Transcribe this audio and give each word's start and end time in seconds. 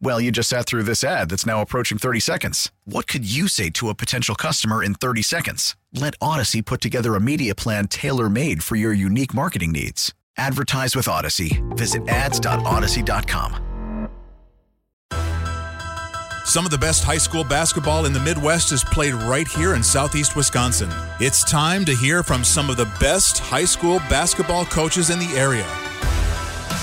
Well, 0.00 0.20
you 0.20 0.30
just 0.30 0.48
sat 0.48 0.66
through 0.66 0.82
this 0.84 1.02
ad 1.02 1.30
that's 1.30 1.46
now 1.46 1.60
approaching 1.60 1.98
30 1.98 2.20
seconds. 2.20 2.70
What 2.84 3.06
could 3.06 3.24
you 3.24 3.48
say 3.48 3.70
to 3.70 3.88
a 3.88 3.94
potential 3.94 4.34
customer 4.34 4.82
in 4.82 4.94
30 4.94 5.22
seconds? 5.22 5.76
Let 5.92 6.18
Audacy 6.18 6.64
put 6.64 6.80
together 6.80 7.14
a 7.14 7.20
media 7.20 7.54
plan 7.54 7.88
tailor 7.88 8.28
made 8.28 8.62
for 8.62 8.76
your 8.76 8.92
unique 8.92 9.34
marketing 9.34 9.72
needs. 9.72 10.12
Advertise 10.36 10.96
with 10.96 11.06
Audacy. 11.06 11.62
Visit 11.76 12.08
ads.audacy.com. 12.08 13.64
Some 16.44 16.66
of 16.66 16.70
the 16.70 16.78
best 16.78 17.04
high 17.04 17.18
school 17.18 17.42
basketball 17.42 18.04
in 18.04 18.12
the 18.12 18.20
Midwest 18.20 18.70
is 18.70 18.84
played 18.84 19.14
right 19.14 19.48
here 19.48 19.74
in 19.74 19.82
southeast 19.82 20.36
Wisconsin. 20.36 20.90
It's 21.18 21.42
time 21.50 21.86
to 21.86 21.96
hear 21.96 22.22
from 22.22 22.44
some 22.44 22.68
of 22.68 22.76
the 22.76 22.84
best 23.00 23.38
high 23.38 23.64
school 23.64 23.98
basketball 24.10 24.66
coaches 24.66 25.08
in 25.08 25.18
the 25.18 25.34
area. 25.38 25.66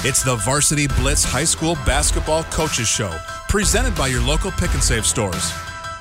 It's 0.03 0.23
the 0.23 0.35
Varsity 0.37 0.87
Blitz 0.87 1.23
High 1.23 1.43
School 1.43 1.75
Basketball 1.85 2.43
Coaches 2.45 2.87
Show, 2.87 3.15
presented 3.47 3.93
by 3.93 4.07
your 4.07 4.23
local 4.23 4.49
pick 4.49 4.73
and 4.73 4.83
save 4.83 5.05
stores. 5.05 5.53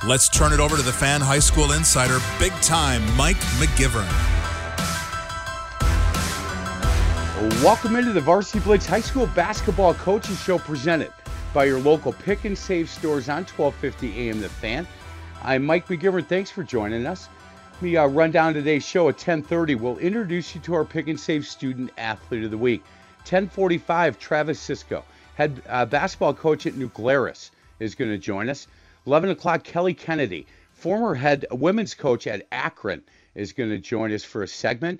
Let's 0.03 0.27
turn 0.27 0.51
it 0.51 0.59
over 0.59 0.75
to 0.75 0.81
the 0.81 0.91
fan 0.91 1.21
high 1.21 1.37
school 1.37 1.73
insider, 1.73 2.17
big 2.39 2.51
time 2.63 3.03
Mike 3.15 3.37
McGivern. 3.59 4.09
Welcome 7.63 7.95
into 7.95 8.11
the 8.11 8.21
Varsity 8.21 8.57
Blitz 8.61 8.87
High 8.87 9.01
School 9.01 9.27
Basketball 9.35 9.93
Coaches 9.93 10.41
Show, 10.41 10.57
presented 10.57 11.13
by 11.53 11.65
your 11.65 11.79
local 11.79 12.13
pick 12.13 12.45
and 12.45 12.57
save 12.57 12.89
stores 12.89 13.29
on 13.29 13.43
1250 13.43 14.29
AM 14.29 14.41
The 14.41 14.49
Fan. 14.49 14.87
I'm 15.43 15.63
Mike 15.63 15.87
McGivern. 15.87 16.25
Thanks 16.25 16.49
for 16.49 16.63
joining 16.63 17.05
us. 17.05 17.29
Let 17.73 17.81
me 17.83 17.97
uh, 17.97 18.07
run 18.07 18.31
down 18.31 18.55
today's 18.55 18.83
show 18.83 19.09
at 19.09 19.19
10:30. 19.19 19.79
We'll 19.79 19.99
introduce 19.99 20.55
you 20.55 20.61
to 20.61 20.73
our 20.73 20.85
pick 20.85 21.07
and 21.07 21.19
save 21.19 21.45
student 21.45 21.91
athlete 21.99 22.43
of 22.43 22.49
the 22.49 22.57
week. 22.57 22.83
1045, 23.21 24.17
Travis 24.17 24.59
Cisco, 24.59 25.05
head 25.35 25.61
uh, 25.69 25.85
basketball 25.85 26.33
coach 26.33 26.65
at 26.65 26.75
New 26.75 26.89
Glarus, 26.89 27.51
is 27.79 27.95
going 27.95 28.11
to 28.11 28.17
join 28.17 28.49
us. 28.49 28.67
11 29.05 29.29
o'clock, 29.29 29.63
Kelly 29.63 29.93
Kennedy, 29.93 30.47
former 30.73 31.13
head 31.13 31.45
women's 31.51 31.93
coach 31.93 32.25
at 32.27 32.47
Akron, 32.51 33.03
is 33.35 33.53
going 33.53 33.69
to 33.69 33.77
join 33.77 34.11
us 34.11 34.23
for 34.23 34.43
a 34.43 34.47
segment. 34.47 34.99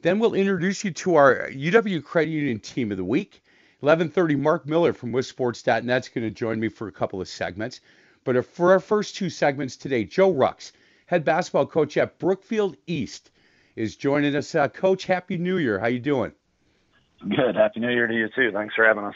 Then 0.00 0.18
we'll 0.18 0.34
introduce 0.34 0.84
you 0.84 0.92
to 0.92 1.16
our 1.16 1.50
UW 1.50 2.02
Credit 2.04 2.30
Union 2.30 2.60
Team 2.60 2.92
of 2.92 2.96
the 2.96 3.04
Week. 3.04 3.42
11:30, 3.82 4.38
Mark 4.38 4.66
Miller 4.66 4.92
from 4.92 5.12
WisSports.net 5.12 6.02
is 6.04 6.08
going 6.08 6.26
to 6.26 6.30
join 6.30 6.60
me 6.60 6.68
for 6.68 6.88
a 6.88 6.92
couple 6.92 7.20
of 7.20 7.28
segments. 7.28 7.80
But 8.24 8.46
for 8.46 8.72
our 8.72 8.80
first 8.80 9.16
two 9.16 9.28
segments 9.28 9.76
today, 9.76 10.04
Joe 10.04 10.32
Rux, 10.32 10.72
head 11.06 11.24
basketball 11.24 11.66
coach 11.66 11.96
at 11.96 12.18
Brookfield 12.18 12.76
East, 12.86 13.30
is 13.74 13.96
joining 13.96 14.34
us. 14.36 14.54
Uh, 14.54 14.68
coach, 14.68 15.06
Happy 15.06 15.36
New 15.36 15.58
Year. 15.58 15.78
How 15.78 15.88
you 15.88 15.98
doing? 15.98 16.32
Good. 17.20 17.56
Happy 17.56 17.80
New 17.80 17.90
Year 17.90 18.06
to 18.06 18.14
you 18.14 18.28
too. 18.34 18.52
Thanks 18.52 18.74
for 18.74 18.84
having 18.84 19.04
us. 19.04 19.14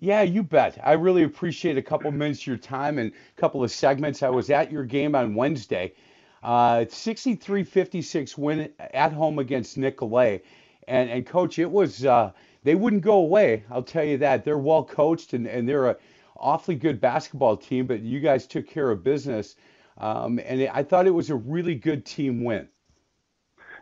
Yeah, 0.00 0.22
you 0.22 0.44
bet. 0.44 0.78
I 0.84 0.92
really 0.92 1.24
appreciate 1.24 1.76
a 1.76 1.82
couple 1.82 2.10
minutes 2.12 2.40
of 2.42 2.46
your 2.46 2.56
time 2.56 2.98
and 2.98 3.10
a 3.10 3.40
couple 3.40 3.64
of 3.64 3.70
segments. 3.72 4.22
I 4.22 4.28
was 4.28 4.48
at 4.48 4.70
your 4.70 4.84
game 4.84 5.16
on 5.16 5.34
Wednesday. 5.34 5.94
Uh, 6.40 6.84
63-56 6.84 8.38
win 8.38 8.72
at 8.78 9.12
home 9.12 9.40
against 9.40 9.76
Nicolet. 9.76 10.44
And, 10.86 11.10
and 11.10 11.26
coach, 11.26 11.58
it 11.58 11.70
was 11.70 12.04
uh, 12.04 12.30
they 12.62 12.76
wouldn't 12.76 13.02
go 13.02 13.14
away. 13.14 13.64
I'll 13.70 13.82
tell 13.82 14.04
you 14.04 14.18
that. 14.18 14.44
They're 14.44 14.56
well 14.56 14.84
coached 14.84 15.32
and, 15.32 15.46
and 15.48 15.68
they're 15.68 15.86
a 15.86 15.96
awfully 16.36 16.76
good 16.76 17.00
basketball 17.00 17.56
team, 17.56 17.86
but 17.86 18.00
you 18.00 18.20
guys 18.20 18.46
took 18.46 18.68
care 18.68 18.90
of 18.90 19.02
business. 19.02 19.56
Um, 19.98 20.38
and 20.44 20.68
I 20.72 20.84
thought 20.84 21.08
it 21.08 21.14
was 21.14 21.30
a 21.30 21.34
really 21.34 21.74
good 21.74 22.06
team 22.06 22.44
win. 22.44 22.68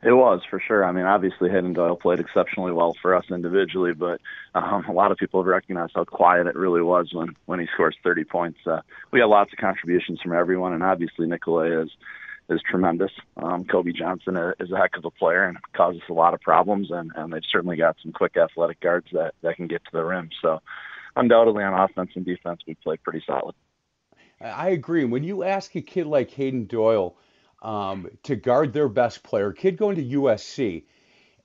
It 0.07 0.13
was 0.13 0.41
for 0.49 0.61
sure. 0.61 0.85
I 0.85 0.93
mean, 0.93 1.05
obviously 1.05 1.51
Hayden 1.51 1.73
Doyle 1.73 1.97
played 1.97 2.21
exceptionally 2.21 2.71
well 2.71 2.95
for 3.03 3.13
us 3.13 3.25
individually, 3.29 3.93
but 3.93 4.21
um, 4.55 4.85
a 4.85 4.93
lot 4.93 5.11
of 5.11 5.19
people 5.19 5.41
have 5.43 5.49
recognized 5.49 5.95
how 5.97 6.05
quiet 6.05 6.47
it 6.47 6.55
really 6.55 6.81
was 6.81 7.13
when 7.13 7.35
when 7.47 7.59
he 7.59 7.67
scores 7.75 7.97
30 8.05 8.23
points. 8.23 8.61
Uh, 8.65 8.83
we 9.11 9.19
had 9.19 9.27
lots 9.27 9.53
of 9.53 9.59
contributions 9.59 10.21
from 10.21 10.33
everyone, 10.33 10.73
and 10.73 10.85
obviously 10.85 11.27
Nicolet 11.27 11.73
is 11.73 11.91
is 12.49 12.63
tremendous. 12.71 13.11
Um, 13.37 13.65
Kobe 13.65 13.91
Johnson 13.91 14.37
is 14.61 14.71
a 14.71 14.77
heck 14.77 14.97
of 14.97 15.05
a 15.05 15.11
player 15.11 15.43
and 15.43 15.59
causes 15.73 16.03
a 16.09 16.13
lot 16.13 16.35
of 16.35 16.41
problems, 16.41 16.93
and, 16.93 17.11
and 17.17 17.33
they've 17.33 17.43
certainly 17.51 17.77
got 17.77 17.97
some 18.01 18.13
quick 18.13 18.37
athletic 18.37 18.79
guards 18.79 19.09
that 19.13 19.35
that 19.43 19.57
can 19.57 19.67
get 19.67 19.85
to 19.87 19.91
the 19.93 20.05
rim. 20.05 20.31
So, 20.41 20.63
undoubtedly 21.17 21.65
on 21.65 21.75
offense 21.75 22.13
and 22.15 22.25
defense, 22.25 22.61
we 22.65 22.77
played 22.77 23.03
pretty 23.03 23.25
solid. 23.27 23.57
I 24.41 24.69
agree. 24.69 25.05
When 25.05 25.25
you 25.25 25.43
ask 25.43 25.75
a 25.75 25.83
kid 25.83 26.07
like 26.07 26.31
Hayden 26.31 26.67
Doyle 26.67 27.17
um, 27.63 28.09
to 28.23 28.37
guard 28.37 28.73
their 28.73 28.89
best 28.89 29.23
player, 29.23 29.53
kid 29.53 29.77
going 29.77 29.97
to 29.97 30.19
USC, 30.21 30.85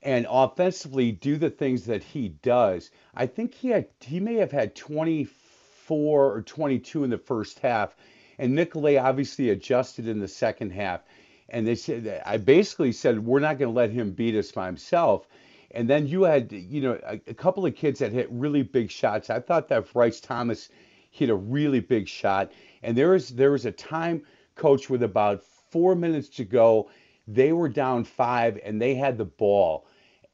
and 0.03 0.25
offensively 0.29 1.11
do 1.11 1.37
the 1.37 1.49
things 1.49 1.85
that 1.85 2.03
he 2.03 2.29
does. 2.29 2.91
I 3.13 3.27
think 3.27 3.53
he 3.53 3.69
had 3.69 3.87
he 3.99 4.19
may 4.19 4.35
have 4.35 4.51
had 4.51 4.75
24 4.75 6.35
or 6.35 6.41
22 6.41 7.03
in 7.03 7.09
the 7.09 7.17
first 7.17 7.59
half, 7.59 7.95
and 8.37 8.55
Nicolet 8.55 8.97
obviously 8.97 9.49
adjusted 9.49 10.07
in 10.07 10.19
the 10.19 10.27
second 10.27 10.71
half. 10.71 11.01
And 11.49 11.67
they 11.67 11.75
said 11.75 12.21
I 12.25 12.37
basically 12.37 12.91
said 12.91 13.25
we're 13.25 13.39
not 13.39 13.59
going 13.59 13.69
to 13.69 13.77
let 13.77 13.91
him 13.91 14.11
beat 14.11 14.35
us 14.35 14.51
by 14.51 14.65
himself. 14.65 15.27
And 15.73 15.89
then 15.89 16.07
you 16.07 16.23
had 16.23 16.51
you 16.51 16.81
know 16.81 16.99
a, 17.05 17.21
a 17.27 17.33
couple 17.33 17.65
of 17.65 17.75
kids 17.75 17.99
that 17.99 18.11
hit 18.11 18.27
really 18.31 18.63
big 18.63 18.89
shots. 18.89 19.29
I 19.29 19.39
thought 19.39 19.69
that 19.69 19.91
Bryce 19.93 20.19
Thomas 20.19 20.69
hit 21.11 21.29
a 21.29 21.35
really 21.35 21.79
big 21.79 22.07
shot. 22.07 22.51
And 22.81 22.97
there 22.97 23.09
was 23.09 23.29
there 23.29 23.51
was 23.51 23.65
a 23.65 23.71
time, 23.71 24.23
coach, 24.55 24.89
with 24.89 25.03
about 25.03 25.43
four 25.71 25.95
minutes 25.95 26.29
to 26.29 26.45
go. 26.45 26.89
They 27.27 27.53
were 27.53 27.69
down 27.69 28.03
five 28.03 28.59
and 28.63 28.81
they 28.81 28.95
had 28.95 29.17
the 29.17 29.25
ball. 29.25 29.87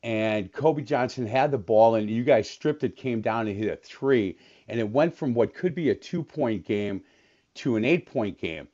And 0.03 0.51
Kobe 0.51 0.83
Johnson 0.83 1.25
had 1.25 1.51
the 1.51 1.57
ball, 1.57 1.95
and 1.95 2.09
you 2.09 2.23
guys 2.23 2.49
stripped 2.49 2.83
it, 2.83 2.95
came 2.95 3.19
down 3.21 3.47
and 3.47 3.57
hit 3.57 3.71
a 3.71 3.75
three. 3.75 4.37
And 4.67 4.79
it 4.79 4.89
went 4.89 5.15
from 5.15 5.33
what 5.33 5.55
could 5.55 5.73
be 5.73 5.89
a 5.89 5.95
two 5.95 6.23
point 6.23 6.65
game 6.65 7.03
to 7.55 7.75
an 7.75 7.85
eight 7.85 8.05
point 8.05 8.37
game. 8.37 8.67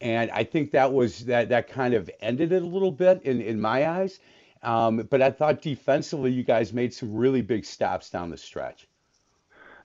And 0.00 0.30
I 0.32 0.44
think 0.44 0.72
that 0.72 0.92
was 0.92 1.24
that 1.26 1.48
that 1.50 1.68
kind 1.68 1.94
of 1.94 2.10
ended 2.20 2.52
it 2.52 2.62
a 2.62 2.66
little 2.66 2.92
bit 2.92 3.22
in, 3.22 3.40
in 3.40 3.60
my 3.60 3.88
eyes. 3.88 4.20
Um, 4.62 5.06
but 5.10 5.22
I 5.22 5.30
thought 5.30 5.62
defensively, 5.62 6.32
you 6.32 6.42
guys 6.42 6.72
made 6.72 6.92
some 6.92 7.14
really 7.14 7.42
big 7.42 7.64
stops 7.64 8.10
down 8.10 8.30
the 8.30 8.36
stretch. 8.36 8.88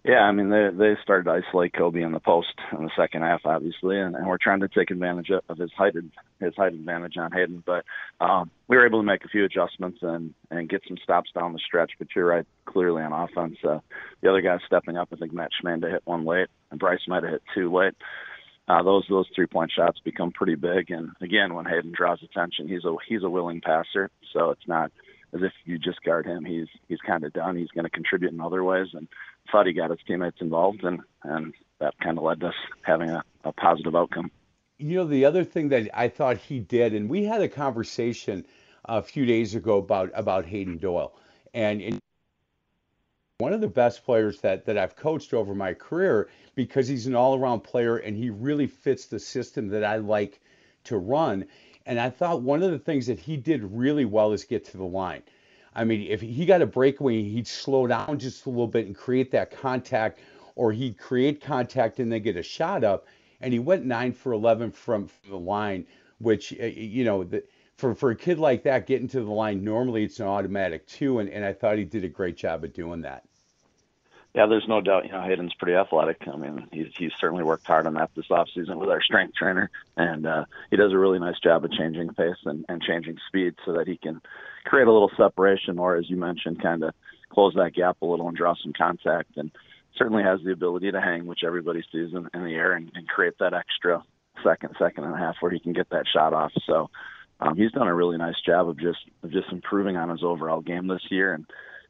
Yeah, 0.06 0.22
I 0.22 0.32
mean 0.32 0.50
they 0.50 0.70
they 0.74 0.94
started 1.04 1.26
to 1.26 1.42
isolate 1.46 1.74
Kobe 1.74 2.02
in 2.02 2.14
the 2.14 2.22
post 2.22 2.54
in 2.72 2.86
the 2.86 2.92
second 2.98 3.22
half, 3.22 3.42
obviously, 3.44 4.00
and, 4.00 4.16
and 4.16 4.28
we're 4.28 4.38
trying 4.42 4.62
to 4.62 4.70
take 4.70 4.92
advantage 4.92 5.30
of 5.30 5.58
his 5.58 5.72
height 5.78 5.94
his 6.40 6.56
height 6.56 6.74
advantage 6.74 7.18
on 7.18 7.34
Hayden. 7.34 7.62
But 7.66 7.84
um, 8.22 8.50
we 8.70 8.78
were 8.78 8.86
able 8.86 9.00
to 9.00 9.06
make 9.06 9.26
a 9.26 9.28
few 9.28 9.44
adjustments 9.44 10.00
and 10.02 10.34
and 10.52 10.70
get 10.70 10.84
some 10.88 10.98
stops 11.04 11.32
down 11.36 11.52
the 11.52 11.60
stretch. 11.60 11.92
But 12.00 12.08
you're 12.16 12.26
right, 12.28 12.46
clearly 12.66 13.04
on 13.04 13.12
offense, 13.12 13.58
uh, 13.68 13.80
the 14.22 14.30
other 14.30 14.42
guys 14.42 14.62
stepping 14.66 14.96
up. 14.96 15.10
I 15.12 15.18
think 15.18 15.34
Matt 15.34 15.52
Schmanda 15.62 15.92
hit 15.92 16.04
one 16.06 16.24
late, 16.26 16.48
and 16.72 16.80
Bryce 16.80 17.02
might 17.08 17.24
have 17.24 17.34
hit 17.34 17.44
two 17.54 17.76
late. 17.76 17.94
Uh, 18.70 18.82
those 18.84 19.04
those 19.10 19.28
three 19.36 19.48
point 19.48 19.72
shots 19.76 20.00
become 20.06 20.32
pretty 20.32 20.56
big, 20.56 20.92
and 20.92 21.10
again, 21.22 21.56
when 21.56 21.66
Hayden 21.66 21.92
draws 21.92 22.24
attention, 22.24 22.70
he's 22.70 22.86
a 22.86 22.96
he's 23.06 23.24
a 23.24 23.30
willing 23.30 23.60
passer, 23.60 24.10
so 24.32 24.52
it's 24.52 24.68
not 24.68 24.92
as 25.34 25.42
if 25.44 25.52
you 25.66 25.78
just 25.78 26.02
guard 26.04 26.26
him. 26.26 26.46
He's 26.46 26.68
he's 26.88 27.00
kind 27.06 27.24
of 27.24 27.34
done. 27.34 27.58
He's 27.58 27.70
going 27.70 27.86
to 27.86 27.90
contribute 27.90 28.32
in 28.32 28.40
other 28.40 28.64
ways, 28.64 28.88
and 28.94 29.08
thought 29.52 29.68
he 29.68 29.74
got 29.74 29.90
his 29.90 30.00
teammates 30.08 30.38
involved, 30.42 30.84
and 30.84 31.02
and 31.24 31.54
that 31.80 31.94
kind 32.00 32.18
of 32.18 32.24
led 32.24 32.44
us 32.44 32.54
having 32.82 33.10
a, 33.10 33.24
a 33.44 33.52
positive 33.54 33.96
outcome. 33.96 34.32
You 34.78 34.98
know, 34.98 35.06
the 35.06 35.26
other 35.26 35.44
thing 35.44 35.70
that 35.70 35.90
I 35.94 36.08
thought 36.08 36.38
he 36.38 36.60
did, 36.60 36.94
and 36.94 37.10
we 37.10 37.26
had 37.26 37.42
a 37.42 37.50
conversation 37.50 38.46
a 38.86 39.02
few 39.02 39.26
days 39.26 39.56
ago 39.56 39.78
about 39.78 40.12
about 40.14 40.46
Hayden 40.46 40.78
Doyle, 40.78 41.14
and. 41.54 41.82
and 41.82 42.00
one 43.40 43.54
of 43.54 43.62
the 43.62 43.70
best 43.70 44.04
players 44.04 44.42
that, 44.42 44.66
that 44.66 44.78
I've 44.78 44.98
coached 44.98 45.34
over 45.34 45.56
my 45.56 45.74
career 45.74 46.28
because 46.56 46.90
he's 46.90 47.08
an 47.08 47.16
all 47.16 47.36
around 47.40 47.62
player 47.62 47.96
and 47.96 48.18
he 48.18 48.30
really 48.30 48.68
fits 48.68 49.06
the 49.06 49.18
system 49.18 49.70
that 49.70 49.86
I 49.86 49.96
like 49.96 50.42
to 50.84 50.98
run. 50.98 51.46
And 51.86 52.02
I 52.02 52.10
thought 52.10 52.42
one 52.42 52.62
of 52.64 52.72
the 52.72 52.80
things 52.80 53.08
that 53.08 53.18
he 53.18 53.38
did 53.38 53.64
really 53.64 54.04
well 54.04 54.34
is 54.34 54.44
get 54.44 54.66
to 54.66 54.78
the 54.78 54.84
line. 54.84 55.24
I 55.76 55.84
mean, 55.84 56.08
if 56.10 56.22
he 56.22 56.46
got 56.46 56.62
a 56.62 56.66
breakaway, 56.66 57.22
he'd 57.22 57.48
slow 57.48 57.88
down 57.88 58.20
just 58.20 58.46
a 58.46 58.50
little 58.50 58.68
bit 58.68 58.88
and 58.88 58.96
create 58.96 59.32
that 59.32 59.52
contact, 59.52 60.20
or 60.56 60.72
he'd 60.72 60.98
create 60.98 61.42
contact 61.42 62.00
and 62.00 62.12
then 62.12 62.22
get 62.22 62.38
a 62.38 62.44
shot 62.44 62.84
up. 62.84 63.08
And 63.42 63.54
he 63.54 63.60
went 63.60 63.86
nine 63.86 64.12
for 64.12 64.34
11 64.34 64.72
from, 64.72 65.08
from 65.08 65.32
the 65.32 65.38
line, 65.38 65.86
which, 66.20 66.54
uh, 66.60 66.66
you 66.66 67.06
know, 67.06 67.24
the, 67.24 67.44
for, 67.78 67.96
for 67.96 68.12
a 68.12 68.16
kid 68.16 68.40
like 68.40 68.64
that, 68.64 68.88
getting 68.88 69.08
to 69.10 69.22
the 69.22 69.32
line, 69.32 69.64
normally 69.64 70.04
it's 70.04 70.20
an 70.20 70.28
automatic 70.28 70.86
two. 70.88 71.20
And, 71.20 71.30
and 71.30 71.46
I 71.46 71.54
thought 71.54 71.78
he 71.78 71.86
did 71.86 72.04
a 72.04 72.10
great 72.10 72.36
job 72.36 72.64
of 72.64 72.74
doing 72.74 73.02
that. 73.02 73.24
Yeah, 74.36 74.46
there's 74.46 74.68
no 74.68 74.80
doubt. 74.80 75.06
You 75.06 75.12
know, 75.12 75.22
Hayden's 75.22 75.56
pretty 75.56 75.76
athletic. 75.76 76.28
I 76.32 76.36
mean, 76.36 76.68
he's 76.72 76.96
he's 76.96 77.12
certainly 77.20 77.44
worked 77.44 77.66
hard 77.66 77.88
on 77.88 77.96
that 77.96 78.12
this 78.16 78.30
off 78.30 78.48
season 78.54 78.78
with 78.78 78.90
our 78.90 79.02
strength 79.02 79.34
trainer, 79.34 79.72
and 79.98 80.28
uh, 80.28 80.46
he 80.70 80.78
does 80.78 80.94
a 80.94 80.98
really 81.00 81.18
nice 81.18 81.40
job 81.40 81.66
of 81.66 81.72
changing 81.72 82.14
pace 82.14 82.38
and, 82.46 82.64
and 82.70 82.82
changing 82.82 83.18
speed 83.28 83.56
so 83.66 83.74
that 83.74 83.88
he 83.88 83.98
can 83.98 84.22
create 84.66 84.88
a 84.88 84.92
little 84.92 85.12
separation, 85.18 85.80
or 85.80 85.96
as 85.96 86.10
you 86.10 86.18
mentioned, 86.18 86.62
kind 86.62 86.84
of 86.84 86.94
close 87.30 87.54
that 87.56 87.74
gap 87.74 87.98
a 88.02 88.06
little 88.06 88.28
and 88.28 88.38
draw 88.38 88.56
some 88.62 88.74
contact. 88.74 89.38
And 89.38 89.52
certainly 89.98 90.24
has 90.24 90.40
the 90.44 90.52
ability 90.52 90.92
to 90.92 91.02
hang, 91.02 91.26
which 91.26 91.44
everybody 91.46 91.84
sees 91.92 92.14
in, 92.14 92.28
in 92.34 92.44
the 92.44 92.56
air, 92.56 92.74
and, 92.74 92.92
and 92.96 93.08
create 93.08 93.34
that 93.40 93.54
extra 93.54 94.04
second, 94.44 94.76
second 94.80 95.04
and 95.04 95.14
a 95.14 95.18
half 95.18 95.36
where 95.40 95.52
he 95.52 95.60
can 95.60 95.74
get 95.74 95.90
that 95.90 96.06
shot 96.12 96.34
off. 96.34 96.52
So 96.66 96.90
um, 97.40 97.56
he's 97.56 97.72
done 97.72 97.88
a 97.88 97.96
really 97.96 98.18
nice 98.18 98.40
job 98.46 98.70
of 98.70 98.80
just 98.80 99.00
of 99.24 99.32
just 99.32 99.52
improving 99.52 99.98
on 99.98 100.10
his 100.10 100.24
overall 100.24 100.62
game 100.62 100.88
this 100.88 101.06
year, 101.10 101.34
and 101.34 101.46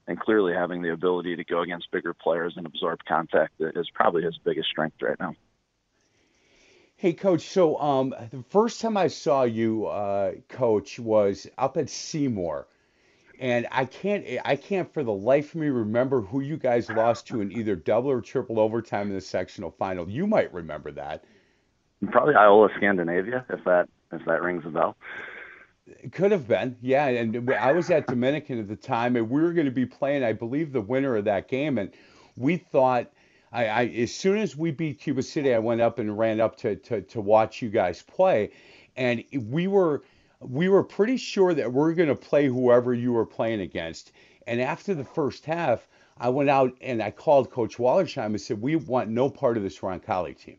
and 0.07 0.19
clearly 0.19 0.53
having 0.53 0.81
the 0.81 0.91
ability 0.91 1.35
to 1.35 1.43
go 1.43 1.61
against 1.61 1.91
bigger 1.91 2.13
players 2.13 2.53
and 2.57 2.65
absorb 2.65 2.99
contact 3.07 3.53
is 3.59 3.87
probably 3.93 4.23
his 4.23 4.37
biggest 4.43 4.67
strength 4.69 4.97
right 5.01 5.19
now. 5.19 5.35
Hey, 6.99 7.13
Coach. 7.13 7.47
So 7.47 7.79
um, 7.79 8.13
the 8.29 8.43
first 8.49 8.81
time 8.81 8.97
I 8.97 9.07
saw 9.07 9.43
you, 9.43 9.85
uh, 9.85 10.33
Coach, 10.49 10.99
was 10.99 11.47
up 11.57 11.77
at 11.77 11.89
Seymour, 11.89 12.67
and 13.39 13.65
I 13.71 13.85
can't, 13.85 14.25
I 14.43 14.57
can't 14.57 14.93
for 14.93 15.05
the 15.05 15.13
life 15.13 15.55
of 15.55 15.61
me 15.61 15.69
remember 15.69 16.19
who 16.19 16.41
you 16.41 16.57
guys 16.57 16.89
lost 16.89 17.25
to 17.27 17.39
in 17.39 17.53
either 17.53 17.77
double 17.77 18.11
or 18.11 18.19
triple 18.19 18.59
overtime 18.59 19.07
in 19.07 19.13
the 19.13 19.21
sectional 19.21 19.71
final. 19.71 20.09
You 20.09 20.27
might 20.27 20.53
remember 20.53 20.91
that. 20.91 21.23
Probably 22.11 22.35
Iola 22.35 22.67
Scandinavia, 22.75 23.45
if 23.49 23.63
that 23.63 23.87
if 24.11 24.25
that 24.25 24.41
rings 24.41 24.65
a 24.65 24.69
bell. 24.69 24.97
It 25.87 26.11
could 26.11 26.33
have 26.33 26.49
been, 26.49 26.75
yeah. 26.81 27.07
And 27.07 27.49
I 27.49 27.71
was 27.71 27.89
at 27.91 28.07
Dominican 28.07 28.59
at 28.59 28.67
the 28.67 28.75
time, 28.75 29.15
and 29.15 29.29
we 29.29 29.41
were 29.41 29.53
going 29.53 29.67
to 29.67 29.71
be 29.71 29.85
playing, 29.85 30.25
I 30.25 30.33
believe, 30.33 30.73
the 30.73 30.81
winner 30.81 31.15
of 31.15 31.23
that 31.23 31.47
game. 31.47 31.77
And 31.77 31.91
we 32.35 32.57
thought, 32.57 33.09
I, 33.51 33.65
I 33.65 33.85
as 33.85 34.13
soon 34.13 34.37
as 34.37 34.55
we 34.55 34.71
beat 34.71 34.99
Cuba 34.99 35.23
City, 35.23 35.53
I 35.53 35.59
went 35.59 35.81
up 35.81 35.99
and 35.99 36.17
ran 36.17 36.39
up 36.39 36.57
to, 36.57 36.75
to, 36.75 37.01
to 37.01 37.21
watch 37.21 37.61
you 37.61 37.69
guys 37.69 38.01
play, 38.01 38.51
and 38.95 39.23
we 39.33 39.67
were 39.67 40.03
we 40.41 40.69
were 40.69 40.83
pretty 40.83 41.17
sure 41.17 41.53
that 41.53 41.73
we 41.73 41.81
are 41.81 41.93
going 41.93 42.09
to 42.09 42.15
play 42.15 42.47
whoever 42.47 42.93
you 42.93 43.11
were 43.11 43.25
playing 43.25 43.61
against. 43.61 44.11
And 44.47 44.61
after 44.61 44.93
the 44.93 45.03
first 45.03 45.45
half, 45.45 45.85
I 46.17 46.29
went 46.29 46.49
out 46.49 46.75
and 46.81 47.03
I 47.03 47.11
called 47.11 47.51
Coach 47.51 47.77
Wallersheim 47.77 48.27
and 48.27 48.41
said, 48.41 48.61
"We 48.61 48.75
want 48.75 49.09
no 49.09 49.29
part 49.29 49.57
of 49.57 49.63
this 49.63 49.79
Roncalli 49.79 50.37
team." 50.37 50.57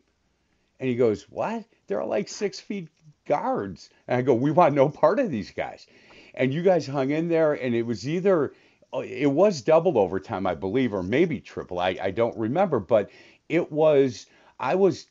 And 0.79 0.89
he 0.89 0.95
goes, 0.95 1.23
"What? 1.29 1.65
They're 1.87 2.03
like 2.05 2.27
six 2.27 2.59
feet 2.59 2.89
guards. 3.25 3.89
And 4.07 4.17
I 4.17 4.21
go, 4.21 4.33
we 4.33 4.51
want 4.51 4.75
no 4.75 4.89
part 4.89 5.19
of 5.19 5.31
these 5.31 5.51
guys. 5.51 5.87
And 6.33 6.53
you 6.53 6.63
guys 6.63 6.87
hung 6.87 7.09
in 7.11 7.27
there, 7.27 7.53
and 7.53 7.75
it 7.75 7.83
was 7.83 8.07
either, 8.07 8.53
Oh, 8.93 9.01
it 9.01 9.27
was 9.27 9.61
double 9.61 9.97
overtime, 9.97 10.45
I 10.45 10.55
believe, 10.55 10.93
or 10.93 11.03
maybe 11.03 11.39
triple. 11.39 11.79
I, 11.79 11.97
I 12.01 12.11
don't 12.11 12.37
remember, 12.37 12.79
but 12.79 13.09
it 13.47 13.71
was, 13.71 14.25
I 14.59 14.75
was 14.75 15.07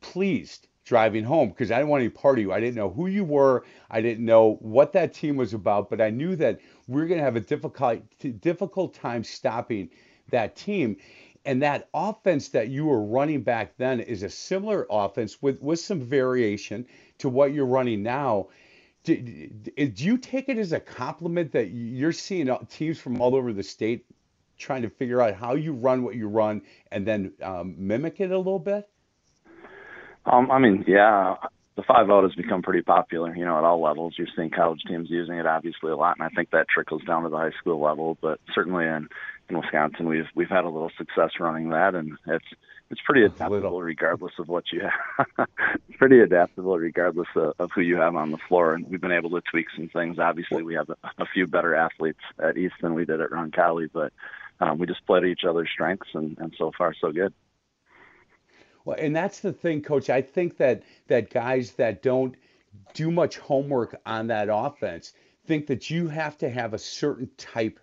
pleased 0.00 0.66
driving 0.84 1.22
home 1.22 1.50
because 1.50 1.70
I 1.70 1.76
didn't 1.76 1.90
want 1.90 2.00
any 2.00 2.10
part 2.10 2.38
of 2.38 2.42
you. 2.42 2.52
I 2.52 2.60
didn't 2.60 2.74
know 2.74 2.90
who 2.90 3.06
you 3.06 3.24
were. 3.24 3.64
I 3.90 4.00
didn't 4.00 4.24
know 4.24 4.56
what 4.60 4.92
that 4.94 5.14
team 5.14 5.36
was 5.36 5.54
about, 5.54 5.88
but 5.88 6.00
I 6.00 6.10
knew 6.10 6.34
that 6.36 6.60
we 6.88 7.00
were 7.00 7.06
going 7.06 7.18
to 7.18 7.24
have 7.24 7.36
a 7.36 7.40
difficult, 7.40 8.02
difficult 8.40 8.94
time 8.94 9.22
stopping 9.22 9.90
that 10.30 10.56
team. 10.56 10.96
And 11.44 11.62
that 11.62 11.88
offense 11.94 12.48
that 12.48 12.68
you 12.68 12.86
were 12.86 13.02
running 13.02 13.42
back 13.42 13.76
then 13.76 14.00
is 14.00 14.22
a 14.22 14.30
similar 14.30 14.86
offense 14.90 15.40
with, 15.42 15.60
with 15.60 15.80
some 15.80 16.00
variation 16.00 16.86
to 17.18 17.28
what 17.28 17.52
you're 17.52 17.66
running 17.66 18.02
now. 18.02 18.48
Do, 19.04 19.16
do 19.16 20.04
you 20.04 20.16
take 20.16 20.48
it 20.48 20.58
as 20.58 20.72
a 20.72 20.80
compliment 20.80 21.52
that 21.52 21.70
you're 21.70 22.12
seeing 22.12 22.54
teams 22.68 22.98
from 22.98 23.20
all 23.20 23.34
over 23.34 23.52
the 23.52 23.62
state 23.62 24.06
trying 24.58 24.82
to 24.82 24.90
figure 24.90 25.20
out 25.20 25.34
how 25.34 25.54
you 25.54 25.72
run 25.72 26.04
what 26.04 26.14
you 26.14 26.28
run 26.28 26.62
and 26.92 27.06
then 27.06 27.32
um, 27.42 27.74
mimic 27.78 28.20
it 28.20 28.30
a 28.30 28.36
little 28.36 28.60
bit? 28.60 28.88
Um, 30.24 30.50
I 30.52 30.58
mean, 30.60 30.84
yeah, 30.86 31.34
the 31.76 31.82
five 31.82 32.10
out 32.10 32.22
has 32.22 32.34
become 32.34 32.62
pretty 32.62 32.82
popular, 32.82 33.34
you 33.34 33.44
know, 33.44 33.58
at 33.58 33.64
all 33.64 33.82
levels. 33.82 34.14
You're 34.16 34.28
seeing 34.36 34.50
college 34.50 34.82
teams 34.86 35.10
using 35.10 35.34
it 35.34 35.46
obviously 35.46 35.90
a 35.90 35.96
lot, 35.96 36.16
and 36.18 36.24
I 36.24 36.28
think 36.28 36.50
that 36.50 36.68
trickles 36.68 37.02
down 37.04 37.24
to 37.24 37.28
the 37.28 37.36
high 37.36 37.52
school 37.58 37.80
level. 37.80 38.18
But 38.20 38.40
certainly 38.54 38.84
in 38.84 39.08
in 39.48 39.58
Wisconsin, 39.58 40.06
we've 40.06 40.28
we've 40.34 40.48
had 40.48 40.64
a 40.64 40.68
little 40.68 40.92
success 40.96 41.30
running 41.40 41.70
that, 41.70 41.94
and 41.94 42.18
it's 42.26 42.44
it's 42.92 43.00
pretty 43.00 43.24
adaptable 43.24 43.82
regardless 43.82 44.34
of 44.38 44.48
what 44.48 44.64
you 44.70 44.82
have. 44.82 45.48
pretty 45.98 46.20
adaptable 46.20 46.78
regardless 46.78 47.26
of, 47.34 47.54
of 47.58 47.70
who 47.74 47.80
you 47.80 47.96
have 47.96 48.14
on 48.14 48.30
the 48.30 48.38
floor, 48.48 48.74
and 48.74 48.86
we've 48.88 49.00
been 49.00 49.10
able 49.10 49.30
to 49.30 49.40
tweak 49.50 49.66
some 49.74 49.88
things. 49.88 50.18
Obviously, 50.18 50.62
we 50.62 50.74
have 50.74 50.90
a, 50.90 50.96
a 51.18 51.26
few 51.32 51.46
better 51.46 51.74
athletes 51.74 52.20
at 52.38 52.58
East 52.58 52.74
than 52.82 52.92
we 52.92 53.06
did 53.06 53.22
at 53.22 53.30
Roncalli, 53.30 53.88
but 53.90 54.12
um, 54.60 54.78
we 54.78 54.86
just 54.86 55.04
play 55.06 55.20
to 55.20 55.26
each 55.26 55.44
other's 55.48 55.70
strengths, 55.72 56.10
and, 56.12 56.36
and 56.38 56.54
so 56.58 56.70
far 56.76 56.94
so 57.00 57.10
good. 57.10 57.32
Well, 58.84 58.96
and 58.98 59.16
that's 59.16 59.40
the 59.40 59.54
thing, 59.54 59.80
Coach. 59.80 60.10
I 60.10 60.20
think 60.20 60.58
that 60.58 60.82
that 61.08 61.30
guys 61.30 61.72
that 61.72 62.02
don't 62.02 62.34
do 62.92 63.10
much 63.10 63.38
homework 63.38 63.98
on 64.04 64.26
that 64.26 64.48
offense 64.50 65.14
think 65.46 65.66
that 65.68 65.88
you 65.88 66.08
have 66.08 66.36
to 66.38 66.50
have 66.50 66.74
a 66.74 66.78
certain 66.78 67.30
type 67.38 67.80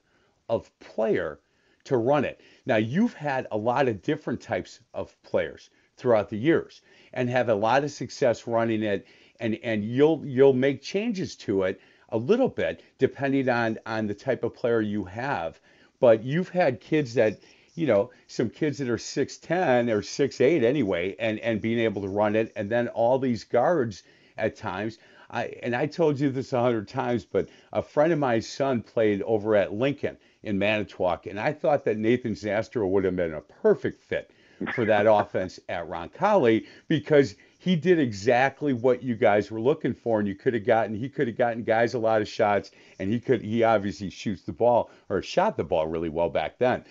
of 0.47 0.69
player 0.79 1.39
to 1.89 1.97
run 1.97 2.25
it. 2.25 2.41
Now, 2.65 2.77
you've 2.77 3.13
had 3.13 3.45
a 3.51 3.57
lot 3.57 3.87
of 3.87 4.01
different 4.01 4.41
types 4.41 4.79
of 4.93 5.15
players 5.21 5.69
throughout 5.97 6.29
the 6.29 6.37
years 6.37 6.81
and 7.13 7.29
have 7.29 7.49
a 7.49 7.55
lot 7.55 7.83
of 7.83 7.91
success 7.91 8.47
running 8.47 8.81
it 8.83 9.05
and 9.39 9.59
and 9.63 9.83
you'll 9.83 10.21
you'll 10.25 10.53
make 10.53 10.81
changes 10.81 11.35
to 11.35 11.63
it 11.63 11.79
a 12.09 12.17
little 12.17 12.47
bit 12.49 12.81
depending 12.97 13.49
on 13.49 13.77
on 13.85 14.07
the 14.07 14.13
type 14.13 14.43
of 14.43 14.53
player 14.53 14.81
you 14.81 15.03
have. 15.03 15.59
But 15.99 16.23
you've 16.23 16.49
had 16.49 16.79
kids 16.79 17.13
that 17.15 17.39
you 17.75 17.87
know, 17.87 18.11
some 18.27 18.49
kids 18.49 18.77
that 18.79 18.89
are 18.89 18.97
6'10 18.97 19.89
or 19.89 20.01
6'8 20.01 20.63
anyway, 20.63 21.15
and, 21.17 21.39
and 21.39 21.61
being 21.61 21.79
able 21.79 22.01
to 22.01 22.09
run 22.09 22.35
it. 22.35 22.51
And 22.57 22.69
then 22.69 22.89
all 22.89 23.19
these 23.19 23.45
guards 23.45 24.03
at 24.37 24.57
times. 24.57 24.97
I, 25.29 25.53
and 25.63 25.75
I 25.75 25.85
told 25.85 26.19
you 26.19 26.29
this 26.29 26.51
a 26.51 26.59
hundred 26.59 26.87
times, 26.87 27.23
but 27.23 27.47
a 27.71 27.81
friend 27.81 28.11
of 28.11 28.19
my 28.19 28.39
son 28.39 28.81
played 28.81 29.21
over 29.21 29.55
at 29.55 29.73
Lincoln 29.73 30.17
in 30.43 30.57
Manitowoc, 30.57 31.25
and 31.25 31.39
I 31.39 31.53
thought 31.53 31.85
that 31.85 31.97
Nathan 31.97 32.33
Zastro 32.33 32.89
would 32.89 33.03
have 33.03 33.15
been 33.15 33.33
a 33.33 33.41
perfect 33.41 34.01
fit 34.01 34.31
for 34.73 34.85
that 34.85 35.05
offense 35.09 35.59
at 35.69 35.87
Roncalli 35.87 36.65
because 36.87 37.35
he 37.59 37.75
did 37.75 37.99
exactly 37.99 38.71
what 38.71 39.03
you 39.03 39.15
guys 39.15 39.51
were 39.51 39.59
looking 39.59 39.93
for, 39.93 40.19
and 40.19 40.27
you 40.27 40.35
could 40.35 40.53
have 40.53 40.65
gotten 40.65 40.95
he 40.95 41.09
could 41.09 41.27
have 41.27 41.37
gotten 41.37 41.63
guys 41.63 41.93
a 41.93 41.99
lot 41.99 42.21
of 42.21 42.27
shots, 42.27 42.71
and 42.99 43.11
he 43.11 43.19
could 43.19 43.41
he 43.41 43.63
obviously 43.63 44.09
shoots 44.09 44.43
the 44.43 44.53
ball 44.53 44.89
or 45.09 45.21
shot 45.21 45.57
the 45.57 45.63
ball 45.63 45.87
really 45.87 46.09
well 46.09 46.29
back 46.29 46.57
then. 46.57 46.85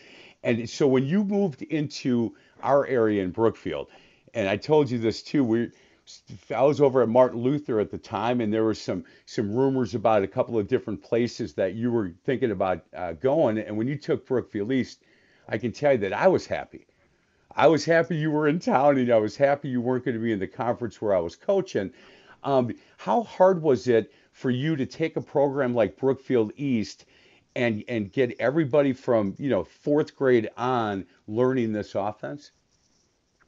And 0.44 0.68
so 0.68 0.86
when 0.86 1.04
you 1.04 1.24
moved 1.24 1.62
into 1.62 2.34
our 2.62 2.86
area 2.86 3.22
in 3.22 3.30
Brookfield, 3.30 3.88
and 4.34 4.48
I 4.48 4.56
told 4.56 4.90
you 4.90 4.98
this 4.98 5.22
too, 5.22 5.42
we 5.42 5.70
I 6.54 6.62
was 6.62 6.80
over 6.80 7.02
at 7.02 7.08
Martin 7.08 7.40
Luther 7.40 7.80
at 7.80 7.90
the 7.90 7.98
time, 7.98 8.40
and 8.40 8.52
there 8.52 8.64
were 8.64 8.74
some 8.74 9.04
some 9.26 9.54
rumors 9.54 9.94
about 9.94 10.22
a 10.22 10.28
couple 10.28 10.58
of 10.58 10.66
different 10.66 11.02
places 11.02 11.54
that 11.54 11.74
you 11.74 11.90
were 11.90 12.12
thinking 12.24 12.50
about 12.50 12.84
uh, 12.94 13.12
going. 13.12 13.58
And 13.58 13.76
when 13.76 13.88
you 13.88 13.96
took 13.96 14.26
Brookfield 14.26 14.72
East, 14.72 15.02
I 15.48 15.58
can 15.58 15.72
tell 15.72 15.92
you 15.92 15.98
that 15.98 16.12
I 16.12 16.28
was 16.28 16.46
happy. 16.46 16.86
I 17.54 17.66
was 17.66 17.84
happy 17.84 18.16
you 18.16 18.30
were 18.30 18.48
in 18.48 18.58
town, 18.58 18.98
and 18.98 19.10
I 19.10 19.18
was 19.18 19.36
happy 19.36 19.68
you 19.68 19.80
weren't 19.80 20.04
going 20.04 20.16
to 20.16 20.22
be 20.22 20.32
in 20.32 20.38
the 20.38 20.46
conference 20.46 21.00
where 21.02 21.14
I 21.14 21.20
was 21.20 21.36
coaching. 21.36 21.92
Um, 22.44 22.72
how 22.98 23.22
hard 23.24 23.62
was 23.62 23.88
it 23.88 24.12
for 24.32 24.50
you 24.50 24.76
to 24.76 24.86
take 24.86 25.16
a 25.16 25.20
program 25.20 25.74
like 25.74 25.96
Brookfield 25.96 26.52
East 26.56 27.04
and 27.56 27.82
and 27.88 28.12
get 28.12 28.36
everybody 28.38 28.92
from 28.92 29.34
you 29.38 29.50
know 29.50 29.64
fourth 29.64 30.16
grade 30.16 30.48
on 30.56 31.06
learning 31.26 31.72
this 31.72 31.94
offense? 31.94 32.52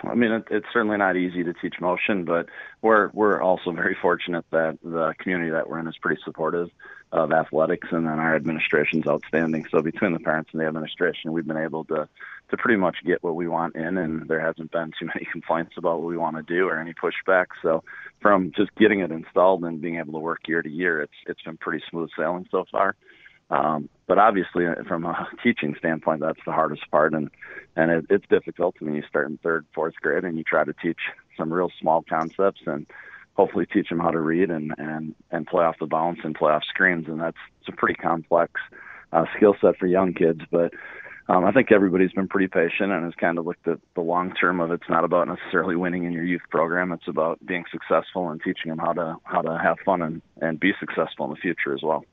I 0.05 0.15
mean, 0.15 0.33
it, 0.33 0.45
it's 0.51 0.67
certainly 0.73 0.97
not 0.97 1.17
easy 1.17 1.45
to 1.45 1.53
teach 1.53 1.81
motion, 1.81 2.25
but 2.25 2.47
we're 2.83 3.11
we're 3.13 3.41
also 3.41 3.73
very 3.73 3.97
fortunate 4.01 4.45
that 4.51 4.79
the 4.83 5.15
community 5.19 5.51
that 5.51 5.69
we're 5.69 5.79
in 5.79 5.89
is 5.89 5.97
pretty 6.01 6.21
supportive 6.25 6.71
of 7.13 7.33
athletics, 7.33 7.89
and 7.91 8.07
then 8.07 8.19
our 8.19 8.37
administration's 8.37 9.07
outstanding. 9.07 9.67
So 9.71 9.83
between 9.83 10.13
the 10.13 10.21
parents 10.21 10.51
and 10.53 10.61
the 10.61 10.67
administration, 10.67 11.33
we've 11.33 11.47
been 11.47 11.57
able 11.57 11.85
to 11.87 12.09
to 12.51 12.57
pretty 12.57 12.77
much 12.77 12.97
get 13.05 13.23
what 13.23 13.37
we 13.37 13.47
want 13.47 13.77
in, 13.77 13.97
and 13.97 14.29
there 14.29 14.41
hasn't 14.41 14.71
been 14.73 14.93
too 14.99 15.07
many 15.15 15.27
complaints 15.31 15.73
about 15.77 16.01
what 16.01 16.09
we 16.09 16.17
want 16.17 16.37
to 16.37 16.43
do 16.43 16.69
or 16.69 16.79
any 16.79 16.95
pushback. 16.95 17.47
So 17.63 17.85
from 18.21 18.53
just 18.57 18.75
getting 18.77 19.01
it 19.01 19.11
installed 19.11 19.65
and 19.65 19.81
being 19.81 19.97
able 19.97 20.15
to 20.15 20.19
work 20.19 20.47
year 20.49 20.63
to 20.63 20.71
year, 20.71 21.03
it's 21.03 21.13
it's 21.27 21.43
been 21.43 21.57
pretty 21.57 21.85
smooth 21.91 22.11
sailing 22.17 22.47
so 22.51 22.65
far. 22.71 22.97
Um, 23.51 23.89
but 24.11 24.19
obviously, 24.19 24.67
uh, 24.67 24.75
from 24.89 25.05
a 25.05 25.29
teaching 25.45 25.77
standpoint, 25.79 26.21
that's 26.21 26.41
the 26.45 26.51
hardest 26.51 26.83
part, 26.91 27.15
and 27.15 27.31
and 27.77 27.93
it, 27.93 28.07
it's 28.11 28.27
difficult 28.29 28.75
when 28.81 28.93
you 28.93 29.05
start 29.09 29.29
in 29.29 29.39
third, 29.39 29.65
fourth 29.73 29.95
grade 30.03 30.25
and 30.25 30.37
you 30.37 30.43
try 30.43 30.65
to 30.65 30.73
teach 30.83 30.99
some 31.39 31.53
real 31.53 31.71
small 31.81 32.03
concepts, 32.03 32.61
and 32.67 32.89
hopefully 33.35 33.67
teach 33.73 33.89
them 33.89 34.01
how 34.01 34.11
to 34.11 34.19
read 34.19 34.51
and 34.51 34.75
and 34.79 35.15
and 35.31 35.47
play 35.47 35.63
off 35.65 35.77
the 35.79 35.87
bounce 35.87 36.19
and 36.25 36.35
play 36.35 36.51
off 36.51 36.65
screens. 36.69 37.07
And 37.07 37.21
that's 37.21 37.37
it's 37.61 37.69
a 37.69 37.77
pretty 37.77 37.95
complex 37.95 38.55
uh, 39.13 39.27
skill 39.37 39.55
set 39.61 39.79
for 39.79 39.87
young 39.87 40.13
kids, 40.13 40.41
but. 40.51 40.75
Um, 41.29 41.45
I 41.45 41.53
think 41.53 41.71
everybody's 41.71 42.11
been 42.11 42.27
pretty 42.27 42.49
patient 42.49 42.91
and 42.91 43.05
has 43.05 43.15
kind 43.15 43.39
of 43.39 43.47
looked 43.47 43.69
at 43.69 43.79
the 43.95 44.01
long 44.01 44.35
term 44.35 44.59
of 44.59 44.73
it's 44.73 44.89
not 44.89 45.05
about 45.05 45.29
necessarily 45.29 45.77
winning 45.77 46.03
in 46.03 46.11
your 46.11 46.25
youth 46.25 46.41
program. 46.51 46.91
It's 46.91 47.07
about 47.07 47.39
being 47.47 47.63
successful 47.71 48.31
and 48.31 48.43
teaching 48.43 48.71
them 48.71 48.79
how 48.79 48.95
to 48.95 49.17
how 49.23 49.41
to 49.43 49.57
have 49.57 49.77
fun 49.85 50.03
and, 50.03 50.23
and 50.41 50.59
be 50.59 50.73
successful 50.81 51.27
in 51.27 51.31
the 51.31 51.37
future 51.37 51.73
as 51.73 51.85
well. 51.85 52.05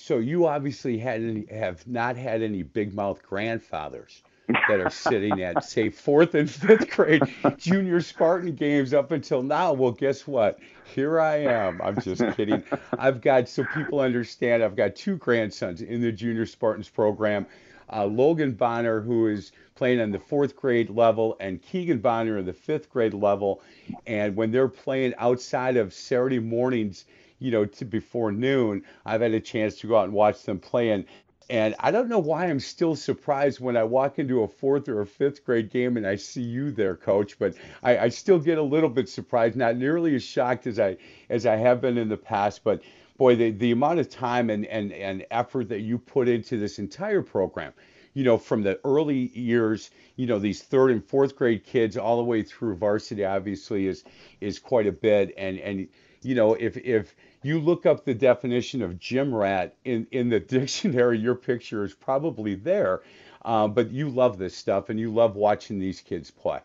So 0.00 0.18
you 0.18 0.46
obviously 0.46 0.96
had 0.96 1.20
any, 1.20 1.44
have 1.50 1.86
not 1.86 2.16
had 2.16 2.40
any 2.40 2.62
big 2.62 2.94
mouth 2.94 3.20
grandfathers 3.20 4.22
that 4.46 4.80
are 4.80 4.90
sitting 4.90 5.42
at 5.42 5.64
say 5.68 5.90
fourth 5.90 6.36
and 6.36 6.48
fifth 6.48 6.88
grade 6.90 7.22
junior 7.58 8.00
Spartan 8.00 8.54
games 8.54 8.94
up 8.94 9.10
until 9.10 9.42
now. 9.42 9.72
Well, 9.72 9.90
guess 9.90 10.26
what? 10.26 10.60
Here 10.94 11.20
I 11.20 11.38
am. 11.38 11.82
I'm 11.82 12.00
just 12.00 12.22
kidding. 12.36 12.62
I've 12.96 13.20
got 13.20 13.48
so 13.48 13.64
people 13.74 13.98
understand. 13.98 14.62
I've 14.62 14.76
got 14.76 14.94
two 14.94 15.16
grandsons 15.16 15.82
in 15.82 16.00
the 16.00 16.12
junior 16.12 16.46
Spartans 16.46 16.88
program. 16.88 17.44
Uh, 17.92 18.06
Logan 18.06 18.52
Bonner, 18.52 19.00
who 19.00 19.26
is 19.26 19.50
playing 19.74 20.00
on 20.00 20.12
the 20.12 20.20
fourth 20.20 20.54
grade 20.54 20.90
level, 20.90 21.36
and 21.40 21.60
Keegan 21.60 21.98
Bonner 21.98 22.38
in 22.38 22.46
the 22.46 22.52
fifth 22.52 22.88
grade 22.88 23.14
level. 23.14 23.62
And 24.06 24.36
when 24.36 24.52
they're 24.52 24.68
playing 24.68 25.14
outside 25.18 25.76
of 25.76 25.92
Saturday 25.92 26.38
mornings 26.38 27.04
you 27.38 27.50
know, 27.50 27.64
to 27.64 27.84
before 27.84 28.32
noon, 28.32 28.82
I've 29.04 29.20
had 29.20 29.34
a 29.34 29.40
chance 29.40 29.76
to 29.80 29.86
go 29.86 29.96
out 29.96 30.04
and 30.04 30.12
watch 30.12 30.42
them 30.42 30.58
play. 30.58 30.90
And, 30.90 31.04
and 31.50 31.74
I 31.80 31.90
don't 31.90 32.08
know 32.08 32.18
why 32.18 32.46
I'm 32.46 32.60
still 32.60 32.94
surprised 32.94 33.60
when 33.60 33.76
I 33.76 33.84
walk 33.84 34.18
into 34.18 34.42
a 34.42 34.48
fourth 34.48 34.88
or 34.88 35.00
a 35.00 35.06
fifth 35.06 35.44
grade 35.44 35.70
game 35.70 35.96
and 35.96 36.06
I 36.06 36.16
see 36.16 36.42
you 36.42 36.70
there, 36.70 36.96
coach. 36.96 37.38
But 37.38 37.54
I, 37.82 37.98
I 37.98 38.08
still 38.08 38.38
get 38.38 38.58
a 38.58 38.62
little 38.62 38.90
bit 38.90 39.08
surprised, 39.08 39.56
not 39.56 39.76
nearly 39.76 40.14
as 40.14 40.22
shocked 40.22 40.66
as 40.66 40.78
I 40.78 40.96
as 41.30 41.46
I 41.46 41.56
have 41.56 41.80
been 41.80 41.96
in 41.96 42.08
the 42.08 42.16
past. 42.16 42.64
But 42.64 42.82
boy, 43.18 43.36
the, 43.36 43.50
the 43.50 43.72
amount 43.72 43.98
of 43.98 44.08
time 44.08 44.48
and, 44.48 44.64
and, 44.66 44.92
and 44.92 45.26
effort 45.30 45.68
that 45.68 45.80
you 45.80 45.98
put 45.98 46.28
into 46.28 46.58
this 46.58 46.78
entire 46.78 47.22
program, 47.22 47.72
you 48.14 48.24
know, 48.24 48.38
from 48.38 48.62
the 48.62 48.80
early 48.84 49.36
years, 49.36 49.90
you 50.16 50.26
know, 50.26 50.38
these 50.38 50.62
third 50.62 50.90
and 50.90 51.04
fourth 51.04 51.36
grade 51.36 51.64
kids 51.64 51.96
all 51.96 52.16
the 52.16 52.24
way 52.24 52.42
through 52.42 52.76
varsity, 52.76 53.24
obviously 53.24 53.86
is 53.86 54.04
is 54.40 54.58
quite 54.58 54.86
a 54.86 54.92
bit. 54.92 55.34
And 55.36 55.58
and 55.58 55.88
you 56.22 56.34
know, 56.34 56.54
if 56.54 56.76
if 56.76 57.14
you 57.42 57.60
look 57.60 57.86
up 57.86 58.04
the 58.04 58.14
definition 58.14 58.82
of 58.82 58.98
gym 58.98 59.34
rat 59.34 59.76
in, 59.84 60.06
in 60.10 60.28
the 60.28 60.40
dictionary, 60.56 61.18
your 61.18 61.34
picture 61.34 61.84
is 61.84 61.94
probably 61.94 62.54
there. 62.54 63.02
Uh, 63.44 63.68
but 63.68 63.90
you 63.90 64.08
love 64.08 64.36
this 64.38 64.56
stuff 64.56 64.90
and 64.90 64.98
you 64.98 65.12
love 65.12 65.36
watching 65.36 65.78
these 65.78 66.00
kids 66.00 66.30
play. 66.30 66.60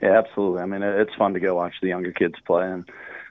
Yeah, 0.00 0.16
absolutely. 0.16 0.62
I 0.62 0.66
mean, 0.66 0.82
it's 0.82 1.14
fun 1.16 1.34
to 1.34 1.40
go 1.40 1.56
watch 1.56 1.74
the 1.82 1.88
younger 1.88 2.12
kids 2.12 2.36
play, 2.46 2.70
and 2.70 2.88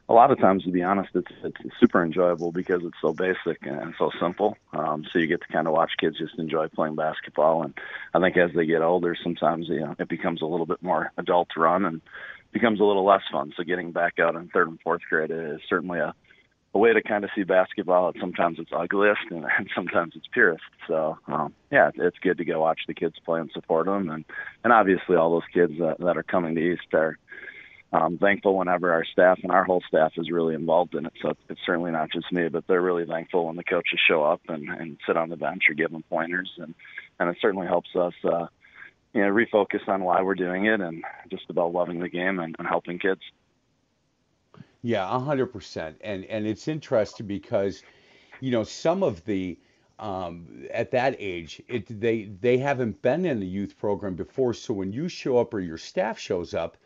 a 0.10 0.14
lot 0.14 0.32
of 0.32 0.40
times, 0.40 0.64
to 0.64 0.72
be 0.72 0.84
honest, 0.84 1.10
it's 1.16 1.32
it's 1.44 1.58
super 1.80 2.04
enjoyable 2.04 2.52
because 2.52 2.82
it's 2.84 2.98
so 3.02 3.14
basic 3.14 3.58
and 3.62 3.94
so 3.98 4.10
simple. 4.20 4.58
Um, 4.72 5.06
so 5.12 5.20
you 5.20 5.28
get 5.28 5.42
to 5.42 5.48
kind 5.48 5.68
of 5.68 5.74
watch 5.74 5.92
kids 6.00 6.18
just 6.18 6.38
enjoy 6.38 6.68
playing 6.70 6.96
basketball, 6.96 7.64
and 7.64 7.74
I 8.14 8.20
think 8.20 8.38
as 8.38 8.52
they 8.54 8.66
get 8.66 8.82
older, 8.82 9.16
sometimes 9.22 9.68
you 9.68 9.82
know 9.82 9.96
it 10.00 10.08
becomes 10.08 10.42
a 10.42 10.46
little 10.46 10.66
bit 10.66 10.82
more 10.82 11.12
adult 11.18 11.50
run, 11.58 11.86
and 11.86 12.02
becomes 12.52 12.80
a 12.80 12.84
little 12.84 13.06
less 13.06 13.24
fun. 13.32 13.54
So 13.56 13.64
getting 13.64 13.92
back 13.92 14.20
out 14.20 14.36
in 14.36 14.48
third 14.50 14.68
and 14.68 14.80
fourth 14.82 15.02
grade 15.10 15.32
is 15.32 15.60
certainly 15.70 16.00
a, 16.00 16.14
a 16.74 16.78
way 16.78 16.94
to 16.94 17.02
kind 17.02 17.24
of 17.24 17.30
see 17.36 17.44
basketball. 17.44 18.12
Sometimes 18.20 18.60
it's 18.60 18.72
ugliest 18.76 19.22
and, 19.30 19.46
and 19.58 19.70
sometimes 19.76 20.14
it's 20.16 20.28
purest. 20.32 20.64
So 20.88 21.18
um, 21.28 21.54
yeah, 21.72 21.92
it's 21.96 22.20
good 22.20 22.38
to 22.38 22.46
go 22.46 22.62
watch 22.62 22.82
the 22.88 22.94
kids 22.94 23.16
play 23.26 23.40
and 23.40 23.52
support 23.54 23.86
them, 23.86 24.10
and 24.10 24.26
and 24.64 24.74
obviously 24.74 25.16
all 25.16 25.32
those 25.32 25.50
kids 25.54 25.74
that, 25.80 25.98
that 26.00 26.18
are 26.18 26.24
coming 26.24 26.56
to 26.56 26.62
East 26.74 26.94
are 26.94 27.18
um, 27.94 28.18
thankful 28.18 28.58
whenever 28.58 28.92
our 28.92 29.06
staff 29.06 29.40
and 29.44 29.52
our 29.52 29.64
whole 29.64 29.82
staff 29.88 30.12
is 30.18 30.30
really 30.30 30.56
involved 30.56 30.94
in 30.94 31.06
it. 31.06 31.14
So 31.22 31.34
it's 31.50 31.62
certainly 31.66 31.92
not 31.92 32.12
just 32.12 32.32
me, 32.34 32.50
but 32.50 32.66
they're 32.68 32.82
really 32.82 33.06
thankful 33.06 33.46
when 33.46 33.56
the 33.56 33.64
coaches 33.64 34.00
show 34.08 34.24
up 34.24 34.42
and, 34.50 34.68
and 34.70 34.98
sit 35.08 35.16
on 35.16 35.30
the 35.30 35.38
bench 35.38 35.64
or 35.70 35.74
give 35.74 35.92
them 35.92 36.04
pointers, 36.10 36.52
and 36.58 36.74
and 37.20 37.30
it 37.30 37.38
certainly 37.42 37.68
helps 37.68 37.96
us. 37.96 38.14
Uh, 38.24 38.48
you 39.18 39.24
know, 39.24 39.34
refocus 39.34 39.88
on 39.88 40.04
why 40.04 40.22
we're 40.22 40.36
doing 40.36 40.66
it 40.66 40.80
and 40.80 41.04
just 41.32 41.50
about 41.50 41.74
loving 41.74 42.00
the 42.00 42.08
game 42.08 42.38
and, 42.40 42.56
and 42.60 42.68
helping 42.68 43.00
kids. 43.00 43.22
Yeah, 44.84 45.08
hundred 45.20 45.48
percent. 45.48 45.98
And 46.02 46.24
and 46.26 46.46
it's 46.46 46.68
interesting 46.68 47.26
because, 47.26 47.82
you 48.42 48.52
know, 48.52 48.64
some 48.64 49.02
of 49.02 49.26
the 49.26 49.58
um, 49.98 50.68
at 50.72 50.92
that 50.92 51.16
age, 51.18 51.60
it 51.68 52.00
they 52.00 52.26
they 52.26 52.60
haven't 52.60 53.02
been 53.02 53.26
in 53.26 53.40
the 53.40 53.48
youth 53.48 53.76
program 53.80 54.14
before. 54.14 54.54
So 54.54 54.72
when 54.76 54.94
you 54.94 55.10
show 55.10 55.40
up 55.40 55.52
or 55.52 55.62
your 55.62 55.80
staff 55.80 56.20
shows 56.20 56.54
up, 56.54 56.78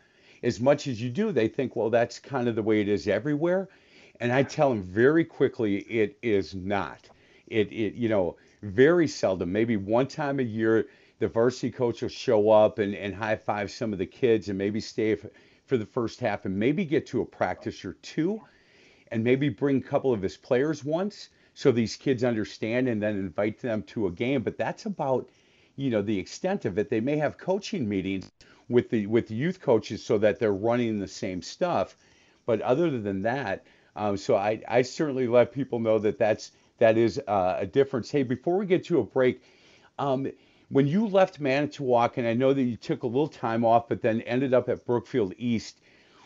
as 0.42 0.58
much 0.58 0.86
as 0.86 1.02
you 1.02 1.10
do, 1.10 1.32
they 1.32 1.48
think, 1.48 1.76
well, 1.76 1.90
that's 1.90 2.18
kind 2.18 2.48
of 2.48 2.54
the 2.54 2.62
way 2.62 2.80
it 2.80 2.88
is 2.88 3.08
everywhere. 3.08 3.68
And 4.20 4.32
I 4.32 4.42
tell 4.42 4.70
them 4.70 4.82
very 4.82 5.26
quickly, 5.26 5.80
it 5.80 6.16
is 6.22 6.54
not. 6.54 7.10
It 7.46 7.70
it 7.70 7.92
you 7.92 8.08
know 8.08 8.36
very 8.62 9.06
seldom, 9.06 9.52
maybe 9.52 9.76
one 9.76 10.06
time 10.06 10.40
a 10.40 10.44
year 10.44 10.86
the 11.22 11.28
varsity 11.28 11.70
coach 11.70 12.02
will 12.02 12.08
show 12.08 12.50
up 12.50 12.80
and, 12.80 12.96
and 12.96 13.14
high 13.14 13.36
five 13.36 13.70
some 13.70 13.92
of 13.92 14.00
the 14.00 14.06
kids 14.06 14.48
and 14.48 14.58
maybe 14.58 14.80
stay 14.80 15.16
for 15.66 15.76
the 15.76 15.86
first 15.86 16.18
half 16.18 16.46
and 16.46 16.58
maybe 16.58 16.84
get 16.84 17.06
to 17.06 17.20
a 17.20 17.24
practice 17.24 17.84
or 17.84 17.92
two 18.02 18.40
and 19.12 19.22
maybe 19.22 19.48
bring 19.48 19.76
a 19.76 19.82
couple 19.82 20.12
of 20.12 20.20
his 20.20 20.36
players 20.36 20.82
once 20.84 21.28
so 21.54 21.70
these 21.70 21.94
kids 21.94 22.24
understand 22.24 22.88
and 22.88 23.00
then 23.00 23.14
invite 23.14 23.60
them 23.60 23.84
to 23.84 24.08
a 24.08 24.10
game. 24.10 24.42
But 24.42 24.58
that's 24.58 24.86
about, 24.86 25.30
you 25.76 25.90
know, 25.90 26.02
the 26.02 26.18
extent 26.18 26.64
of 26.64 26.76
it. 26.76 26.90
They 26.90 26.98
may 26.98 27.18
have 27.18 27.38
coaching 27.38 27.88
meetings 27.88 28.28
with 28.68 28.90
the 28.90 29.06
with 29.06 29.28
the 29.28 29.36
youth 29.36 29.60
coaches 29.60 30.04
so 30.04 30.18
that 30.18 30.40
they're 30.40 30.52
running 30.52 30.98
the 30.98 31.06
same 31.06 31.40
stuff. 31.40 31.96
But 32.46 32.60
other 32.62 32.98
than 32.98 33.22
that, 33.22 33.64
um, 33.94 34.16
so 34.16 34.34
I, 34.34 34.60
I 34.66 34.82
certainly 34.82 35.28
let 35.28 35.52
people 35.52 35.78
know 35.78 36.00
that 36.00 36.18
that's 36.18 36.50
that 36.78 36.98
is 36.98 37.20
uh, 37.28 37.58
a 37.60 37.66
difference. 37.66 38.10
Hey, 38.10 38.24
before 38.24 38.56
we 38.56 38.66
get 38.66 38.86
to 38.86 38.98
a 38.98 39.04
break, 39.04 39.40
um, 40.00 40.26
when 40.72 40.86
you 40.86 41.06
left 41.06 41.38
Manitowoc, 41.38 42.16
and 42.16 42.26
I 42.26 42.32
know 42.32 42.54
that 42.54 42.62
you 42.62 42.76
took 42.76 43.02
a 43.02 43.06
little 43.06 43.28
time 43.28 43.62
off, 43.62 43.88
but 43.90 44.00
then 44.00 44.22
ended 44.22 44.54
up 44.54 44.70
at 44.70 44.86
Brookfield 44.86 45.34
East, 45.36 45.82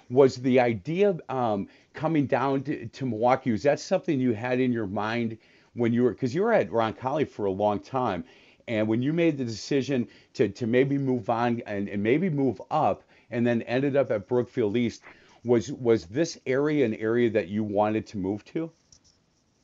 was 0.08 0.36
the 0.36 0.60
idea 0.60 1.16
um, 1.28 1.66
coming 1.94 2.26
down 2.26 2.62
to, 2.62 2.86
to, 2.86 3.06
Milwaukee? 3.06 3.50
Was 3.50 3.64
that 3.64 3.80
something 3.80 4.20
you 4.20 4.34
had 4.34 4.60
in 4.60 4.72
your 4.72 4.86
mind 4.86 5.36
when 5.74 5.92
you 5.92 6.04
were, 6.04 6.10
because 6.10 6.32
you 6.32 6.42
were 6.42 6.52
at 6.52 6.70
Roncalli 6.70 7.28
for 7.28 7.46
a 7.46 7.50
long 7.50 7.80
time, 7.80 8.22
and 8.68 8.86
when 8.86 9.02
you 9.02 9.12
made 9.12 9.36
the 9.36 9.44
decision 9.44 10.06
to, 10.34 10.48
to 10.48 10.66
maybe 10.68 10.96
move 10.96 11.28
on 11.28 11.60
and, 11.66 11.88
and 11.88 12.00
maybe 12.00 12.30
move 12.30 12.62
up, 12.70 13.02
and 13.32 13.44
then 13.44 13.62
ended 13.62 13.96
up 13.96 14.12
at 14.12 14.28
Brookfield 14.28 14.76
East, 14.76 15.02
was 15.44 15.72
was 15.72 16.06
this 16.06 16.38
area 16.46 16.84
an 16.84 16.94
area 16.94 17.30
that 17.30 17.48
you 17.48 17.64
wanted 17.64 18.06
to 18.06 18.16
move 18.16 18.44
to? 18.44 18.70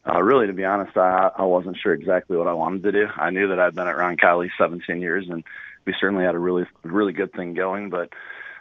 Uh, 0.09 0.21
really, 0.21 0.49
to 0.49 0.52
be 0.52 0.64
honest, 0.64 0.97
I, 0.97 1.30
I 1.37 1.44
wasn't 1.44 1.76
sure 1.80 1.94
exactly 1.94 2.37
what 2.37 2.49
I 2.49 2.54
wanted 2.54 2.82
to 2.85 2.92
do. 2.92 3.06
I 3.16 3.30
knew 3.30 3.49
that 3.49 3.61
I'd 3.61 3.75
been 3.75 3.87
at 3.87 3.97
Roncalli 3.97 4.49
17 4.59 5.00
years, 5.00 5.26
and 5.30 5.44
we 5.87 5.94
certainly 6.00 6.25
had 6.25 6.35
a 6.35 6.40
really, 6.40 6.64
really 6.82 7.12
good 7.12 7.32
thing 7.32 7.54
going. 7.54 7.88
But 7.88 8.09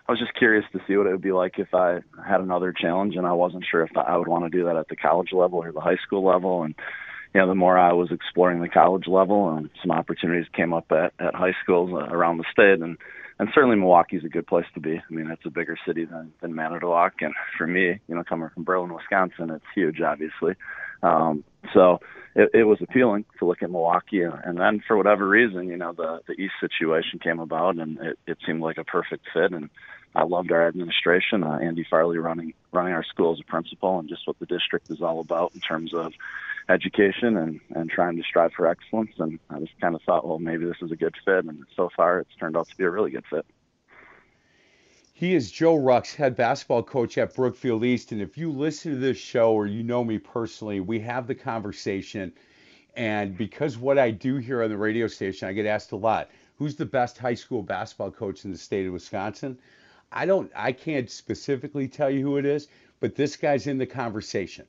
I 0.08 0.12
was 0.12 0.20
just 0.20 0.36
curious 0.36 0.66
to 0.72 0.82
see 0.88 0.96
what 0.98 1.08
it 1.08 1.12
would 1.12 1.22
be 1.22 1.32
like 1.32 1.58
if 1.58 1.74
I 1.74 2.02
had 2.24 2.42
another 2.42 2.72
challenge, 2.72 3.16
and 3.16 3.26
I 3.26 3.34
wasn't 3.34 3.66
sure 3.70 3.82
if 3.82 3.98
I 3.98 4.18
would 4.18 4.28
want 4.28 4.46
to 4.46 4.56
do 4.56 4.66
that 4.66 4.76
at 4.76 4.88
the 4.88 4.96
college 4.96 5.34
level 5.34 5.60
or 5.60 5.72
the 5.72 5.82
high 5.82 5.98
school 6.06 6.24
level. 6.24 6.64
And 6.64 6.76
you 7.34 7.42
know, 7.42 7.48
the 7.48 7.56
more 7.56 7.78
I 7.78 7.94
was 7.94 8.12
exploring 8.12 8.62
the 8.62 8.70
college 8.70 9.08
level, 9.08 9.50
and 9.56 9.70
some 9.82 9.92
opportunities 9.92 10.48
came 10.54 10.74
up 10.74 10.92
at 10.92 11.14
at 11.20 11.34
high 11.34 11.56
schools 11.64 11.92
uh, 11.92 12.14
around 12.14 12.38
the 12.38 12.46
state, 12.52 12.82
and 12.82 12.98
and 13.42 13.50
certainly 13.56 13.76
Milwaukee's 13.76 14.24
a 14.24 14.30
good 14.30 14.46
place 14.46 14.68
to 14.76 14.80
be. 14.80 14.98
I 14.98 15.14
mean, 15.14 15.32
it's 15.32 15.42
a 15.48 15.50
bigger 15.50 15.76
city 15.88 16.06
than 16.06 16.32
than 16.42 16.54
Manitowoc, 16.54 17.14
and 17.22 17.34
for 17.58 17.66
me, 17.66 18.00
you 18.08 18.16
know, 18.16 18.24
coming 18.24 18.50
from 18.54 18.64
Berlin, 18.64 18.94
Wisconsin, 18.94 19.50
it's 19.50 19.66
huge, 19.74 20.00
obviously. 20.00 20.54
Um, 21.02 21.44
so 21.74 22.00
it, 22.36 22.50
it 22.54 22.64
was 22.64 22.80
appealing 22.82 23.26
to 23.40 23.46
look 23.46 23.62
at 23.62 23.72
Milwaukee, 23.72 24.22
and 24.22 24.58
then 24.58 24.82
for 24.88 24.96
whatever 24.96 25.28
reason, 25.28 25.68
you 25.68 25.78
know, 25.78 25.94
the 25.94 26.22
the 26.28 26.34
East 26.34 26.54
situation 26.60 27.20
came 27.20 27.40
about, 27.40 27.78
and 27.78 27.98
it, 28.00 28.20
it 28.26 28.38
seemed 28.46 28.62
like 28.62 28.78
a 28.78 28.84
perfect 28.84 29.26
fit. 29.34 29.52
And 29.52 29.70
I 30.16 30.24
loved 30.24 30.52
our 30.52 30.68
administration, 30.68 31.44
uh, 31.44 31.60
Andy 31.62 31.86
Farley 31.90 32.18
running 32.18 32.54
running 32.72 32.94
our 32.94 33.04
school 33.04 33.34
as 33.34 33.40
a 33.40 33.50
principal, 33.50 34.00
and 34.00 34.10
just 34.10 34.28
what 34.28 34.40
the 34.40 34.46
district 34.46 34.90
is 34.90 35.02
all 35.02 35.20
about 35.20 35.54
in 35.54 35.62
terms 35.62 35.94
of 35.94 36.14
education 36.70 37.38
and 37.38 37.60
and 37.76 37.90
trying 37.90 38.18
to 38.18 38.24
strive 38.24 38.54
for 38.54 38.68
excellence. 38.68 39.12
And 39.18 39.40
I 39.50 39.60
just 39.60 39.80
kind 39.82 39.96
of 39.96 40.02
thought, 40.04 40.26
well, 40.26 40.40
maybe 40.40 40.66
this 40.66 40.82
is 40.82 40.92
a 40.92 40.96
good 40.96 41.16
fit, 41.26 41.46
and 41.46 41.66
so 41.76 41.90
far 41.96 42.20
it's 42.20 42.36
turned 42.40 42.56
out 42.56 42.70
to 42.70 42.78
be 42.78 42.86
a 42.86 42.90
really 42.90 43.12
good 43.12 43.26
fit. 43.30 43.46
He 45.22 45.36
is 45.36 45.52
Joe 45.52 45.78
Rux, 45.78 46.16
head 46.16 46.36
basketball 46.36 46.82
coach 46.82 47.16
at 47.20 47.36
Brookfield 47.36 47.86
East. 47.86 48.12
And 48.12 48.24
if 48.24 48.40
you 48.40 48.52
listen 48.52 48.94
to 48.94 48.98
this 48.98 49.20
show 49.20 49.54
or 49.54 49.68
you 49.68 49.84
know 49.84 50.04
me 50.04 50.18
personally, 50.18 50.80
we 50.80 51.00
have 51.02 51.28
the 51.28 51.36
conversation. 51.36 52.34
And 52.96 53.38
because 53.38 53.78
what 53.78 54.00
I 54.00 54.10
do 54.10 54.38
here 54.38 54.64
on 54.64 54.72
the 54.72 54.78
radio 54.78 55.06
station, 55.06 55.48
I 55.48 55.54
get 55.54 55.68
asked 55.68 55.92
a 55.92 55.96
lot 55.96 56.32
who's 56.58 56.76
the 56.76 56.88
best 56.88 57.20
high 57.20 57.36
school 57.36 57.62
basketball 57.62 58.10
coach 58.10 58.46
in 58.46 58.52
the 58.52 58.58
state 58.58 58.88
of 58.88 58.94
Wisconsin? 58.94 59.60
I 60.12 60.26
don't, 60.26 60.52
I 60.56 60.72
can't 60.72 61.08
specifically 61.08 61.88
tell 61.88 62.10
you 62.10 62.24
who 62.24 62.38
it 62.38 62.46
is, 62.48 62.68
but 63.00 63.14
this 63.14 63.36
guy's 63.36 63.68
in 63.68 63.78
the 63.78 63.86
conversation. 63.86 64.66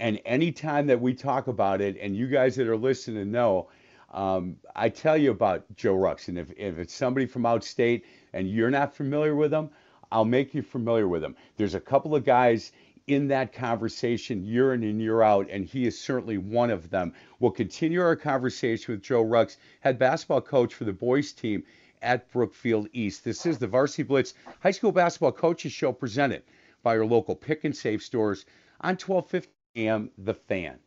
And 0.00 0.22
anytime 0.24 0.86
that 0.86 1.02
we 1.02 1.12
talk 1.12 1.48
about 1.48 1.82
it, 1.82 1.98
and 2.00 2.16
you 2.16 2.28
guys 2.28 2.56
that 2.56 2.66
are 2.66 2.78
listening 2.78 3.30
know, 3.30 3.68
um, 4.16 4.56
I 4.74 4.88
tell 4.88 5.16
you 5.16 5.30
about 5.30 5.64
Joe 5.76 5.94
Rux. 5.94 6.28
And 6.28 6.38
if, 6.38 6.50
if 6.56 6.78
it's 6.78 6.94
somebody 6.94 7.26
from 7.26 7.42
outstate 7.42 8.02
and 8.32 8.50
you're 8.50 8.70
not 8.70 8.96
familiar 8.96 9.36
with 9.36 9.50
them, 9.50 9.68
I'll 10.10 10.24
make 10.24 10.54
you 10.54 10.62
familiar 10.62 11.06
with 11.06 11.20
them. 11.20 11.36
There's 11.58 11.74
a 11.74 11.80
couple 11.80 12.14
of 12.14 12.24
guys 12.24 12.72
in 13.06 13.28
that 13.28 13.52
conversation 13.52 14.42
year 14.42 14.72
in 14.72 14.82
and 14.82 15.00
year 15.00 15.22
out, 15.22 15.48
and 15.50 15.66
he 15.66 15.86
is 15.86 16.00
certainly 16.00 16.38
one 16.38 16.70
of 16.70 16.88
them. 16.88 17.12
We'll 17.38 17.50
continue 17.50 18.00
our 18.00 18.16
conversation 18.16 18.94
with 18.94 19.02
Joe 19.02 19.22
Rux, 19.22 19.58
head 19.80 19.98
basketball 19.98 20.40
coach 20.40 20.74
for 20.74 20.84
the 20.84 20.92
boys 20.92 21.32
team 21.32 21.62
at 22.00 22.30
Brookfield 22.32 22.88
East. 22.94 23.22
This 23.22 23.44
is 23.44 23.58
the 23.58 23.66
Varsity 23.66 24.02
Blitz 24.02 24.32
High 24.60 24.70
School 24.70 24.92
Basketball 24.92 25.32
Coaches 25.32 25.72
Show 25.72 25.92
presented 25.92 26.42
by 26.82 26.94
your 26.94 27.06
local 27.06 27.36
pick 27.36 27.64
and 27.64 27.76
save 27.76 28.02
stores 28.02 28.46
on 28.80 28.94
1250 28.94 29.52
AM 29.76 30.10
The 30.16 30.34
Fan. 30.34 30.78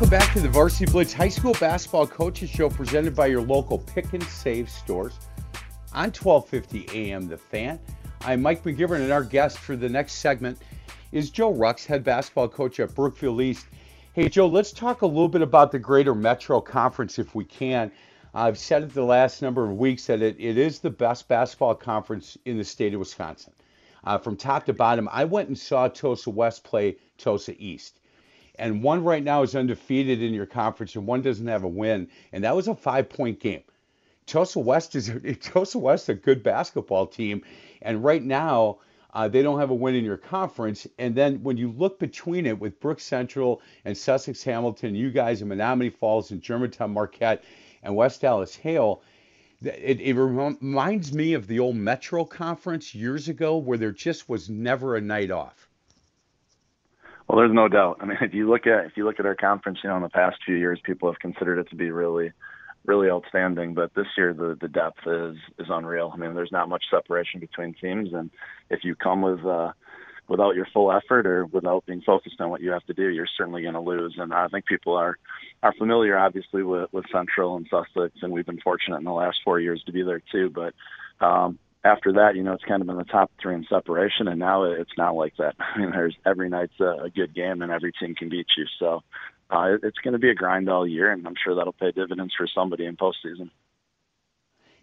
Welcome 0.00 0.18
back 0.18 0.32
to 0.32 0.40
the 0.40 0.48
Varsity 0.48 0.90
Blitz 0.90 1.12
High 1.12 1.28
School 1.28 1.52
Basketball 1.60 2.06
Coaches 2.06 2.48
Show 2.48 2.70
presented 2.70 3.14
by 3.14 3.26
your 3.26 3.42
local 3.42 3.76
pick 3.76 4.14
and 4.14 4.22
save 4.22 4.70
stores 4.70 5.12
on 5.92 6.04
1250 6.10 6.88
AM 6.98 7.28
The 7.28 7.36
Fan. 7.36 7.78
I'm 8.22 8.40
Mike 8.40 8.64
McGivern, 8.64 9.02
and 9.02 9.12
our 9.12 9.22
guest 9.22 9.58
for 9.58 9.76
the 9.76 9.90
next 9.90 10.14
segment 10.14 10.56
is 11.12 11.28
Joe 11.28 11.52
Rux, 11.52 11.84
head 11.84 12.02
basketball 12.02 12.48
coach 12.48 12.80
at 12.80 12.94
Brookfield 12.94 13.42
East. 13.42 13.66
Hey, 14.14 14.30
Joe, 14.30 14.46
let's 14.46 14.72
talk 14.72 15.02
a 15.02 15.06
little 15.06 15.28
bit 15.28 15.42
about 15.42 15.70
the 15.70 15.78
Greater 15.78 16.14
Metro 16.14 16.62
Conference 16.62 17.18
if 17.18 17.34
we 17.34 17.44
can. 17.44 17.92
I've 18.32 18.56
said 18.56 18.82
it 18.84 18.94
the 18.94 19.04
last 19.04 19.42
number 19.42 19.68
of 19.68 19.76
weeks 19.76 20.06
that 20.06 20.22
it, 20.22 20.36
it 20.38 20.56
is 20.56 20.78
the 20.78 20.88
best 20.88 21.28
basketball 21.28 21.74
conference 21.74 22.38
in 22.46 22.56
the 22.56 22.64
state 22.64 22.94
of 22.94 23.00
Wisconsin. 23.00 23.52
Uh, 24.02 24.16
from 24.16 24.38
top 24.38 24.64
to 24.64 24.72
bottom, 24.72 25.10
I 25.12 25.26
went 25.26 25.48
and 25.48 25.58
saw 25.58 25.88
Tosa 25.88 26.30
West 26.30 26.64
play 26.64 26.96
Tosa 27.18 27.54
East 27.58 27.99
and 28.60 28.82
one 28.82 29.02
right 29.02 29.24
now 29.24 29.42
is 29.42 29.56
undefeated 29.56 30.22
in 30.22 30.34
your 30.34 30.44
conference, 30.44 30.94
and 30.94 31.06
one 31.06 31.22
doesn't 31.22 31.46
have 31.46 31.64
a 31.64 31.68
win, 31.68 32.08
and 32.32 32.44
that 32.44 32.54
was 32.54 32.68
a 32.68 32.74
five-point 32.74 33.40
game. 33.40 33.62
Tosa 34.26 34.60
West 34.60 34.94
is 34.94 35.10
Tosa 35.40 35.78
West 35.78 36.10
a 36.10 36.14
good 36.14 36.42
basketball 36.42 37.06
team, 37.06 37.42
and 37.80 38.04
right 38.04 38.22
now 38.22 38.78
uh, 39.14 39.26
they 39.26 39.42
don't 39.42 39.58
have 39.58 39.70
a 39.70 39.74
win 39.74 39.94
in 39.94 40.04
your 40.04 40.18
conference. 40.18 40.86
And 40.98 41.14
then 41.14 41.42
when 41.42 41.56
you 41.56 41.72
look 41.72 41.98
between 41.98 42.44
it 42.44 42.60
with 42.60 42.78
Brook 42.80 43.00
Central 43.00 43.62
and 43.86 43.96
Sussex 43.96 44.42
Hamilton, 44.44 44.94
you 44.94 45.10
guys 45.10 45.40
in 45.40 45.48
Menomonee 45.48 45.92
Falls 45.92 46.30
and 46.30 46.42
Germantown 46.42 46.92
Marquette 46.92 47.42
and 47.82 47.96
West 47.96 48.22
Allis 48.24 48.54
Hale. 48.54 49.02
It, 49.62 50.00
it 50.00 50.14
reminds 50.14 51.12
me 51.14 51.32
of 51.32 51.46
the 51.46 51.58
old 51.58 51.76
Metro 51.76 52.24
Conference 52.24 52.94
years 52.94 53.28
ago, 53.28 53.56
where 53.56 53.78
there 53.78 53.90
just 53.90 54.28
was 54.28 54.48
never 54.48 54.96
a 54.96 55.00
night 55.00 55.30
off. 55.30 55.69
Well, 57.30 57.38
there's 57.38 57.54
no 57.54 57.68
doubt. 57.68 57.98
I 58.00 58.06
mean, 58.06 58.18
if 58.22 58.34
you 58.34 58.50
look 58.50 58.66
at 58.66 58.86
if 58.86 58.96
you 58.96 59.04
look 59.04 59.20
at 59.20 59.26
our 59.26 59.36
conference, 59.36 59.78
you 59.84 59.88
know, 59.88 59.94
in 59.94 60.02
the 60.02 60.08
past 60.08 60.38
few 60.44 60.56
years, 60.56 60.80
people 60.82 61.08
have 61.08 61.20
considered 61.20 61.60
it 61.60 61.70
to 61.70 61.76
be 61.76 61.92
really, 61.92 62.32
really 62.84 63.08
outstanding. 63.08 63.72
But 63.72 63.94
this 63.94 64.08
year, 64.18 64.34
the 64.34 64.58
the 64.60 64.66
depth 64.66 65.06
is 65.06 65.36
is 65.60 65.68
unreal. 65.70 66.10
I 66.12 66.16
mean, 66.16 66.34
there's 66.34 66.50
not 66.50 66.68
much 66.68 66.82
separation 66.90 67.38
between 67.38 67.76
teams, 67.80 68.12
and 68.12 68.32
if 68.68 68.80
you 68.82 68.96
come 68.96 69.22
with 69.22 69.46
uh, 69.46 69.70
without 70.26 70.56
your 70.56 70.66
full 70.74 70.90
effort 70.90 71.24
or 71.24 71.46
without 71.46 71.86
being 71.86 72.02
focused 72.04 72.40
on 72.40 72.50
what 72.50 72.62
you 72.62 72.72
have 72.72 72.84
to 72.86 72.94
do, 72.94 73.06
you're 73.06 73.28
certainly 73.38 73.62
going 73.62 73.74
to 73.74 73.80
lose. 73.80 74.16
And 74.18 74.34
I 74.34 74.48
think 74.48 74.66
people 74.66 74.96
are 74.96 75.16
are 75.62 75.74
familiar, 75.74 76.18
obviously, 76.18 76.64
with 76.64 76.92
with 76.92 77.04
Central 77.12 77.54
and 77.54 77.64
Sussex, 77.70 78.12
and 78.22 78.32
we've 78.32 78.44
been 78.44 78.60
fortunate 78.60 78.98
in 78.98 79.04
the 79.04 79.12
last 79.12 79.38
four 79.44 79.60
years 79.60 79.80
to 79.86 79.92
be 79.92 80.02
there 80.02 80.20
too. 80.32 80.50
But 80.50 80.74
um, 81.24 81.60
after 81.84 82.12
that, 82.12 82.36
you 82.36 82.42
know, 82.42 82.52
it's 82.52 82.64
kind 82.64 82.82
of 82.82 82.86
been 82.86 82.98
the 82.98 83.04
top 83.04 83.30
three 83.40 83.54
in 83.54 83.66
separation, 83.68 84.28
and 84.28 84.38
now 84.38 84.64
it's 84.64 84.96
not 84.98 85.14
like 85.14 85.34
that. 85.38 85.54
I 85.74 85.78
mean, 85.78 85.90
there's 85.90 86.16
every 86.26 86.48
night's 86.48 86.78
a, 86.80 87.04
a 87.04 87.10
good 87.10 87.34
game, 87.34 87.62
and 87.62 87.72
every 87.72 87.92
team 87.92 88.14
can 88.14 88.28
beat 88.28 88.46
you. 88.56 88.66
So 88.78 89.02
uh, 89.50 89.76
it's 89.82 89.98
going 89.98 90.12
to 90.12 90.18
be 90.18 90.30
a 90.30 90.34
grind 90.34 90.68
all 90.68 90.86
year, 90.86 91.10
and 91.10 91.26
I'm 91.26 91.34
sure 91.42 91.54
that'll 91.54 91.72
pay 91.72 91.92
dividends 91.92 92.34
for 92.36 92.46
somebody 92.46 92.84
in 92.84 92.96
postseason. 92.96 93.50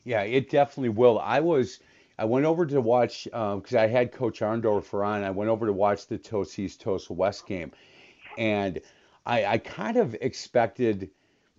Yeah, 0.03 0.21
it 0.21 0.49
definitely 0.49 0.89
will. 0.89 1.19
I 1.19 1.41
was, 1.41 1.79
I 2.17 2.25
went 2.25 2.45
over 2.45 2.65
to 2.65 2.81
watch 2.81 3.25
because 3.25 3.73
um, 3.73 3.79
I 3.79 3.87
had 3.87 4.11
Coach 4.11 4.39
Arndorfer 4.39 5.05
on. 5.05 5.23
I 5.23 5.31
went 5.31 5.49
over 5.49 5.65
to 5.65 5.73
watch 5.73 6.07
the 6.07 6.17
Tosis 6.17 6.77
Tosa 6.77 7.13
West 7.13 7.45
game, 7.45 7.71
and 8.37 8.79
I, 9.25 9.45
I 9.45 9.57
kind 9.57 9.97
of 9.97 10.15
expected 10.21 11.11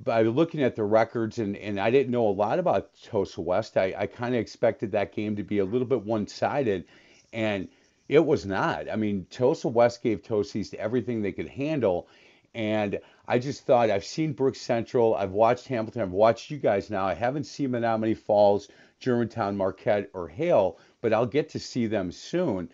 by 0.03 0.23
looking 0.23 0.63
at 0.63 0.77
the 0.77 0.85
records, 0.85 1.39
and, 1.39 1.57
and 1.57 1.81
I 1.81 1.91
didn't 1.91 2.13
know 2.13 2.29
a 2.29 2.31
lot 2.31 2.59
about 2.59 2.91
Tosa 3.03 3.41
West, 3.41 3.77
I, 3.77 3.95
I 3.97 4.07
kind 4.07 4.35
of 4.35 4.41
expected 4.41 4.93
that 4.93 5.13
game 5.13 5.37
to 5.37 5.43
be 5.43 5.59
a 5.59 5.65
little 5.65 5.87
bit 5.87 6.05
one 6.05 6.27
sided, 6.27 6.85
and 7.33 7.69
it 8.09 8.25
was 8.25 8.47
not. 8.47 8.89
I 8.91 8.97
mean, 8.97 9.27
Tosa 9.31 9.69
West 9.69 10.03
gave 10.03 10.23
Tosa 10.23 10.59
East 10.59 10.75
everything 10.75 11.21
they 11.21 11.33
could 11.33 11.49
handle, 11.49 12.09
and 12.55 13.01
I 13.27 13.39
just 13.39 13.67
thought 13.67 13.91
I've 13.91 14.05
seen 14.05 14.33
Brook 14.33 14.55
Central, 14.55 15.15
I've 15.15 15.33
watched 15.33 15.67
Hamilton, 15.69 16.03
I've 16.03 16.11
watched 16.13 16.51
you 16.51 16.59
guys 16.59 16.91
now. 16.91 17.05
I 17.05 17.15
haven't 17.15 17.45
seen 17.45 17.71
Menomonee 17.71 18.17
Falls, 18.17 18.69
Germantown, 19.01 19.57
Marquette, 19.57 20.11
or 20.15 20.29
Hale, 20.29 20.79
but 21.01 21.13
I'll 21.13 21.27
get 21.27 21.51
to 21.51 21.59
see 21.59 21.87
them 21.87 22.11
soon. 22.13 22.71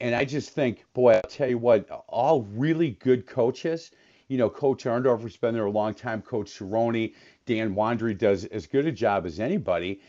And 0.00 0.14
I 0.14 0.24
just 0.24 0.50
think, 0.50 0.84
boy, 0.94 1.14
I'll 1.14 1.22
tell 1.22 1.48
you 1.48 1.58
what, 1.58 1.88
all 2.08 2.42
really 2.42 2.90
good 2.90 3.26
coaches 3.26 3.90
you 4.28 4.38
know, 4.38 4.48
Coach 4.48 4.84
Arndorfer's 4.84 5.36
been 5.36 5.54
there 5.54 5.66
a 5.66 5.70
long 5.70 5.94
time. 5.94 6.22
Coach 6.22 6.58
Cerrone, 6.58 7.14
Dan 7.46 7.74
Wandry 7.74 8.16
does 8.16 8.44
as 8.46 8.66
good 8.66 8.86
a 8.86 8.92
job 8.92 9.26
as 9.26 9.40
anybody. 9.40 10.00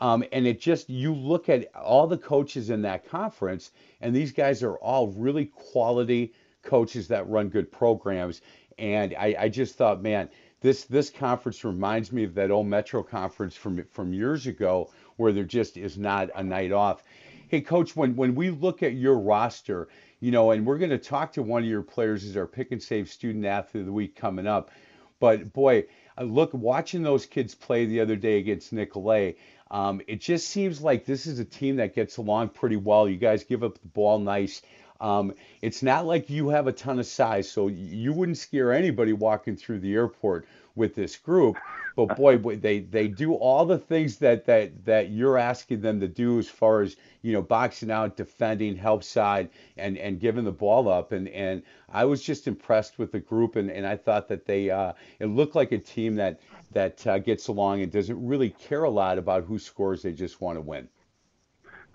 Um, 0.00 0.24
and 0.32 0.46
it 0.46 0.60
just, 0.60 0.90
you 0.90 1.14
look 1.14 1.48
at 1.48 1.74
all 1.74 2.06
the 2.06 2.18
coaches 2.18 2.70
in 2.70 2.82
that 2.82 3.08
conference, 3.08 3.70
and 4.00 4.14
these 4.14 4.32
guys 4.32 4.62
are 4.62 4.76
all 4.76 5.08
really 5.08 5.46
quality 5.46 6.32
coaches 6.62 7.08
that 7.08 7.28
run 7.28 7.48
good 7.48 7.70
programs. 7.70 8.40
And 8.78 9.14
I, 9.16 9.36
I 9.38 9.48
just 9.48 9.76
thought, 9.76 10.02
man, 10.02 10.28
this 10.60 10.84
this 10.84 11.10
conference 11.10 11.62
reminds 11.62 12.10
me 12.10 12.24
of 12.24 12.34
that 12.34 12.50
old 12.50 12.66
Metro 12.66 13.02
conference 13.02 13.54
from 13.54 13.84
from 13.84 14.12
years 14.12 14.46
ago, 14.46 14.90
where 15.16 15.32
there 15.32 15.44
just 15.44 15.76
is 15.76 15.98
not 15.98 16.30
a 16.34 16.42
night 16.42 16.72
off. 16.72 17.02
Hey, 17.48 17.60
coach, 17.60 17.94
when 17.94 18.16
when 18.16 18.34
we 18.34 18.50
look 18.50 18.82
at 18.82 18.94
your 18.94 19.18
roster, 19.18 19.88
you 20.20 20.30
know, 20.30 20.50
and 20.50 20.64
we're 20.66 20.78
going 20.78 20.90
to 20.90 20.98
talk 20.98 21.32
to 21.32 21.42
one 21.42 21.62
of 21.62 21.68
your 21.68 21.82
players 21.82 22.24
as 22.24 22.36
our 22.36 22.46
pick 22.46 22.72
and 22.72 22.82
save 22.82 23.10
student 23.10 23.44
athlete 23.44 23.82
of 23.82 23.86
the 23.86 23.92
week 23.92 24.16
coming 24.16 24.46
up. 24.46 24.70
But 25.20 25.52
boy, 25.52 25.84
look, 26.20 26.52
watching 26.52 27.02
those 27.02 27.26
kids 27.26 27.54
play 27.54 27.86
the 27.86 28.00
other 28.00 28.16
day 28.16 28.38
against 28.38 28.72
Nicolet, 28.72 29.36
um, 29.70 30.00
it 30.06 30.20
just 30.20 30.48
seems 30.48 30.80
like 30.80 31.04
this 31.04 31.26
is 31.26 31.38
a 31.38 31.44
team 31.44 31.76
that 31.76 31.94
gets 31.94 32.16
along 32.16 32.50
pretty 32.50 32.76
well. 32.76 33.08
You 33.08 33.16
guys 33.16 33.44
give 33.44 33.64
up 33.64 33.80
the 33.80 33.88
ball 33.88 34.18
nice. 34.18 34.62
Um, 35.00 35.34
it's 35.60 35.82
not 35.82 36.06
like 36.06 36.30
you 36.30 36.48
have 36.50 36.66
a 36.66 36.72
ton 36.72 36.98
of 36.98 37.06
size, 37.06 37.50
so 37.50 37.68
you 37.68 38.12
wouldn't 38.12 38.38
scare 38.38 38.72
anybody 38.72 39.12
walking 39.12 39.56
through 39.56 39.80
the 39.80 39.94
airport 39.94 40.46
with 40.74 40.94
this 40.94 41.16
group. 41.16 41.56
But 41.96 42.16
boy, 42.16 42.38
they 42.38 42.80
they 42.80 43.08
do 43.08 43.34
all 43.34 43.64
the 43.64 43.78
things 43.78 44.18
that 44.18 44.46
that 44.46 44.84
that 44.84 45.10
you're 45.10 45.38
asking 45.38 45.80
them 45.80 46.00
to 46.00 46.08
do 46.08 46.38
as 46.38 46.48
far 46.48 46.82
as 46.82 46.96
you 47.22 47.32
know 47.32 47.42
boxing 47.42 47.90
out, 47.90 48.16
defending, 48.16 48.76
help 48.76 49.04
side, 49.04 49.50
and 49.76 49.96
and 49.96 50.18
giving 50.18 50.44
the 50.44 50.52
ball 50.52 50.88
up. 50.88 51.12
And 51.12 51.28
and 51.28 51.62
I 51.88 52.04
was 52.04 52.22
just 52.22 52.48
impressed 52.48 52.98
with 52.98 53.12
the 53.12 53.20
group, 53.20 53.54
and 53.56 53.70
and 53.70 53.86
I 53.86 53.96
thought 53.96 54.28
that 54.28 54.44
they 54.44 54.70
uh, 54.70 54.94
it 55.20 55.26
looked 55.26 55.54
like 55.54 55.70
a 55.70 55.78
team 55.78 56.16
that 56.16 56.40
that 56.72 57.06
uh, 57.06 57.18
gets 57.18 57.46
along 57.46 57.82
and 57.82 57.92
doesn't 57.92 58.26
really 58.26 58.50
care 58.50 58.84
a 58.84 58.90
lot 58.90 59.18
about 59.18 59.44
who 59.44 59.58
scores. 59.58 60.02
They 60.02 60.12
just 60.12 60.40
want 60.40 60.56
to 60.56 60.62
win. 60.62 60.88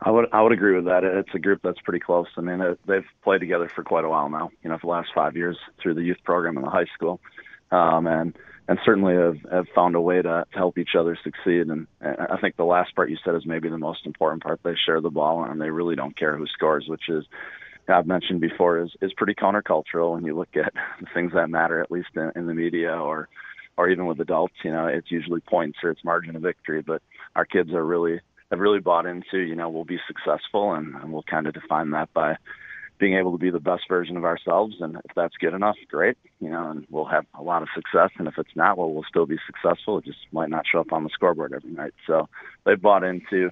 I 0.01 0.11
would 0.11 0.29
I 0.31 0.41
would 0.41 0.53
agree 0.53 0.75
with 0.75 0.85
that. 0.85 1.03
It's 1.03 1.33
a 1.33 1.39
group 1.39 1.59
that's 1.61 1.81
pretty 1.81 1.99
close. 1.99 2.27
I 2.37 2.41
mean, 2.41 2.61
it, 2.61 2.79
they've 2.85 3.05
played 3.21 3.39
together 3.39 3.67
for 3.67 3.83
quite 3.83 4.05
a 4.05 4.09
while 4.09 4.29
now. 4.29 4.49
You 4.63 4.69
know, 4.69 4.77
for 4.77 4.87
the 4.87 4.91
last 4.91 5.09
five 5.13 5.35
years 5.35 5.57
through 5.81 5.95
the 5.95 6.03
youth 6.03 6.23
program 6.23 6.55
in 6.55 6.63
the 6.63 6.69
high 6.69 6.87
school, 6.95 7.19
um, 7.71 8.07
and 8.07 8.37
and 8.69 8.77
certainly 8.85 9.15
have, 9.15 9.51
have 9.51 9.65
found 9.73 9.95
a 9.95 10.01
way 10.01 10.17
to, 10.17 10.45
to 10.51 10.57
help 10.57 10.77
each 10.77 10.93
other 10.97 11.17
succeed. 11.23 11.67
And, 11.67 11.87
and 12.01 12.17
I 12.19 12.37
think 12.39 12.55
the 12.55 12.63
last 12.63 12.95
part 12.95 13.09
you 13.09 13.17
said 13.25 13.33
is 13.33 13.43
maybe 13.43 13.67
the 13.67 13.79
most 13.79 14.05
important 14.05 14.43
part. 14.43 14.59
They 14.63 14.75
share 14.85 15.01
the 15.01 15.09
ball 15.09 15.43
and 15.43 15.59
they 15.59 15.71
really 15.71 15.95
don't 15.95 16.15
care 16.15 16.37
who 16.37 16.45
scores, 16.45 16.85
which 16.87 17.09
is 17.09 17.25
I've 17.87 18.05
mentioned 18.05 18.41
before 18.41 18.79
is 18.79 18.91
is 19.01 19.11
pretty 19.13 19.33
countercultural. 19.33 20.13
When 20.13 20.23
you 20.23 20.37
look 20.37 20.55
at 20.55 20.71
the 20.99 21.07
things 21.15 21.33
that 21.33 21.49
matter, 21.49 21.81
at 21.81 21.89
least 21.89 22.09
in, 22.15 22.31
in 22.35 22.45
the 22.45 22.53
media 22.53 22.91
or 22.91 23.27
or 23.75 23.89
even 23.89 24.05
with 24.05 24.19
adults, 24.19 24.53
you 24.63 24.71
know, 24.71 24.85
it's 24.85 25.09
usually 25.09 25.41
points 25.41 25.79
or 25.83 25.89
it's 25.89 26.05
margin 26.05 26.35
of 26.35 26.43
victory. 26.43 26.83
But 26.83 27.01
our 27.35 27.45
kids 27.45 27.71
are 27.71 27.83
really 27.83 28.21
have 28.51 28.59
really 28.59 28.79
bought 28.79 29.07
into, 29.07 29.39
you 29.39 29.55
know, 29.55 29.69
we'll 29.69 29.83
be 29.83 29.99
successful 30.05 30.73
and, 30.73 30.93
and 30.93 31.11
we'll 31.11 31.23
kind 31.23 31.47
of 31.47 31.55
define 31.55 31.89
that 31.91 32.13
by 32.13 32.35
being 32.99 33.15
able 33.15 33.31
to 33.31 33.37
be 33.37 33.49
the 33.49 33.59
best 33.59 33.83
version 33.87 34.17
of 34.17 34.25
ourselves. 34.25 34.75
And 34.81 34.97
if 34.97 35.15
that's 35.15 35.37
good 35.37 35.53
enough, 35.53 35.77
great, 35.89 36.17
you 36.39 36.49
know, 36.49 36.69
and 36.69 36.85
we'll 36.89 37.05
have 37.05 37.25
a 37.33 37.41
lot 37.41 37.61
of 37.61 37.69
success. 37.73 38.09
And 38.17 38.27
if 38.27 38.37
it's 38.37 38.55
not, 38.55 38.77
well, 38.77 38.91
we'll 38.91 39.05
still 39.07 39.25
be 39.25 39.37
successful. 39.47 39.97
It 39.97 40.05
just 40.05 40.19
might 40.33 40.49
not 40.49 40.65
show 40.69 40.81
up 40.81 40.91
on 40.91 41.05
the 41.05 41.09
scoreboard 41.09 41.53
every 41.53 41.71
night. 41.71 41.93
So 42.05 42.27
they 42.65 42.75
bought 42.75 43.05
into, 43.05 43.51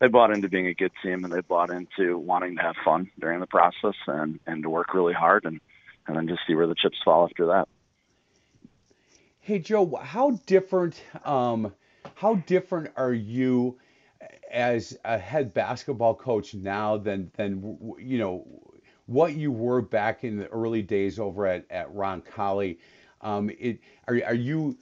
they 0.00 0.06
bought 0.06 0.30
into 0.30 0.48
being 0.48 0.68
a 0.68 0.74
good 0.74 0.92
team 1.02 1.24
and 1.24 1.32
they 1.32 1.40
bought 1.40 1.70
into 1.70 2.16
wanting 2.16 2.56
to 2.56 2.62
have 2.62 2.76
fun 2.84 3.10
during 3.18 3.40
the 3.40 3.46
process 3.48 3.96
and, 4.06 4.38
and 4.46 4.62
to 4.62 4.70
work 4.70 4.94
really 4.94 5.12
hard 5.12 5.44
and, 5.44 5.60
and 6.06 6.16
then 6.16 6.28
just 6.28 6.42
see 6.46 6.54
where 6.54 6.68
the 6.68 6.76
chips 6.76 6.98
fall 7.04 7.24
after 7.24 7.46
that. 7.46 7.66
Hey, 9.40 9.58
Joe, 9.58 9.98
how 10.00 10.38
different, 10.46 11.02
um, 11.24 11.74
how 12.14 12.36
different 12.36 12.92
are 12.96 13.12
you 13.12 13.76
as 14.50 14.96
a 15.04 15.18
head 15.18 15.52
basketball 15.52 16.14
coach 16.14 16.54
now 16.54 16.96
than, 16.96 17.30
than, 17.36 17.76
you 17.98 18.18
know, 18.18 18.46
what 19.06 19.34
you 19.34 19.52
were 19.52 19.82
back 19.82 20.24
in 20.24 20.36
the 20.36 20.46
early 20.48 20.82
days 20.82 21.18
over 21.18 21.46
at, 21.46 21.64
at 21.70 21.92
Roncalli. 21.94 22.78
Um, 23.20 23.50
it, 23.58 23.78
are, 24.08 24.20
are 24.26 24.34
you, 24.34 24.76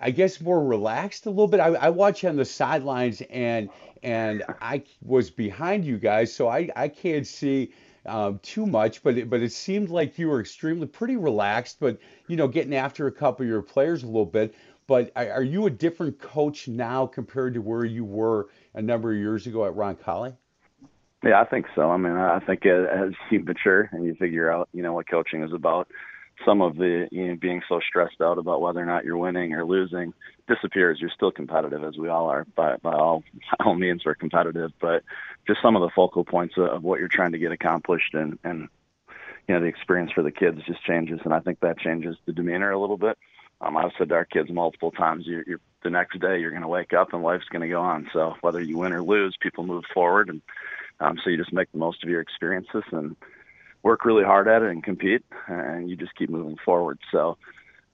I 0.00 0.10
guess, 0.10 0.40
more 0.40 0.64
relaxed 0.64 1.26
a 1.26 1.30
little 1.30 1.48
bit? 1.48 1.60
I, 1.60 1.68
I 1.68 1.90
watch 1.90 2.22
you 2.22 2.28
on 2.28 2.36
the 2.36 2.44
sidelines 2.44 3.22
and 3.30 3.68
and 4.02 4.42
I 4.60 4.82
was 5.02 5.30
behind 5.30 5.84
you 5.84 5.96
guys, 5.96 6.32
so 6.32 6.48
I, 6.48 6.68
I 6.74 6.88
can't 6.88 7.26
see 7.26 7.72
um, 8.06 8.40
too 8.42 8.66
much, 8.66 9.02
but 9.02 9.16
it, 9.16 9.30
but 9.30 9.42
it 9.42 9.52
seemed 9.52 9.90
like 9.90 10.18
you 10.18 10.28
were 10.28 10.40
extremely 10.40 10.88
pretty 10.88 11.16
relaxed, 11.16 11.78
but 11.78 11.98
you 12.26 12.36
know, 12.36 12.48
getting 12.48 12.74
after 12.74 13.06
a 13.06 13.12
couple 13.12 13.44
of 13.44 13.48
your 13.48 13.62
players 13.62 14.02
a 14.02 14.06
little 14.06 14.26
bit. 14.26 14.54
But 14.88 15.12
are, 15.14 15.30
are 15.30 15.42
you 15.42 15.66
a 15.66 15.70
different 15.70 16.18
coach 16.18 16.66
now 16.66 17.06
compared 17.06 17.54
to 17.54 17.62
where 17.62 17.84
you 17.84 18.04
were 18.04 18.48
a 18.74 18.82
number 18.82 19.12
of 19.12 19.18
years 19.18 19.46
ago 19.46 19.64
at 19.66 19.74
Roncalli? 19.74 20.36
Yeah, 21.22 21.40
I 21.40 21.44
think 21.44 21.66
so. 21.74 21.90
I 21.90 21.96
mean, 21.96 22.12
I 22.12 22.40
think 22.40 22.66
as 22.66 23.12
you 23.30 23.40
mature 23.40 23.88
and 23.92 24.04
you 24.04 24.14
figure 24.14 24.50
out, 24.50 24.68
you 24.72 24.82
know, 24.82 24.92
what 24.92 25.08
coaching 25.08 25.42
is 25.44 25.52
about, 25.52 25.88
some 26.44 26.60
of 26.60 26.76
the 26.76 27.08
you 27.10 27.28
know 27.28 27.36
being 27.36 27.62
so 27.68 27.80
stressed 27.86 28.20
out 28.20 28.38
about 28.38 28.60
whether 28.60 28.80
or 28.80 28.86
not 28.86 29.04
you're 29.04 29.16
winning 29.16 29.52
or 29.52 29.64
losing 29.64 30.12
disappears. 30.48 30.98
You're 31.00 31.10
still 31.14 31.30
competitive, 31.30 31.84
as 31.84 31.96
we 31.96 32.08
all 32.08 32.28
are. 32.28 32.44
By 32.56 32.76
by 32.76 32.92
all 32.92 33.22
by 33.58 33.64
all 33.64 33.74
means, 33.74 34.04
we're 34.04 34.14
competitive. 34.14 34.72
But 34.80 35.04
just 35.46 35.62
some 35.62 35.76
of 35.76 35.82
the 35.82 35.90
focal 35.94 36.24
points 36.24 36.54
of 36.56 36.82
what 36.82 36.98
you're 36.98 37.08
trying 37.08 37.32
to 37.32 37.38
get 37.38 37.52
accomplished 37.52 38.14
and 38.14 38.38
and 38.44 38.68
you 39.48 39.54
know 39.54 39.60
the 39.60 39.66
experience 39.66 40.12
for 40.12 40.22
the 40.22 40.30
kids 40.30 40.60
just 40.66 40.84
changes, 40.84 41.20
and 41.24 41.34
I 41.34 41.40
think 41.40 41.60
that 41.60 41.78
changes 41.78 42.16
the 42.26 42.32
demeanor 42.32 42.70
a 42.70 42.80
little 42.80 42.98
bit. 42.98 43.18
Um, 43.60 43.76
I've 43.76 43.92
said 43.96 44.08
to 44.08 44.16
our 44.16 44.24
kids 44.24 44.50
multiple 44.50 44.90
times, 44.90 45.24
you're, 45.24 45.44
you're 45.46 45.60
the 45.84 45.90
next 45.90 46.18
day 46.18 46.40
you're 46.40 46.50
going 46.50 46.62
to 46.62 46.68
wake 46.68 46.92
up 46.92 47.12
and 47.12 47.22
life's 47.22 47.48
going 47.48 47.62
to 47.62 47.68
go 47.68 47.80
on. 47.80 48.10
So 48.12 48.34
whether 48.40 48.60
you 48.60 48.78
win 48.78 48.92
or 48.92 49.02
lose, 49.02 49.36
people 49.40 49.64
move 49.64 49.84
forward, 49.94 50.28
and 50.28 50.42
um, 51.02 51.18
so 51.22 51.30
you 51.30 51.36
just 51.36 51.52
make 51.52 51.70
the 51.72 51.78
most 51.78 52.02
of 52.02 52.10
your 52.10 52.20
experiences 52.20 52.84
and 52.92 53.16
work 53.82 54.04
really 54.04 54.24
hard 54.24 54.48
at 54.48 54.62
it 54.62 54.70
and 54.70 54.84
compete, 54.84 55.24
and 55.48 55.90
you 55.90 55.96
just 55.96 56.14
keep 56.14 56.30
moving 56.30 56.56
forward. 56.64 56.98
So 57.10 57.36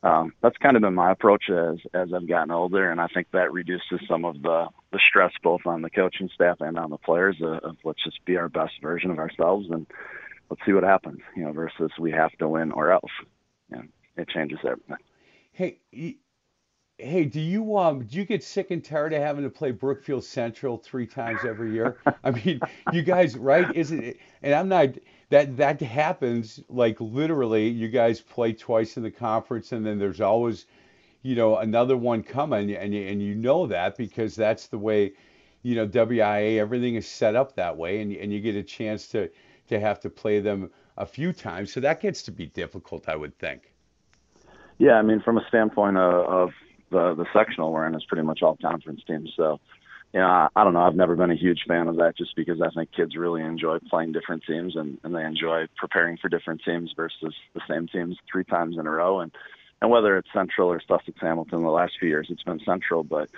um, 0.03 0.33
that's 0.42 0.57
kind 0.59 0.77
of 0.77 0.83
been 0.83 0.94
my 0.94 1.11
approach 1.11 1.51
as 1.51 1.79
as 1.94 2.12
I've 2.14 2.29
gotten 2.29 2.51
older, 2.51 2.90
and 2.90 3.01
I 3.01 3.09
think 3.09 3.29
that 3.33 3.53
reduces 3.53 4.01
some 4.09 4.25
of 4.25 4.42
the 4.42 4.68
the 4.92 5.01
stress 5.09 5.33
both 5.42 5.62
on 5.66 5.83
the 5.83 5.90
coaching 5.90 6.31
staff 6.33 6.59
and 6.61 6.79
on 6.79 6.90
the 6.90 6.99
players 6.99 7.37
of, 7.42 7.59
of 7.64 7.77
let's 7.85 8.05
just 8.05 8.25
be 8.25 8.37
our 8.37 8.49
best 8.49 8.75
version 8.81 9.11
of 9.11 9.18
ourselves 9.18 9.66
and 9.71 9.87
let's 10.51 10.62
see 10.64 10.73
what 10.73 10.85
happens, 10.85 11.21
you 11.37 11.44
know, 11.44 11.53
versus 11.53 11.90
we 11.99 12.11
have 12.11 12.33
to 12.38 12.49
win 12.49 12.73
or 12.73 12.92
else. 12.92 13.11
And 13.71 13.88
it 14.16 14.29
changes 14.29 14.59
everything. 14.64 14.97
Hey, 15.53 15.79
Hey, 17.00 17.26
do 17.26 17.40
you 17.40 17.78
um 17.78 18.04
do 18.06 18.16
you 18.16 18.24
get 18.24 18.42
sick 18.42 18.72
and 18.72 18.84
tired 18.84 19.12
of 19.12 19.22
having 19.22 19.44
to 19.44 19.50
play 19.50 19.70
Brookfield 19.70 20.24
Central 20.24 20.76
three 20.76 21.06
times 21.06 21.44
every 21.44 21.70
year? 21.70 21.96
I 22.24 22.32
mean, 22.32 22.61
you 22.92 23.02
guys, 23.02 23.37
right? 23.37 23.72
Isn't 23.76 24.02
it? 24.02 24.18
And 24.42 24.52
I'm 24.52 24.68
not 24.68 24.88
that 25.30 25.56
that 25.58 25.80
happens 25.80 26.58
like 26.68 27.00
literally. 27.00 27.68
You 27.68 27.88
guys 27.88 28.20
play 28.20 28.52
twice 28.52 28.96
in 28.96 29.04
the 29.04 29.12
conference, 29.12 29.70
and 29.70 29.87
then 29.87 30.00
there's 30.00 30.20
always, 30.20 30.66
you 31.22 31.37
know, 31.37 31.58
another 31.58 31.96
one 31.96 32.24
coming, 32.24 32.74
and 32.74 32.92
you, 32.92 33.02
and 33.02 33.22
you 33.22 33.37
know 33.37 33.68
that 33.68 33.96
because 33.96 34.34
that's 34.34 34.66
the 34.66 34.78
way, 34.78 35.12
you 35.62 35.76
know, 35.76 35.87
WIAA 35.87 36.58
everything 36.58 36.96
is 36.96 37.06
set 37.06 37.37
up 37.37 37.54
that 37.54 37.76
way, 37.76 38.00
and 38.00 38.12
and 38.12 38.32
you 38.32 38.40
get 38.40 38.56
a 38.56 38.62
chance 38.64 39.06
to 39.08 39.30
to 39.68 39.78
have 39.78 40.00
to 40.00 40.11
play 40.11 40.40
them 40.40 40.68
a 40.96 41.06
few 41.06 41.32
times, 41.32 41.72
so 41.72 41.78
that 41.78 42.00
gets 42.00 42.22
to 42.22 42.32
be 42.32 42.46
difficult, 42.46 43.08
I 43.08 43.14
would 43.14 43.38
think. 43.38 43.72
Yeah, 44.78 44.94
I 44.94 45.02
mean, 45.02 45.20
from 45.20 45.38
a 45.38 45.46
standpoint 45.48 45.96
of, 45.96 46.14
of 46.26 46.50
the 46.90 47.14
the 47.14 47.27
sectional 47.33 47.72
we're 47.72 47.87
in 47.87 47.94
is 47.94 48.05
pretty 48.05 48.24
much 48.24 48.42
all 48.42 48.57
conference 48.57 49.03
teams. 49.07 49.33
So, 49.37 49.61
you 50.12 50.20
know, 50.20 50.27
I, 50.27 50.48
I 50.57 50.64
don't 50.64 50.72
know. 50.72 50.83
I've 50.83 50.94
never 50.94 51.16
been 51.16 51.31
a 51.31 51.37
huge 51.37 51.64
fan 51.66 51.88
of 51.88 51.96
that 51.96 52.16
just 52.16 52.35
because 52.37 52.61
I 52.61 52.70
think 52.70 52.92
kids 52.92 53.16
really 53.16 53.42
enjoy 53.42 53.79
playing 53.90 54.12
different 54.12 54.44
teams 54.44 54.77
and, 54.77 54.98
and 55.05 55.14
they 55.14 55.24
enjoy 55.24 55.66
preparing 55.77 56.16
for 56.16 56.29
different 56.29 56.62
teams 56.64 56.92
versus 56.96 57.35
the 57.55 57.61
same 57.68 57.88
teams 57.88 58.16
three 58.31 58.44
times 58.44 58.77
in 58.79 58.87
a 58.87 58.90
row. 58.90 59.20
And 59.20 59.33
and 59.81 59.90
whether 59.90 60.16
it's 60.16 60.29
Central 60.33 60.68
or 60.68 60.81
Sussex 60.87 61.18
Hamilton, 61.20 61.62
the 61.62 61.70
last 61.70 61.94
few 61.98 62.09
years 62.09 62.29
it's 62.31 62.42
been 62.42 62.61
Central, 62.64 63.05
but 63.05 63.29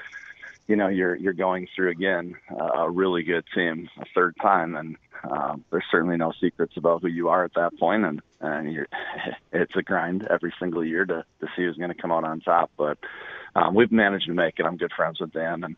you 0.68 0.76
know 0.76 0.88
you're 0.88 1.16
you're 1.16 1.32
going 1.32 1.66
through 1.74 1.90
again 1.90 2.36
a 2.76 2.88
really 2.88 3.22
good 3.24 3.44
team 3.54 3.88
a 4.00 4.04
third 4.14 4.36
time, 4.40 4.76
and 4.76 4.96
um, 5.28 5.64
there's 5.70 5.84
certainly 5.90 6.16
no 6.16 6.32
secrets 6.40 6.76
about 6.76 7.02
who 7.02 7.08
you 7.08 7.28
are 7.28 7.44
at 7.44 7.54
that 7.54 7.76
point, 7.78 8.04
and 8.04 8.22
and 8.40 8.72
you're, 8.72 8.86
it's 9.52 9.76
a 9.76 9.82
grind 9.82 10.26
every 10.30 10.54
single 10.58 10.84
year 10.84 11.04
to 11.04 11.24
to 11.40 11.46
see 11.56 11.64
who's 11.64 11.76
going 11.76 11.92
to 11.92 12.00
come 12.00 12.12
out 12.12 12.24
on 12.24 12.40
top. 12.40 12.70
But 12.78 12.98
um, 13.54 13.74
we've 13.74 13.92
managed 13.92 14.26
to 14.26 14.34
make 14.34 14.58
it. 14.58 14.66
I'm 14.66 14.76
good 14.76 14.92
friends 14.96 15.20
with 15.20 15.32
Dan, 15.32 15.64
and 15.64 15.76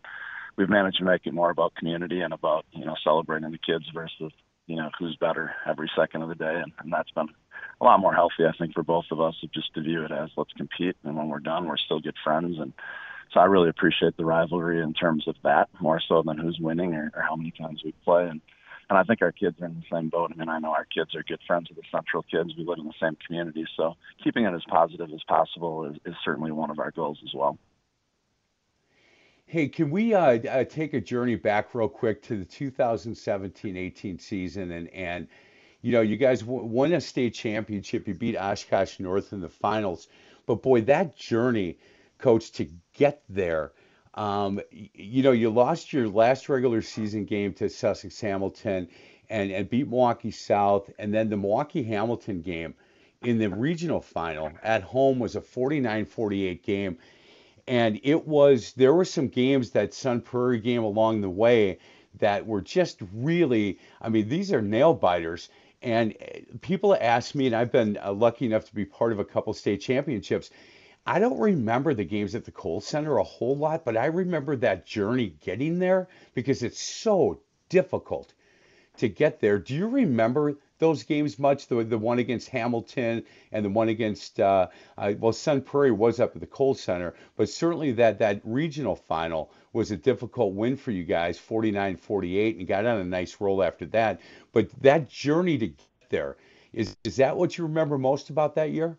we've 0.57 0.69
managed 0.69 0.99
to 0.99 1.05
make 1.05 1.27
it 1.27 1.35
more 1.35 1.51
about 1.51 1.75
community 1.75 2.21
and 2.21 2.33
about 2.33 2.65
you 2.73 2.85
know 2.85 2.95
celebrating 3.03 3.51
the 3.51 3.59
kids 3.59 3.85
versus 3.93 4.33
you 4.67 4.77
know 4.77 4.91
who's 4.99 5.17
better 5.17 5.53
every 5.67 5.91
second 5.97 6.23
of 6.23 6.29
the 6.29 6.35
day, 6.35 6.61
and, 6.63 6.73
and 6.79 6.93
that's 6.93 7.11
been 7.11 7.29
a 7.81 7.85
lot 7.85 8.01
more 8.01 8.15
healthy, 8.15 8.45
I 8.47 8.57
think, 8.57 8.75
for 8.75 8.83
both 8.83 9.07
of 9.11 9.21
us, 9.21 9.35
just 9.53 9.75
to 9.75 9.83
view 9.83 10.05
it 10.05 10.13
as 10.13 10.31
let's 10.37 10.53
compete, 10.53 10.97
and 11.05 11.17
when 11.17 11.29
we're 11.29 11.41
done, 11.41 11.67
we're 11.67 11.77
still 11.77 12.01
good 12.01 12.17
friends, 12.23 12.59
and 12.59 12.73
so 13.33 13.41
I 13.41 13.45
really 13.45 13.71
appreciate 13.71 14.17
the 14.17 14.25
rivalry 14.25 14.81
in 14.83 14.93
terms 14.93 15.27
of 15.27 15.37
that 15.43 15.69
more 15.81 16.01
so 16.07 16.23
than 16.23 16.39
who's 16.39 16.59
winning 16.61 16.95
or, 16.95 17.11
or 17.15 17.23
how 17.23 17.35
many 17.35 17.51
times 17.51 17.83
we 17.85 17.93
play, 18.05 18.29
and 18.29 18.41
and 18.89 18.99
I 18.99 19.05
think 19.05 19.23
our 19.23 19.33
kids 19.33 19.61
are 19.61 19.67
in 19.67 19.75
the 19.75 19.97
same 19.97 20.09
boat. 20.09 20.33
I 20.33 20.39
mean, 20.39 20.49
I 20.49 20.59
know 20.59 20.71
our 20.71 20.87
kids 20.87 21.15
are 21.15 21.23
good 21.23 21.41
friends 21.47 21.69
with 21.69 21.79
the 21.79 21.85
Central 21.91 22.23
kids. 22.23 22.53
We 22.57 22.65
live 22.65 22.79
in 22.79 22.87
the 22.87 22.93
same 23.01 23.17
community, 23.27 23.67
so 23.77 23.95
keeping 24.23 24.45
it 24.45 24.55
as 24.55 24.63
positive 24.69 25.11
as 25.13 25.23
possible 25.29 25.85
is, 25.87 25.97
is 26.05 26.15
certainly 26.25 26.53
one 26.53 26.71
of 26.71 26.79
our 26.79 26.91
goals 26.91 27.19
as 27.25 27.33
well. 27.35 27.59
Hey, 29.47 29.69
can 29.69 29.91
we 29.91 30.15
uh, 30.15 30.39
uh, 30.39 30.65
take 30.65 30.95
a 30.95 31.01
journey 31.01 31.37
back 31.37 31.75
real 31.75 31.89
quick 31.89 32.23
to 32.23 32.39
the 32.39 32.45
2017-18 32.47 34.19
season 34.19 34.71
and 34.71 34.89
and 34.95 35.29
you 35.83 35.93
know 35.93 36.01
you 36.01 36.17
guys 36.17 36.43
won 36.43 36.93
a 36.93 37.01
state 37.01 37.35
championship. 37.35 38.09
You 38.09 38.15
beat 38.15 38.37
Oshkosh 38.37 38.99
North 38.99 39.33
in 39.35 39.41
the 39.43 39.51
finals, 39.51 40.09
but 40.47 40.63
boy, 40.63 40.81
that 40.83 41.17
journey, 41.17 41.77
coach, 42.17 42.53
to 42.53 42.67
get 42.95 43.23
there 43.29 43.73
um, 44.15 44.61
you 44.71 45.23
know, 45.23 45.33
you 45.33 45.51
lost 45.51 45.93
your 45.93 46.09
last 46.09 46.49
regular 46.49 46.83
season 46.83 47.25
game 47.25 47.53
to 47.55 47.69
Sussex 47.69 48.21
Hamilton 48.21 48.89
and, 49.31 49.51
and 49.51 49.71
beat 49.71 49.89
Milwaukee 49.89 50.31
South, 50.31 50.91
and 50.99 51.15
then 51.15 51.31
the 51.31 51.37
Milwaukee 51.37 51.83
Hamilton 51.83 52.43
game 52.43 52.75
in 53.23 53.39
the 53.39 53.49
regional 53.49 54.01
final 54.01 54.51
at 54.63 54.83
home 54.83 55.19
was 55.19 55.37
a 55.37 55.41
49-48 55.41 56.63
game. 56.63 56.99
And 57.67 58.01
it 58.03 58.27
was 58.27 58.73
there 58.73 58.93
were 58.93 59.05
some 59.05 59.29
games 59.29 59.71
that 59.71 59.95
Sun 59.95 60.23
Prairie 60.23 60.61
game 60.61 60.83
along 60.83 61.21
the 61.21 61.31
way 61.31 61.79
that 62.19 62.47
were 62.47 62.61
just 62.61 63.01
really, 63.15 63.79
I 64.01 64.09
mean, 64.09 64.29
these 64.29 64.53
are 64.53 64.61
nail 64.61 64.95
biters. 64.95 65.49
And 65.81 66.15
eh, 66.21 66.41
people 66.61 66.97
ask 67.01 67.35
me, 67.35 67.47
and 67.47 67.55
I've 67.55 67.73
been 67.73 67.99
uh, 68.03 68.13
lucky 68.13 68.47
enough 68.47 68.67
to 68.67 68.75
be 68.75 68.85
part 68.85 69.13
of 69.13 69.21
a 69.21 69.25
couple 69.25 69.53
state 69.55 69.81
championships. 69.81 70.51
I 71.05 71.19
don't 71.19 71.41
remember 71.41 71.95
the 71.95 72.05
games 72.05 72.35
at 72.37 72.45
the 72.45 72.53
Kohl 72.53 72.81
Center 72.81 73.19
a 73.19 73.25
whole 73.25 73.57
lot, 73.57 73.85
but 73.85 73.97
I 73.97 74.07
remember 74.07 74.55
that 74.57 74.87
journey 74.87 75.35
getting 75.41 75.81
there 75.81 76.09
because 76.35 76.63
it's 76.63 76.81
so 76.81 77.41
difficult 77.69 78.35
to 78.99 79.09
get 79.09 79.41
there. 79.41 79.59
Do 79.59 79.75
you 79.75 79.89
remember 79.89 80.55
those 80.79 81.03
games 81.03 81.39
much? 81.41 81.67
The 81.67 81.83
the 81.83 81.99
one 81.99 82.21
against 82.21 82.51
Hamilton 82.51 83.25
and 83.51 83.65
the 83.65 83.71
one 83.71 83.89
against 83.89 84.39
uh, 84.39 84.69
uh, 84.97 85.15
well, 85.19 85.33
Sun 85.33 85.63
Prairie 85.63 85.91
was 85.91 86.21
up 86.21 86.37
at 86.37 86.41
the 86.41 86.47
Kohl 86.47 86.75
Center, 86.75 87.15
but 87.37 87.49
certainly 87.49 87.91
that 87.93 88.19
that 88.21 88.41
regional 88.45 88.95
final 88.95 89.51
was 89.73 89.91
a 89.91 89.97
difficult 89.97 90.55
win 90.55 90.77
for 90.77 90.93
you 90.93 91.05
guys, 91.05 91.37
49-48, 91.39 92.59
and 92.59 92.69
got 92.69 92.87
on 92.87 93.01
a 93.01 93.05
nice 93.05 93.41
roll 93.41 93.63
after 93.63 93.87
that. 93.87 94.21
But 94.53 94.71
that 94.83 95.09
journey 95.09 95.59
to 95.59 95.67
get 95.69 96.11
there 96.11 96.37
is 96.73 96.97
is 97.03 97.17
that 97.17 97.37
what 97.37 97.59
you 97.59 97.65
remember 97.65 97.99
most 97.99 98.31
about 98.31 98.55
that 98.55 98.71
year? 98.71 98.99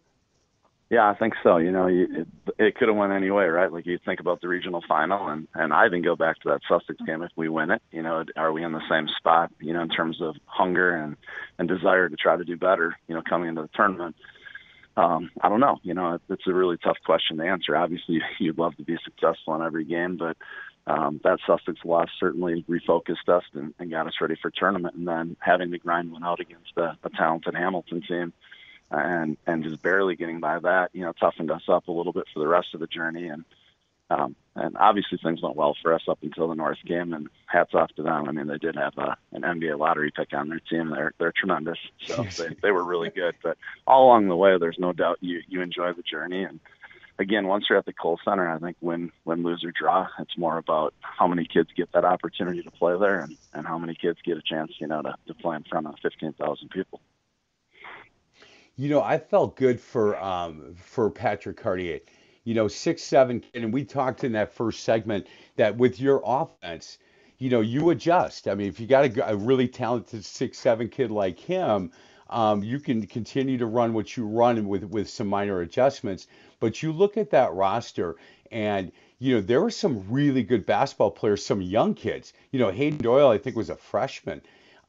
Yeah, 0.93 1.09
I 1.09 1.15
think 1.15 1.33
so. 1.41 1.57
You 1.57 1.71
know, 1.71 1.87
you, 1.87 2.03
it, 2.03 2.27
it 2.59 2.75
could 2.75 2.87
have 2.87 2.95
went 2.95 3.13
any 3.13 3.31
way, 3.31 3.45
right? 3.45 3.73
Like 3.73 3.87
you 3.87 3.97
think 4.05 4.19
about 4.19 4.41
the 4.41 4.47
regional 4.47 4.83
final, 4.87 5.27
and 5.27 5.47
and 5.55 5.73
I 5.73 5.87
even 5.87 6.03
go 6.03 6.15
back 6.15 6.39
to 6.41 6.49
that 6.49 6.61
Sussex 6.69 7.01
game. 7.03 7.23
If 7.23 7.31
we 7.35 7.49
win 7.49 7.71
it, 7.71 7.81
you 7.91 8.03
know, 8.03 8.23
are 8.37 8.53
we 8.53 8.63
in 8.63 8.73
the 8.73 8.87
same 8.87 9.07
spot? 9.17 9.51
You 9.59 9.73
know, 9.73 9.81
in 9.81 9.89
terms 9.89 10.21
of 10.21 10.35
hunger 10.45 10.95
and 10.95 11.17
and 11.57 11.67
desire 11.67 12.09
to 12.09 12.15
try 12.15 12.37
to 12.37 12.43
do 12.43 12.57
better. 12.57 12.95
You 13.07 13.15
know, 13.15 13.23
coming 13.27 13.49
into 13.49 13.63
the 13.63 13.69
tournament. 13.73 14.15
Um, 14.95 15.31
I 15.41 15.49
don't 15.49 15.61
know. 15.61 15.79
You 15.81 15.95
know, 15.95 16.19
it's 16.29 16.45
a 16.45 16.53
really 16.53 16.77
tough 16.77 16.97
question 17.03 17.37
to 17.37 17.43
answer. 17.43 17.75
Obviously, 17.75 18.21
you'd 18.39 18.59
love 18.59 18.77
to 18.77 18.83
be 18.83 18.97
successful 19.03 19.55
in 19.55 19.63
every 19.63 19.85
game, 19.85 20.17
but 20.17 20.37
um, 20.85 21.19
that 21.23 21.39
Sussex 21.47 21.79
loss 21.83 22.09
certainly 22.19 22.63
refocused 22.69 23.29
us 23.29 23.45
and, 23.53 23.73
and 23.79 23.89
got 23.89 24.05
us 24.05 24.21
ready 24.21 24.35
for 24.39 24.51
tournament. 24.51 24.93
And 24.93 25.07
then 25.07 25.37
having 25.39 25.71
to 25.71 25.79
grind 25.79 26.11
one 26.11 26.23
out 26.23 26.39
against 26.39 26.73
a, 26.77 26.95
a 27.03 27.09
talented 27.17 27.55
Hamilton 27.55 28.03
team 28.07 28.31
and 28.99 29.37
and 29.47 29.63
just 29.63 29.81
barely 29.81 30.15
getting 30.15 30.39
by 30.39 30.59
that, 30.59 30.89
you 30.93 31.01
know, 31.01 31.13
toughened 31.13 31.51
us 31.51 31.63
up 31.67 31.87
a 31.87 31.91
little 31.91 32.13
bit 32.13 32.25
for 32.33 32.39
the 32.39 32.47
rest 32.47 32.69
of 32.73 32.79
the 32.79 32.87
journey. 32.87 33.27
And 33.27 33.43
um, 34.09 34.35
and 34.55 34.77
obviously 34.77 35.17
things 35.23 35.41
went 35.41 35.55
well 35.55 35.75
for 35.81 35.93
us 35.93 36.03
up 36.07 36.19
until 36.21 36.47
the 36.47 36.55
North 36.55 36.77
game. 36.85 37.13
And 37.13 37.27
hats 37.47 37.73
off 37.73 37.91
to 37.95 38.03
them. 38.03 38.27
I 38.27 38.31
mean, 38.31 38.47
they 38.47 38.57
did 38.57 38.75
have 38.75 38.97
a, 38.97 39.17
an 39.31 39.41
NBA 39.41 39.79
lottery 39.79 40.11
pick 40.15 40.33
on 40.33 40.49
their 40.49 40.59
team. 40.59 40.91
They're 40.91 41.13
they're 41.17 41.33
tremendous. 41.35 41.79
So 42.05 42.23
they 42.23 42.55
they 42.61 42.71
were 42.71 42.83
really 42.83 43.09
good. 43.09 43.35
But 43.41 43.57
all 43.87 44.05
along 44.05 44.27
the 44.27 44.35
way, 44.35 44.57
there's 44.59 44.79
no 44.79 44.93
doubt 44.93 45.17
you 45.21 45.41
you 45.47 45.61
enjoy 45.61 45.93
the 45.93 46.03
journey. 46.03 46.43
And 46.43 46.59
again, 47.17 47.47
once 47.47 47.65
you're 47.69 47.79
at 47.79 47.85
the 47.85 47.93
Kohl 47.93 48.19
Center, 48.23 48.47
I 48.47 48.59
think 48.59 48.77
win 48.81 49.11
win 49.25 49.43
lose 49.43 49.63
or 49.63 49.71
draw, 49.71 50.07
it's 50.19 50.37
more 50.37 50.57
about 50.57 50.93
how 51.01 51.27
many 51.27 51.45
kids 51.45 51.69
get 51.75 51.91
that 51.93 52.05
opportunity 52.05 52.61
to 52.61 52.71
play 52.71 52.97
there, 52.99 53.19
and 53.19 53.37
and 53.53 53.65
how 53.65 53.77
many 53.77 53.95
kids 53.95 54.19
get 54.23 54.37
a 54.37 54.41
chance, 54.41 54.73
you 54.79 54.87
know, 54.87 55.01
to 55.01 55.15
to 55.27 55.33
play 55.33 55.55
in 55.55 55.63
front 55.63 55.87
of 55.87 55.95
15,000 56.01 56.69
people. 56.69 57.01
You 58.75 58.89
know, 58.89 59.01
I 59.01 59.19
felt 59.19 59.55
good 59.55 59.79
for 59.79 60.21
um, 60.21 60.75
for 60.75 61.09
Patrick 61.09 61.57
Cartier. 61.57 61.99
You 62.43 62.55
know, 62.55 62.67
six 62.67 63.03
seven 63.03 63.39
kid, 63.39 63.63
and 63.63 63.73
we 63.73 63.85
talked 63.85 64.23
in 64.23 64.31
that 64.33 64.53
first 64.53 64.83
segment 64.83 65.27
that 65.55 65.77
with 65.77 65.99
your 65.99 66.21
offense, 66.25 66.97
you 67.37 67.49
know, 67.49 67.61
you 67.61 67.91
adjust. 67.91 68.47
I 68.47 68.55
mean, 68.55 68.67
if 68.67 68.79
you 68.79 68.87
got 68.87 69.05
a, 69.05 69.29
a 69.29 69.35
really 69.35 69.67
talented 69.67 70.25
six 70.25 70.57
seven 70.57 70.89
kid 70.89 71.11
like 71.11 71.39
him, 71.39 71.91
um, 72.29 72.63
you 72.63 72.79
can 72.79 73.05
continue 73.05 73.57
to 73.59 73.65
run 73.67 73.93
what 73.93 74.17
you 74.17 74.25
run 74.25 74.67
with 74.67 74.83
with 74.85 75.07
some 75.09 75.27
minor 75.27 75.61
adjustments. 75.61 76.27
But 76.59 76.81
you 76.81 76.91
look 76.91 77.15
at 77.17 77.29
that 77.29 77.53
roster, 77.53 78.15
and 78.51 78.91
you 79.19 79.35
know 79.35 79.41
there 79.41 79.61
were 79.61 79.71
some 79.71 80.03
really 80.09 80.41
good 80.41 80.65
basketball 80.65 81.11
players, 81.11 81.45
some 81.45 81.61
young 81.61 81.93
kids. 81.93 82.33
You 82.51 82.59
know, 82.59 82.71
Hayden 82.71 82.97
Doyle, 82.97 83.29
I 83.29 83.37
think, 83.37 83.55
was 83.55 83.69
a 83.69 83.75
freshman 83.75 84.41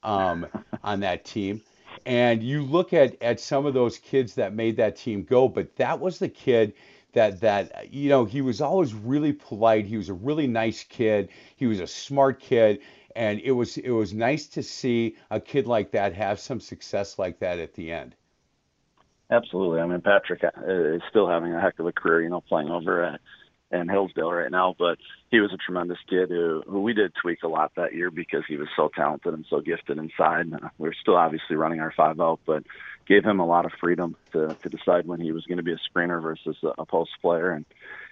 um, 0.02 0.46
on 0.82 1.00
that 1.00 1.24
team. 1.26 1.60
And 2.06 2.42
you 2.42 2.62
look 2.62 2.92
at 2.92 3.20
at 3.22 3.40
some 3.40 3.66
of 3.66 3.74
those 3.74 3.98
kids 3.98 4.34
that 4.34 4.54
made 4.54 4.76
that 4.76 4.96
team 4.96 5.24
go, 5.24 5.48
but 5.48 5.76
that 5.76 6.00
was 6.00 6.18
the 6.18 6.28
kid 6.28 6.74
that 7.12 7.40
that 7.40 7.92
you 7.92 8.08
know 8.08 8.24
he 8.24 8.42
was 8.42 8.60
always 8.60 8.92
really 8.92 9.32
polite. 9.32 9.86
He 9.86 9.96
was 9.96 10.08
a 10.08 10.14
really 10.14 10.46
nice 10.46 10.84
kid. 10.84 11.30
He 11.56 11.66
was 11.66 11.80
a 11.80 11.86
smart 11.86 12.40
kid, 12.40 12.80
and 13.16 13.40
it 13.40 13.52
was 13.52 13.78
it 13.78 13.90
was 13.90 14.12
nice 14.12 14.46
to 14.48 14.62
see 14.62 15.16
a 15.30 15.40
kid 15.40 15.66
like 15.66 15.92
that 15.92 16.14
have 16.14 16.38
some 16.38 16.60
success 16.60 17.18
like 17.18 17.38
that 17.38 17.58
at 17.58 17.74
the 17.74 17.92
end. 17.92 18.14
Absolutely. 19.30 19.80
I 19.80 19.86
mean, 19.86 20.00
Patrick 20.02 20.44
uh, 20.44 20.50
is 20.66 21.02
still 21.08 21.28
having 21.28 21.54
a 21.54 21.60
heck 21.60 21.78
of 21.78 21.86
a 21.86 21.92
career. 21.92 22.22
You 22.22 22.30
know, 22.30 22.42
playing 22.42 22.70
over 22.70 23.02
at 23.02 23.20
in 23.70 23.88
Hillsdale 23.88 24.32
right 24.32 24.50
now, 24.50 24.74
but 24.78 24.98
he 25.30 25.40
was 25.40 25.52
a 25.52 25.56
tremendous 25.56 25.98
kid 26.08 26.28
who, 26.28 26.62
who 26.66 26.80
we 26.82 26.92
did 26.92 27.12
tweak 27.20 27.42
a 27.42 27.48
lot 27.48 27.72
that 27.76 27.94
year 27.94 28.10
because 28.10 28.44
he 28.46 28.56
was 28.56 28.68
so 28.76 28.90
talented 28.94 29.34
and 29.34 29.46
so 29.48 29.60
gifted 29.60 29.98
inside. 29.98 30.52
Uh, 30.52 30.68
we 30.78 30.88
are 30.88 30.94
still 30.94 31.16
obviously 31.16 31.56
running 31.56 31.80
our 31.80 31.92
five 31.96 32.20
out, 32.20 32.40
but 32.46 32.62
gave 33.06 33.24
him 33.24 33.40
a 33.40 33.46
lot 33.46 33.64
of 33.64 33.72
freedom 33.80 34.16
to, 34.32 34.56
to 34.62 34.68
decide 34.68 35.06
when 35.06 35.20
he 35.20 35.32
was 35.32 35.44
going 35.46 35.58
to 35.58 35.64
be 35.64 35.72
a 35.72 35.80
screener 35.90 36.22
versus 36.22 36.56
a, 36.62 36.82
a 36.82 36.86
post 36.86 37.10
player, 37.20 37.50
and 37.50 37.64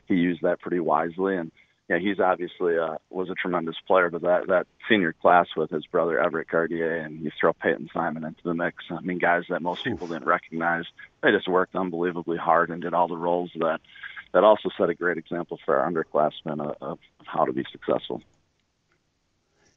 he 0.07 0.15
used 0.15 0.43
that 0.43 0.61
pretty 0.61 0.81
wisely. 0.81 1.37
And 1.37 1.53
yeah, 1.89 1.99
he's 1.99 2.21
obviously 2.21 2.79
uh, 2.79 2.97
was 3.11 3.29
a 3.29 3.35
tremendous 3.35 3.77
player, 3.87 4.09
but 4.09 4.23
that 4.23 4.47
that 4.49 4.67
senior 4.89 5.13
class 5.13 5.49
with 5.57 5.71
his 5.71 5.85
brother 5.87 6.19
Everett 6.19 6.49
Cartier, 6.49 6.97
and 6.97 7.23
you 7.23 7.31
throw 7.39 7.53
Peyton 7.53 7.91
Simon 7.93 8.25
into 8.25 8.43
the 8.45 8.55
mix. 8.55 8.85
I 8.91 9.01
mean, 9.01 9.19
guys 9.19 9.45
that 9.51 9.63
most 9.63 9.85
people 9.85 10.07
didn't 10.07 10.27
recognize. 10.27 10.85
They 11.23 11.33
just 11.33 11.49
worked 11.49 11.75
unbelievably 11.75 12.39
hard 12.39 12.71
and 12.71 12.81
did 12.81 12.95
all 12.95 13.09
the 13.09 13.17
roles 13.17 13.51
that 13.57 13.81
that 14.33 14.45
also 14.45 14.71
set 14.79 14.89
a 14.91 14.95
great 14.95 15.19
example 15.19 15.59
for 15.65 15.79
our 15.79 15.91
underclassmen 15.91 16.61
of, 16.61 16.77
of 16.81 16.99
how 17.25 17.45
to 17.45 17.53
be 17.53 17.65
successful. 17.71 18.23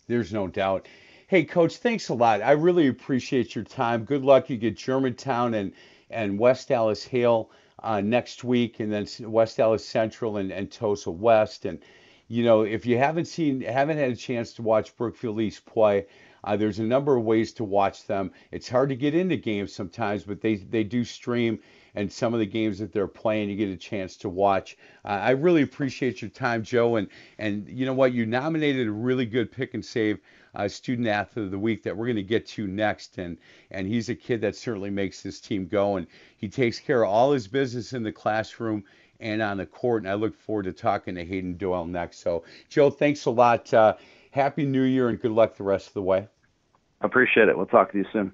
There's 0.07 0.33
no 0.33 0.47
doubt. 0.47 0.87
Hey, 1.27 1.43
Coach, 1.43 1.77
thanks 1.77 2.09
a 2.09 2.13
lot. 2.13 2.41
I 2.41 2.51
really 2.51 2.87
appreciate 2.87 3.55
your 3.55 3.63
time. 3.63 4.05
Good 4.05 4.23
luck. 4.23 4.49
You 4.49 4.57
get 4.57 4.77
Germantown 4.77 5.53
and 5.53 5.73
and 6.11 6.37
West 6.37 6.71
Allis 6.71 7.03
Hale 7.03 7.49
uh, 7.81 7.99
next 7.99 8.43
week, 8.43 8.79
and 8.79 8.91
then 8.91 9.07
West 9.31 9.59
Allis 9.59 9.85
Central 9.85 10.37
and, 10.37 10.51
and 10.51 10.71
Tosa 10.71 11.09
West. 11.09 11.65
And 11.65 11.79
you 12.27 12.43
know, 12.43 12.61
if 12.61 12.85
you 12.85 12.97
haven't 12.97 13.25
seen, 13.25 13.61
haven't 13.61 13.97
had 13.97 14.11
a 14.11 14.15
chance 14.15 14.53
to 14.53 14.61
watch 14.61 14.95
Brookfield 14.95 15.41
East 15.41 15.65
play, 15.65 16.05
uh, 16.43 16.55
there's 16.55 16.79
a 16.79 16.83
number 16.83 17.15
of 17.15 17.23
ways 17.23 17.53
to 17.53 17.63
watch 17.63 18.05
them. 18.05 18.31
It's 18.51 18.69
hard 18.69 18.89
to 18.89 18.95
get 18.95 19.15
into 19.15 19.37
games 19.37 19.73
sometimes, 19.73 20.23
but 20.23 20.41
they 20.41 20.55
they 20.55 20.83
do 20.83 21.03
stream 21.03 21.59
and 21.95 22.12
some 22.12 22.34
of 22.34 22.39
the 22.39 22.45
games 22.45 22.77
that 22.79 22.91
they're 22.91 23.08
playing, 23.08 23.49
you 23.49 23.55
get 23.55 23.69
a 23.69 23.77
chance 23.77 24.17
to 24.17 24.29
watch. 24.29 24.77
Uh, 25.03 25.10
I 25.10 25.31
really 25.31 25.62
appreciate 25.62 26.21
your 26.21 26.29
time, 26.29 26.63
Joe. 26.63 26.97
And 26.97 27.08
and 27.39 27.67
you 27.67 27.86
know 27.86 27.93
what, 27.93 28.13
you 28.13 28.25
nominated 28.25 28.88
a 28.88 28.91
really 28.91 29.25
good 29.25 29.51
pick 29.51 29.73
and 29.73 29.84
save 29.84 30.19
uh, 30.53 30.67
student 30.67 31.08
athlete 31.08 31.45
of 31.45 31.51
the 31.51 31.60
week 31.60 31.84
that 31.84 31.95
we're 31.95 32.05
going 32.05 32.15
to 32.17 32.23
get 32.23 32.45
to 32.47 32.67
next. 32.67 33.17
And 33.17 33.38
and 33.71 33.88
he's 33.88 34.10
a 34.10 34.15
kid 34.15 34.41
that 34.41 34.55
certainly 34.55 34.89
makes 34.89 35.21
this 35.21 35.39
team 35.39 35.67
go. 35.67 35.95
And 35.95 36.08
he 36.38 36.49
takes 36.49 36.79
care 36.79 37.03
of 37.03 37.10
all 37.10 37.31
his 37.31 37.47
business 37.47 37.93
in 37.93 38.03
the 38.03 38.12
classroom 38.12 38.84
and 39.19 39.41
on 39.41 39.58
the 39.58 39.65
court. 39.65 40.03
And 40.03 40.12
I 40.12 40.15
look 40.15 40.36
forward 40.36 40.63
to 40.63 40.73
talking 40.73 41.15
to 41.15 41.25
Hayden 41.25 41.58
Doyle 41.58 41.86
next. 41.86 42.19
So, 42.19 42.43
Joe, 42.69 42.89
thanks 42.89 43.25
a 43.25 43.31
lot. 43.31 43.73
Uh, 43.73 43.95
Happy 44.31 44.65
New 44.65 44.84
Year 44.84 45.08
and 45.08 45.21
good 45.21 45.31
luck 45.31 45.55
the 45.55 45.63
rest 45.63 45.88
of 45.88 45.93
the 45.93 46.01
way. 46.01 46.27
I 46.99 47.05
appreciate 47.05 47.47
it. 47.47 47.55
We'll 47.55 47.67
talk 47.67 47.93
to 47.93 47.97
you 47.97 48.05
soon. 48.12 48.34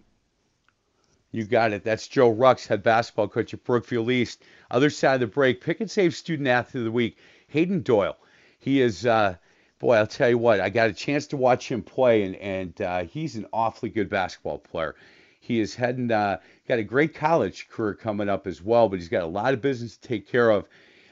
You 1.31 1.45
got 1.45 1.71
it. 1.71 1.83
That's 1.85 2.07
Joe 2.07 2.33
Rux, 2.33 2.67
head 2.67 2.83
basketball 2.83 3.29
coach 3.29 3.53
at 3.53 3.63
Brookfield 3.63 4.11
East. 4.11 4.43
Other 4.69 4.89
side 4.89 5.15
of 5.15 5.19
the 5.21 5.27
break, 5.27 5.61
pick 5.61 5.79
and 5.79 5.89
save 5.89 6.13
student 6.13 6.47
athlete 6.47 6.81
of 6.81 6.85
the 6.85 6.91
week, 6.91 7.17
Hayden 7.47 7.81
Doyle. 7.81 8.17
He 8.59 8.81
is, 8.81 9.05
uh, 9.05 9.35
boy, 9.79 9.95
I'll 9.95 10.07
tell 10.07 10.29
you 10.29 10.37
what, 10.37 10.59
I 10.59 10.69
got 10.69 10.89
a 10.89 10.93
chance 10.93 11.27
to 11.27 11.37
watch 11.37 11.71
him 11.71 11.83
play, 11.83 12.23
and, 12.23 12.35
and 12.35 12.81
uh, 12.81 13.03
he's 13.05 13.37
an 13.37 13.47
awfully 13.53 13.89
good 13.89 14.09
basketball 14.09 14.57
player. 14.57 14.95
He 15.39 15.61
is 15.61 15.73
heading, 15.73 16.11
uh, 16.11 16.39
got 16.67 16.79
a 16.79 16.83
great 16.83 17.15
college 17.15 17.69
career 17.69 17.93
coming 17.93 18.29
up 18.29 18.45
as 18.45 18.61
well, 18.61 18.89
but 18.89 18.99
he's 18.99 19.09
got 19.09 19.23
a 19.23 19.27
lot 19.27 19.53
of 19.53 19.61
business 19.61 19.97
to 19.97 20.07
take 20.07 20.27
care 20.27 20.49
of 20.51 20.67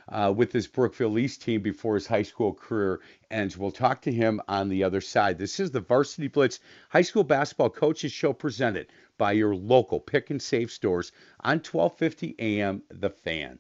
uh, 0.10 0.34
with 0.36 0.52
this 0.52 0.68
Brookfield 0.68 1.18
East 1.18 1.42
team 1.42 1.62
before 1.62 1.96
his 1.96 2.08
high 2.08 2.24
school 2.24 2.54
career 2.54 3.00
ends. 3.32 3.58
We'll 3.58 3.72
talk 3.72 4.02
to 4.02 4.12
him 4.12 4.42
on 4.48 4.68
the 4.70 4.84
other 4.84 5.02
side. 5.02 5.38
This 5.38 5.60
is 5.60 5.72
the 5.72 5.80
Varsity 5.80 6.28
Blitz 6.28 6.60
High 6.90 7.04
School 7.04 7.24
Basketball 7.24 7.70
Coaches 7.70 8.12
Show 8.12 8.34
presented 8.34 8.88
by 9.20 9.34
your 9.34 9.56
local 9.56 10.00
pick 10.00 10.32
and 10.32 10.42
save 10.42 10.72
stores 10.72 11.12
on 11.44 11.58
1250 11.58 12.36
AM 12.40 12.82
The 12.90 13.12
Fan. 13.12 13.60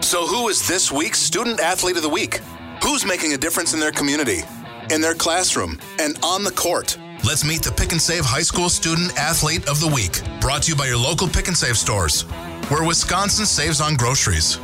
So, 0.00 0.28
who 0.28 0.48
is 0.48 0.68
this 0.68 0.92
week's 0.92 1.18
Student 1.18 1.58
Athlete 1.58 1.96
of 1.96 2.02
the 2.02 2.08
Week? 2.08 2.38
Who's 2.84 3.04
making 3.04 3.32
a 3.32 3.36
difference 3.36 3.74
in 3.74 3.80
their 3.80 3.90
community, 3.90 4.42
in 4.92 5.00
their 5.00 5.14
classroom, 5.14 5.80
and 5.98 6.16
on 6.22 6.44
the 6.44 6.52
court? 6.52 6.96
Let's 7.26 7.44
meet 7.44 7.62
the 7.62 7.72
Pick 7.72 7.90
and 7.90 8.00
Save 8.00 8.24
High 8.24 8.42
School 8.42 8.68
Student 8.68 9.18
Athlete 9.18 9.68
of 9.68 9.80
the 9.80 9.88
Week, 9.88 10.22
brought 10.40 10.62
to 10.62 10.70
you 10.70 10.76
by 10.76 10.86
your 10.86 10.96
local 10.96 11.26
Pick 11.26 11.48
and 11.48 11.56
Save 11.56 11.76
stores, 11.76 12.22
where 12.70 12.86
Wisconsin 12.86 13.44
saves 13.44 13.80
on 13.80 13.96
groceries. 13.96 14.60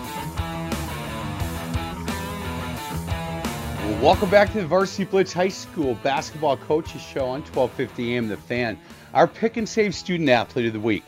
welcome 4.05 4.29
back 4.29 4.53
to 4.53 4.61
the 4.61 4.67
Varsity 4.67 5.05
Blitz 5.05 5.33
High 5.33 5.49
School 5.49 5.95
Basketball 6.03 6.59
Coaches 6.59 7.01
Show 7.01 7.25
on 7.25 7.41
1250 7.41 8.17
AM 8.17 8.29
The 8.29 8.37
Fan. 8.37 8.79
Our 9.15 9.29
pick 9.29 9.57
and 9.57 9.69
save 9.69 9.95
student 9.95 10.29
athlete 10.29 10.67
of 10.67 10.73
the 10.73 10.81
week. 10.81 11.05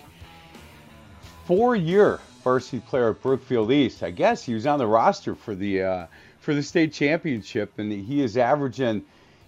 Four 1.45 1.75
year 1.75 2.21
varsity 2.45 2.79
player 2.79 3.11
at 3.11 3.21
Brookfield 3.21 3.73
East. 3.73 4.05
I 4.05 4.13
guess 4.13 4.45
he 4.45 4.55
was 4.55 4.65
on 4.65 4.79
the 4.79 4.87
roster 4.87 5.35
for 5.35 5.57
the 5.57 5.83
uh, 5.83 6.07
for 6.39 6.55
the 6.55 6.63
state 6.63 6.93
championship, 6.93 7.81
and 7.81 7.91
he 7.91 8.23
is 8.23 8.37
averaging 8.37 9.05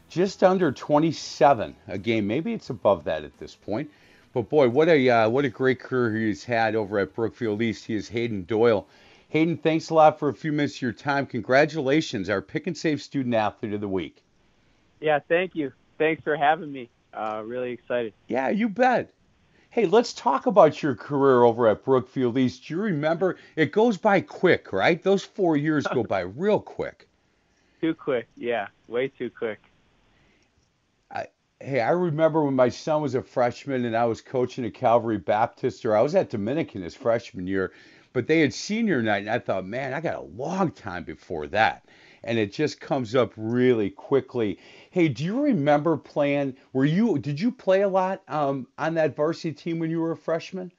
just 0.09 0.42
under 0.42 0.73
27 0.73 1.77
a 1.87 1.99
game. 1.99 2.27
Maybe 2.27 2.53
it's 2.53 2.71
above 2.71 3.05
that 3.05 3.23
at 3.23 3.38
this 3.38 3.55
point. 3.55 3.92
But 4.35 4.49
boy, 4.49 4.68
what 4.68 4.88
a 4.88 5.09
uh, 5.09 5.29
what 5.29 5.44
a 5.44 5.49
great 5.49 5.79
career 5.79 6.27
he's 6.27 6.42
had 6.42 6.75
over 6.75 6.99
at 6.99 7.14
Brookfield 7.14 7.62
East. 7.62 7.85
He 7.85 7.94
is 7.94 8.09
Hayden 8.09 8.42
Doyle. 8.42 8.88
Hayden, 9.29 9.57
thanks 9.57 9.90
a 9.90 9.94
lot 9.94 10.18
for 10.18 10.31
a 10.31 10.35
few 10.35 10.51
minutes 10.51 10.75
of 10.77 10.83
your 10.83 10.92
time. 10.92 11.27
Congratulations, 11.27 12.29
our 12.29 12.42
pick 12.42 12.66
and 12.66 12.77
save 12.77 13.01
student 13.01 13.37
athlete 13.37 13.75
of 13.75 13.81
the 13.81 13.87
week. 13.87 14.21
Yeah, 15.01 15.21
thank 15.29 15.55
you. 15.55 15.73
Thanks 15.97 16.25
for 16.25 16.37
having 16.37 16.73
me. 16.73 16.90
Uh, 17.18 17.42
really 17.44 17.72
excited. 17.72 18.14
Yeah, 18.28 18.48
you 18.50 18.68
bet. 18.68 19.12
Hey, 19.70 19.87
let's 19.87 20.12
talk 20.12 20.46
about 20.46 20.83
your 20.83 20.94
career 20.94 21.42
over 21.42 21.66
at 21.66 21.85
Brookfield 21.85 22.38
East. 22.38 22.66
Do 22.66 22.74
you 22.74 22.81
remember? 22.81 23.37
It 23.57 23.72
goes 23.72 23.96
by 23.96 24.20
quick, 24.20 24.72
right? 24.72 25.02
Those 25.02 25.24
four 25.24 25.57
years 25.57 25.85
go 25.92 26.04
by 26.04 26.20
real 26.37 26.61
quick. 26.61 27.09
Too 27.81 27.92
quick, 27.92 28.28
yeah, 28.37 28.68
way 28.87 29.09
too 29.09 29.31
quick. 29.31 29.61
I, 31.11 31.26
hey, 31.61 31.81
I 31.81 31.90
remember 31.90 32.44
when 32.44 32.54
my 32.54 32.68
son 32.68 33.02
was 33.02 33.16
a 33.16 33.22
freshman 33.22 33.85
and 33.85 33.96
I 33.96 34.04
was 34.04 34.20
coaching 34.20 34.64
at 34.64 34.74
Calvary 34.74 35.18
Baptist, 35.18 35.85
or 35.85 35.96
I 35.96 36.02
was 36.02 36.14
at 36.14 36.31
Dominican 36.31 36.83
his 36.83 36.94
freshman 36.94 37.48
year, 37.48 37.72
but 38.12 38.28
they 38.28 38.40
had 38.40 38.54
senior 38.54 39.02
night, 39.02 39.18
and 39.18 39.31
I 39.31 39.40
thought, 39.40 39.66
man, 39.66 39.92
I 39.92 40.00
got 40.00 40.18
a 40.18 40.22
long 40.22 40.70
time 40.70 41.02
before 41.02 41.48
that 41.48 41.85
and 42.24 42.38
it 42.38 42.52
just 42.52 42.81
comes 42.81 43.14
up 43.14 43.33
really 43.37 43.90
quickly. 43.90 44.59
Hey, 44.90 45.09
do 45.09 45.24
you 45.24 45.42
remember 45.42 45.96
playing? 45.96 46.57
Were 46.72 46.85
you 46.85 47.18
did 47.18 47.40
you 47.40 47.52
play 47.52 47.83
a 47.83 47.88
lot 47.88 48.22
um, 48.28 48.66
on 48.78 48.94
that 48.94 49.16
varsity 49.16 49.52
team 49.52 49.78
when 49.78 49.90
you 49.90 50.00
were 50.00 50.12
a 50.12 50.16
freshman? 50.16 50.72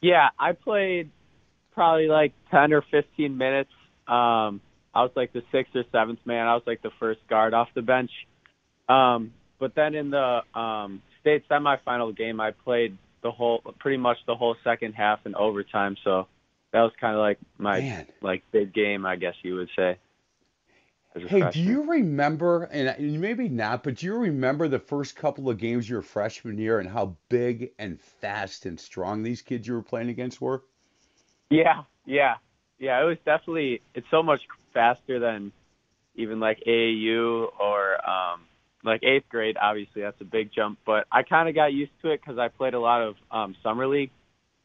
Yeah, 0.00 0.28
I 0.38 0.52
played 0.52 1.10
probably 1.72 2.08
like 2.08 2.32
ten 2.50 2.72
or 2.72 2.82
fifteen 2.90 3.36
minutes. 3.36 3.70
Um, 4.06 4.60
I 4.94 5.02
was 5.02 5.10
like 5.14 5.32
the 5.32 5.42
sixth 5.52 5.74
or 5.74 5.84
seventh 5.92 6.20
man. 6.24 6.46
I 6.46 6.54
was 6.54 6.62
like 6.66 6.82
the 6.82 6.92
first 6.98 7.20
guard 7.28 7.54
off 7.54 7.68
the 7.74 7.82
bench. 7.82 8.10
Um, 8.88 9.32
but 9.58 9.74
then 9.74 9.94
in 9.94 10.10
the 10.10 10.40
um, 10.58 11.02
state 11.20 11.48
semifinal 11.48 12.16
game, 12.16 12.40
I 12.40 12.52
played 12.52 12.96
the 13.22 13.30
whole, 13.30 13.60
pretty 13.80 13.96
much 13.96 14.18
the 14.26 14.34
whole 14.34 14.56
second 14.62 14.92
half 14.92 15.26
in 15.26 15.34
overtime. 15.34 15.96
So 16.04 16.28
that 16.72 16.80
was 16.82 16.92
kind 17.00 17.14
of 17.14 17.20
like 17.20 17.38
my 17.58 17.80
Man. 17.80 18.06
like 18.22 18.42
big 18.52 18.72
game, 18.72 19.04
I 19.04 19.16
guess 19.16 19.34
you 19.42 19.56
would 19.56 19.70
say. 19.76 19.98
Hey, 21.16 21.40
freshman. 21.40 21.50
do 21.52 21.62
you 21.62 21.90
remember, 21.90 22.64
and 22.64 23.20
maybe 23.20 23.48
not, 23.48 23.82
but 23.82 23.96
do 23.96 24.06
you 24.06 24.16
remember 24.16 24.68
the 24.68 24.78
first 24.78 25.16
couple 25.16 25.48
of 25.48 25.58
games 25.58 25.88
your 25.88 26.02
freshman 26.02 26.58
year 26.58 26.78
and 26.78 26.88
how 26.88 27.16
big 27.28 27.70
and 27.78 28.00
fast 28.00 28.66
and 28.66 28.78
strong 28.78 29.22
these 29.22 29.40
kids 29.40 29.66
you 29.66 29.74
were 29.74 29.82
playing 29.82 30.10
against 30.10 30.40
were? 30.40 30.62
Yeah, 31.50 31.84
yeah, 32.04 32.34
yeah. 32.78 33.00
It 33.00 33.04
was 33.04 33.18
definitely. 33.24 33.80
It's 33.94 34.06
so 34.10 34.22
much 34.22 34.40
faster 34.74 35.18
than 35.18 35.52
even 36.16 36.40
like 36.40 36.58
AAU 36.66 37.48
or 37.58 38.08
um, 38.08 38.42
like 38.84 39.02
eighth 39.02 39.28
grade. 39.28 39.56
Obviously, 39.60 40.02
that's 40.02 40.20
a 40.20 40.24
big 40.24 40.50
jump. 40.52 40.78
But 40.84 41.06
I 41.10 41.22
kind 41.22 41.48
of 41.48 41.54
got 41.54 41.72
used 41.72 41.92
to 42.02 42.10
it 42.10 42.20
because 42.20 42.38
I 42.38 42.48
played 42.48 42.74
a 42.74 42.80
lot 42.80 43.02
of 43.02 43.14
um, 43.30 43.56
summer 43.62 43.86
league, 43.86 44.10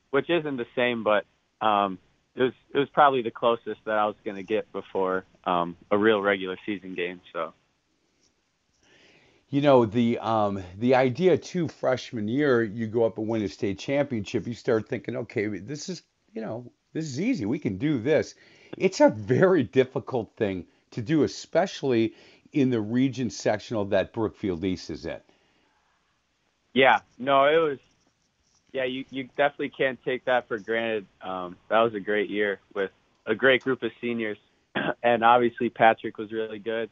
which 0.10 0.30
isn't 0.30 0.58
the 0.58 0.66
same, 0.76 1.04
but 1.04 1.26
um, 1.66 1.98
it 2.36 2.44
was 2.44 2.54
it 2.74 2.80
was 2.80 2.90
probably 2.90 3.22
the 3.22 3.32
closest 3.32 3.80
that 3.86 3.98
I 3.98 4.06
was 4.06 4.16
going 4.26 4.38
to 4.38 4.44
get 4.44 4.72
before 4.74 5.26
um, 5.45 5.75
a 5.89 5.97
real 5.97 6.21
regular 6.21 6.58
season 6.65 6.95
game. 6.95 7.21
So. 7.34 7.54
You 9.49 9.60
know 9.60 9.86
the 9.86 10.17
um, 10.19 10.63
the 10.80 10.95
idea 10.95 11.38
too. 11.38 11.67
Freshman 11.67 12.30
year, 12.30 12.63
you 12.63 12.88
go 12.88 13.04
up 13.04 13.17
and 13.17 13.27
win 13.27 13.41
a 13.41 13.49
state 13.49 13.80
championship. 13.80 14.47
You 14.47 14.54
start 14.54 14.88
thinking, 14.88 15.17
okay, 15.17 15.47
this 15.47 15.89
is 15.89 16.04
you 16.34 16.41
know 16.41 16.71
this 16.93 17.06
is 17.06 17.19
easy. 17.19 17.45
We 17.45 17.60
can 17.60 17.77
do 17.77 17.99
this. 17.99 18.36
It's 18.77 19.01
a 19.01 19.10
very 19.10 19.63
difficult 19.63 20.32
thing 20.38 20.67
to 20.91 21.01
do, 21.01 21.23
especially 21.23 22.13
in 22.54 22.69
the 22.69 22.80
region 22.80 23.30
sectional 23.30 23.86
that 23.86 24.13
Brookfield 24.13 24.63
East 24.63 24.89
is 24.89 25.06
in. 25.06 25.19
Yeah, 26.73 26.99
no, 27.17 27.45
it 27.45 27.58
was. 27.58 27.80
Yeah, 28.71 28.86
you 28.86 29.04
you 29.10 29.27
definitely 29.36 29.69
can't 29.69 29.99
take 30.06 30.23
that 30.25 30.47
for 30.47 30.60
granted. 30.60 31.06
Um, 31.21 31.58
that 31.67 31.82
was 31.82 31.93
a 31.93 31.99
great 31.99 32.30
year 32.30 32.62
with 32.73 32.91
a 33.25 33.36
great 33.36 33.63
group 33.63 33.84
of 33.84 33.91
seniors, 33.99 34.38
and 35.04 35.24
obviously 35.24 35.70
Patrick 35.70 36.18
was 36.18 36.32
really 36.32 36.60
good, 36.60 36.90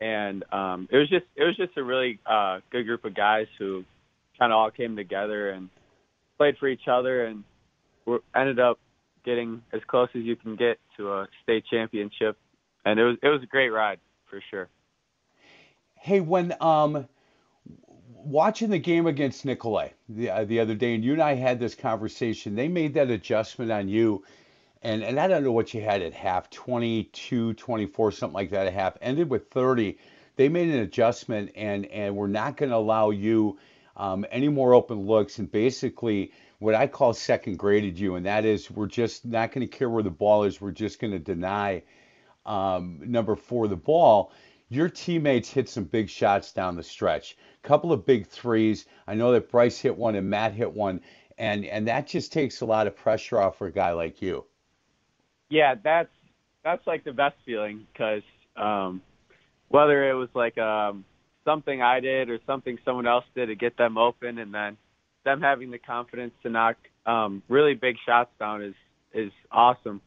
and 0.00 0.44
um, 0.52 0.88
it 0.90 0.96
was 0.96 1.08
just 1.08 1.26
it 1.36 1.44
was 1.44 1.56
just 1.56 1.76
a 1.76 1.82
really 1.82 2.18
uh, 2.26 2.60
good 2.70 2.84
group 2.84 3.04
of 3.04 3.14
guys 3.14 3.46
who 3.58 3.84
kind 4.38 4.52
of 4.52 4.56
all 4.56 4.70
came 4.70 4.96
together 4.96 5.50
and 5.50 5.68
played 6.38 6.56
for 6.58 6.68
each 6.68 6.88
other, 6.88 7.26
and 7.26 7.44
were, 8.06 8.20
ended 8.34 8.58
up 8.58 8.78
getting 9.24 9.62
as 9.72 9.80
close 9.86 10.08
as 10.14 10.22
you 10.22 10.36
can 10.36 10.56
get 10.56 10.78
to 10.96 11.12
a 11.12 11.28
state 11.42 11.64
championship, 11.70 12.36
and 12.84 12.98
it 12.98 13.04
was 13.04 13.16
it 13.22 13.28
was 13.28 13.42
a 13.42 13.46
great 13.46 13.70
ride 13.70 14.00
for 14.28 14.42
sure. 14.50 14.68
Hey, 15.94 16.20
when 16.20 16.54
um 16.60 17.06
watching 18.24 18.70
the 18.70 18.78
game 18.78 19.06
against 19.06 19.44
Nicolet 19.44 19.94
the, 20.08 20.30
uh, 20.30 20.44
the 20.44 20.60
other 20.60 20.74
day, 20.74 20.94
and 20.94 21.04
you 21.04 21.12
and 21.12 21.22
I 21.22 21.34
had 21.34 21.58
this 21.58 21.74
conversation. 21.74 22.54
They 22.54 22.68
made 22.68 22.94
that 22.94 23.10
adjustment 23.10 23.70
on 23.70 23.88
you, 23.88 24.24
and 24.82 25.02
and 25.02 25.20
I 25.20 25.28
don't 25.28 25.44
know 25.44 25.52
what 25.52 25.74
you 25.74 25.82
had 25.82 26.02
at 26.02 26.14
half 26.14 26.48
22, 26.50 27.54
24, 27.54 28.12
something 28.12 28.34
like 28.34 28.50
that 28.50 28.66
at 28.66 28.72
half. 28.72 28.96
Ended 29.02 29.28
with 29.28 29.50
30. 29.50 29.98
They 30.36 30.48
made 30.48 30.68
an 30.68 30.80
adjustment, 30.80 31.52
and 31.54 31.86
and 31.86 32.16
we're 32.16 32.28
not 32.28 32.56
going 32.56 32.70
to 32.70 32.76
allow 32.76 33.10
you 33.10 33.58
um, 33.96 34.24
any 34.30 34.48
more 34.48 34.72
open 34.74 35.06
looks, 35.06 35.38
and 35.38 35.50
basically 35.50 36.32
what 36.60 36.74
I 36.74 36.86
call 36.86 37.12
second 37.12 37.58
graded 37.58 37.98
you, 37.98 38.14
and 38.14 38.24
that 38.26 38.44
is 38.44 38.70
we're 38.70 38.86
just 38.86 39.24
not 39.24 39.52
going 39.52 39.66
to 39.66 39.78
care 39.78 39.90
where 39.90 40.02
the 40.02 40.10
ball 40.10 40.44
is. 40.44 40.60
We're 40.60 40.70
just 40.70 40.98
going 40.98 41.12
to 41.12 41.18
deny 41.18 41.82
um, 42.46 43.00
number 43.02 43.36
four 43.36 43.68
the 43.68 43.76
ball. 43.76 44.32
Your 44.68 44.88
teammates 44.88 45.50
hit 45.50 45.68
some 45.68 45.84
big 45.84 46.08
shots 46.08 46.52
down 46.52 46.76
the 46.76 46.82
stretch 46.82 47.36
a 47.62 47.68
couple 47.68 47.92
of 47.92 48.06
big 48.06 48.26
threes. 48.26 48.86
I 49.06 49.14
know 49.14 49.32
that 49.32 49.50
Bryce 49.50 49.78
hit 49.78 49.96
one 49.96 50.14
and 50.14 50.30
Matt 50.30 50.54
hit 50.54 50.72
one, 50.72 51.00
and 51.38 51.64
and 51.64 51.88
that 51.88 52.06
just 52.06 52.32
takes 52.32 52.60
a 52.60 52.66
lot 52.66 52.86
of 52.86 52.96
pressure 52.96 53.38
off 53.40 53.58
for 53.58 53.66
a 53.66 53.72
guy 53.72 53.92
like 53.92 54.22
you. 54.22 54.44
Yeah, 55.50 55.74
that's 55.82 56.08
that's 56.64 56.86
like 56.86 57.04
the 57.04 57.12
best 57.12 57.34
feeling 57.44 57.86
because 57.92 58.22
um, 58.56 59.02
whether 59.68 60.08
it 60.08 60.14
was 60.14 60.28
like 60.34 60.56
um, 60.58 61.04
something 61.44 61.82
I 61.82 62.00
did 62.00 62.30
or 62.30 62.38
something 62.46 62.78
someone 62.84 63.06
else 63.06 63.24
did 63.34 63.46
to 63.46 63.56
get 63.56 63.76
them 63.76 63.98
open, 63.98 64.38
and 64.38 64.54
then 64.54 64.76
them 65.24 65.40
having 65.40 65.70
the 65.70 65.78
confidence 65.78 66.32
to 66.42 66.50
knock 66.50 66.76
um, 67.06 67.42
really 67.48 67.74
big 67.74 67.96
shots 68.06 68.30
down 68.38 68.62
is 68.62 68.74
is 69.12 69.32
awesome. 69.50 70.00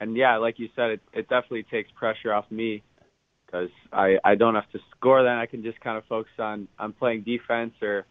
And 0.00 0.16
yeah, 0.16 0.36
like 0.36 0.58
you 0.58 0.68
said, 0.76 0.90
it, 0.90 1.00
it 1.12 1.28
definitely 1.28 1.64
takes 1.64 1.90
pressure 1.92 2.32
off 2.32 2.44
me 2.50 2.82
because 3.46 3.70
I 3.92 4.16
I 4.24 4.34
don't 4.34 4.54
have 4.54 4.70
to 4.72 4.78
score. 4.96 5.22
Then 5.22 5.36
I 5.36 5.46
can 5.46 5.62
just 5.62 5.80
kind 5.80 5.96
of 5.96 6.04
focus 6.08 6.32
on 6.38 6.68
on 6.78 6.92
playing 6.92 7.22
defense 7.22 7.72
or 7.82 8.06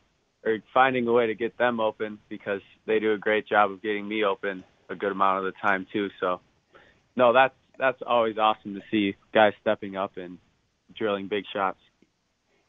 or 0.46 0.58
finding 0.74 1.08
a 1.08 1.12
way 1.12 1.28
to 1.28 1.36
get 1.36 1.58
them 1.58 1.80
open 1.80 2.18
because 2.30 2.62
they 2.88 3.00
do 3.00 3.14
a 3.14 3.18
great 3.18 3.48
job 3.48 3.72
of 3.72 3.82
getting 3.82 4.08
me 4.08 4.24
open 4.24 4.64
a 4.90 4.96
good 4.96 5.12
amount 5.12 5.46
of 5.46 5.54
the 5.54 5.60
time 5.62 5.86
too. 5.92 6.08
So 6.20 6.40
no, 7.20 7.34
that's 7.34 7.54
that's 7.78 8.02
always 8.08 8.38
awesome 8.38 8.76
to 8.76 8.82
see 8.90 9.16
guys 9.34 9.54
stepping 9.62 9.96
up 9.98 10.18
and 10.18 10.38
drilling 10.96 11.28
big 11.28 11.44
shots. 11.54 11.80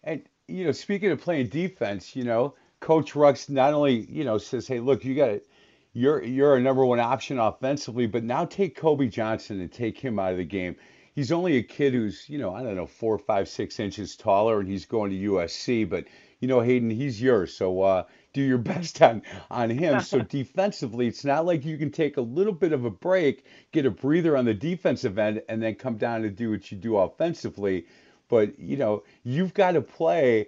And 0.03 0.23
you 0.49 0.65
know, 0.65 0.73
speaking 0.73 1.13
of 1.13 1.21
playing 1.21 1.49
defense, 1.49 2.17
you 2.17 2.25
know, 2.25 2.55
Coach 2.81 3.13
Rux 3.13 3.49
not 3.49 3.73
only 3.73 4.01
you 4.11 4.25
know 4.25 4.39
says, 4.39 4.67
"Hey, 4.67 4.81
look, 4.81 5.05
you 5.05 5.15
got 5.15 5.31
it. 5.31 5.47
You're 5.93 6.23
you're 6.23 6.57
a 6.57 6.61
number 6.61 6.85
one 6.85 6.99
option 7.01 7.39
offensively, 7.39 8.07
but 8.07 8.25
now 8.25 8.45
take 8.45 8.77
Kobe 8.77 9.07
Johnson 9.07 9.61
and 9.61 9.73
take 9.73 9.99
him 9.99 10.19
out 10.19 10.33
of 10.33 10.39
the 10.39 10.45
game." 10.45 10.77
he's 11.15 11.33
only 11.33 11.57
a 11.57 11.63
kid 11.63 11.93
who's, 11.93 12.29
you 12.29 12.39
know, 12.39 12.55
I 12.55 12.63
don't 12.63 12.77
know, 12.77 12.87
four, 12.87 13.19
five, 13.19 13.49
six 13.49 13.81
inches 13.81 14.17
taller, 14.17 14.61
and 14.61 14.69
he's 14.69 14.87
going 14.87 15.11
to 15.11 15.17
USC. 15.17 15.89
But 15.89 16.05
you 16.41 16.49
know, 16.49 16.61
Hayden, 16.61 16.91
he's 16.91 17.21
yours. 17.21 17.53
So 17.55 17.83
uh, 17.83 18.05
do 18.33 18.43
your 18.43 18.59
best 18.73 19.01
on 19.03 19.23
on 19.51 19.71
him. 19.71 20.01
so 20.01 20.19
defensively, 20.21 21.07
it's 21.07 21.25
not 21.25 21.47
like 21.47 21.65
you 21.65 21.77
can 21.79 21.91
take 21.91 22.17
a 22.17 22.23
little 22.23 22.53
bit 22.53 22.73
of 22.73 22.85
a 22.85 22.91
break, 22.91 23.45
get 23.73 23.87
a 23.87 23.91
breather 23.91 24.37
on 24.37 24.45
the 24.45 24.55
defensive 24.55 25.19
end, 25.19 25.43
and 25.49 25.63
then 25.63 25.75
come 25.75 25.97
down 25.97 26.25
and 26.25 26.37
do 26.37 26.51
what 26.51 26.71
you 26.71 26.79
do 26.79 26.97
offensively. 26.97 27.87
But 28.29 28.59
you 28.59 28.77
know, 28.77 29.05
you've 29.25 29.55
got 29.55 29.73
to 29.73 29.81
play 29.81 30.47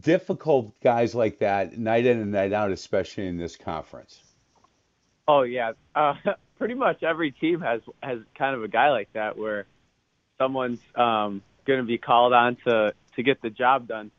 difficult 0.00 0.78
guys 0.80 1.14
like 1.14 1.38
that 1.40 1.78
night 1.78 2.06
in 2.06 2.20
and 2.20 2.32
night 2.32 2.52
out, 2.52 2.70
especially 2.70 3.26
in 3.26 3.36
this 3.36 3.56
conference. 3.56 4.22
Oh 5.26 5.42
yeah, 5.42 5.72
uh, 5.94 6.14
pretty 6.58 6.74
much 6.74 7.02
every 7.02 7.30
team 7.30 7.60
has 7.60 7.80
has 8.02 8.18
kind 8.36 8.56
of 8.56 8.62
a 8.62 8.68
guy 8.68 8.90
like 8.90 9.12
that 9.12 9.38
where 9.38 9.66
someone's 10.38 10.80
um, 10.94 11.42
going 11.66 11.80
to 11.80 11.86
be 11.86 11.98
called 11.98 12.32
on 12.32 12.56
to 12.66 12.92
to 13.16 13.22
get 13.22 13.40
the 13.42 13.50
job 13.50 13.86
done, 13.86 14.10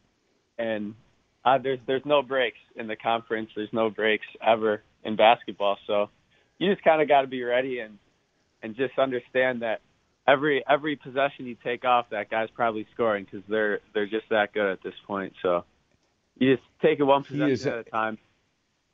and 0.57 0.95
uh, 1.43 1.57
there's 1.57 1.79
there's 1.87 2.05
no 2.05 2.21
breaks 2.21 2.59
in 2.75 2.87
the 2.87 2.95
conference. 2.95 3.49
There's 3.55 3.73
no 3.73 3.89
breaks 3.89 4.25
ever 4.45 4.83
in 5.03 5.15
basketball. 5.15 5.77
So 5.87 6.09
you 6.59 6.71
just 6.71 6.83
kind 6.83 7.01
of 7.01 7.07
got 7.07 7.21
to 7.21 7.27
be 7.27 7.43
ready 7.43 7.79
and 7.79 7.97
and 8.61 8.75
just 8.75 8.97
understand 8.99 9.61
that 9.63 9.81
every 10.27 10.63
every 10.69 10.95
possession 10.95 11.47
you 11.47 11.55
take 11.63 11.85
off, 11.85 12.07
that 12.11 12.29
guy's 12.29 12.49
probably 12.51 12.87
scoring 12.93 13.25
because 13.25 13.43
they're 13.49 13.79
they're 13.93 14.07
just 14.07 14.29
that 14.29 14.53
good 14.53 14.71
at 14.71 14.83
this 14.83 14.93
point. 15.07 15.33
So 15.41 15.63
you 16.37 16.55
just 16.55 16.67
take 16.81 16.99
it 16.99 17.03
one 17.03 17.23
possession 17.23 17.69
at 17.69 17.87
a 17.87 17.89
time, 17.89 18.17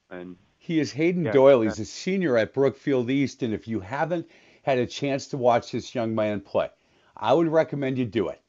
and 0.10 0.36
he 0.58 0.80
is 0.80 0.92
Hayden 0.94 1.26
yeah, 1.26 1.32
Doyle. 1.32 1.62
He's 1.62 1.80
a 1.80 1.86
senior 1.86 2.38
at 2.38 2.54
Brookfield 2.54 3.10
East, 3.10 3.44
and 3.44 3.54
if 3.54 3.68
you 3.68 3.80
haven't 3.80 4.28
had 4.64 4.78
a 4.78 4.86
chance 4.86 5.28
to 5.28 5.38
watch 5.38 5.72
this 5.72 5.94
young 5.94 6.16
man 6.16 6.42
play, 6.42 6.70
I 7.16 7.34
would 7.34 7.48
recommend 7.48 7.98
you 7.98 8.06
do 8.06 8.30
it 8.30 8.42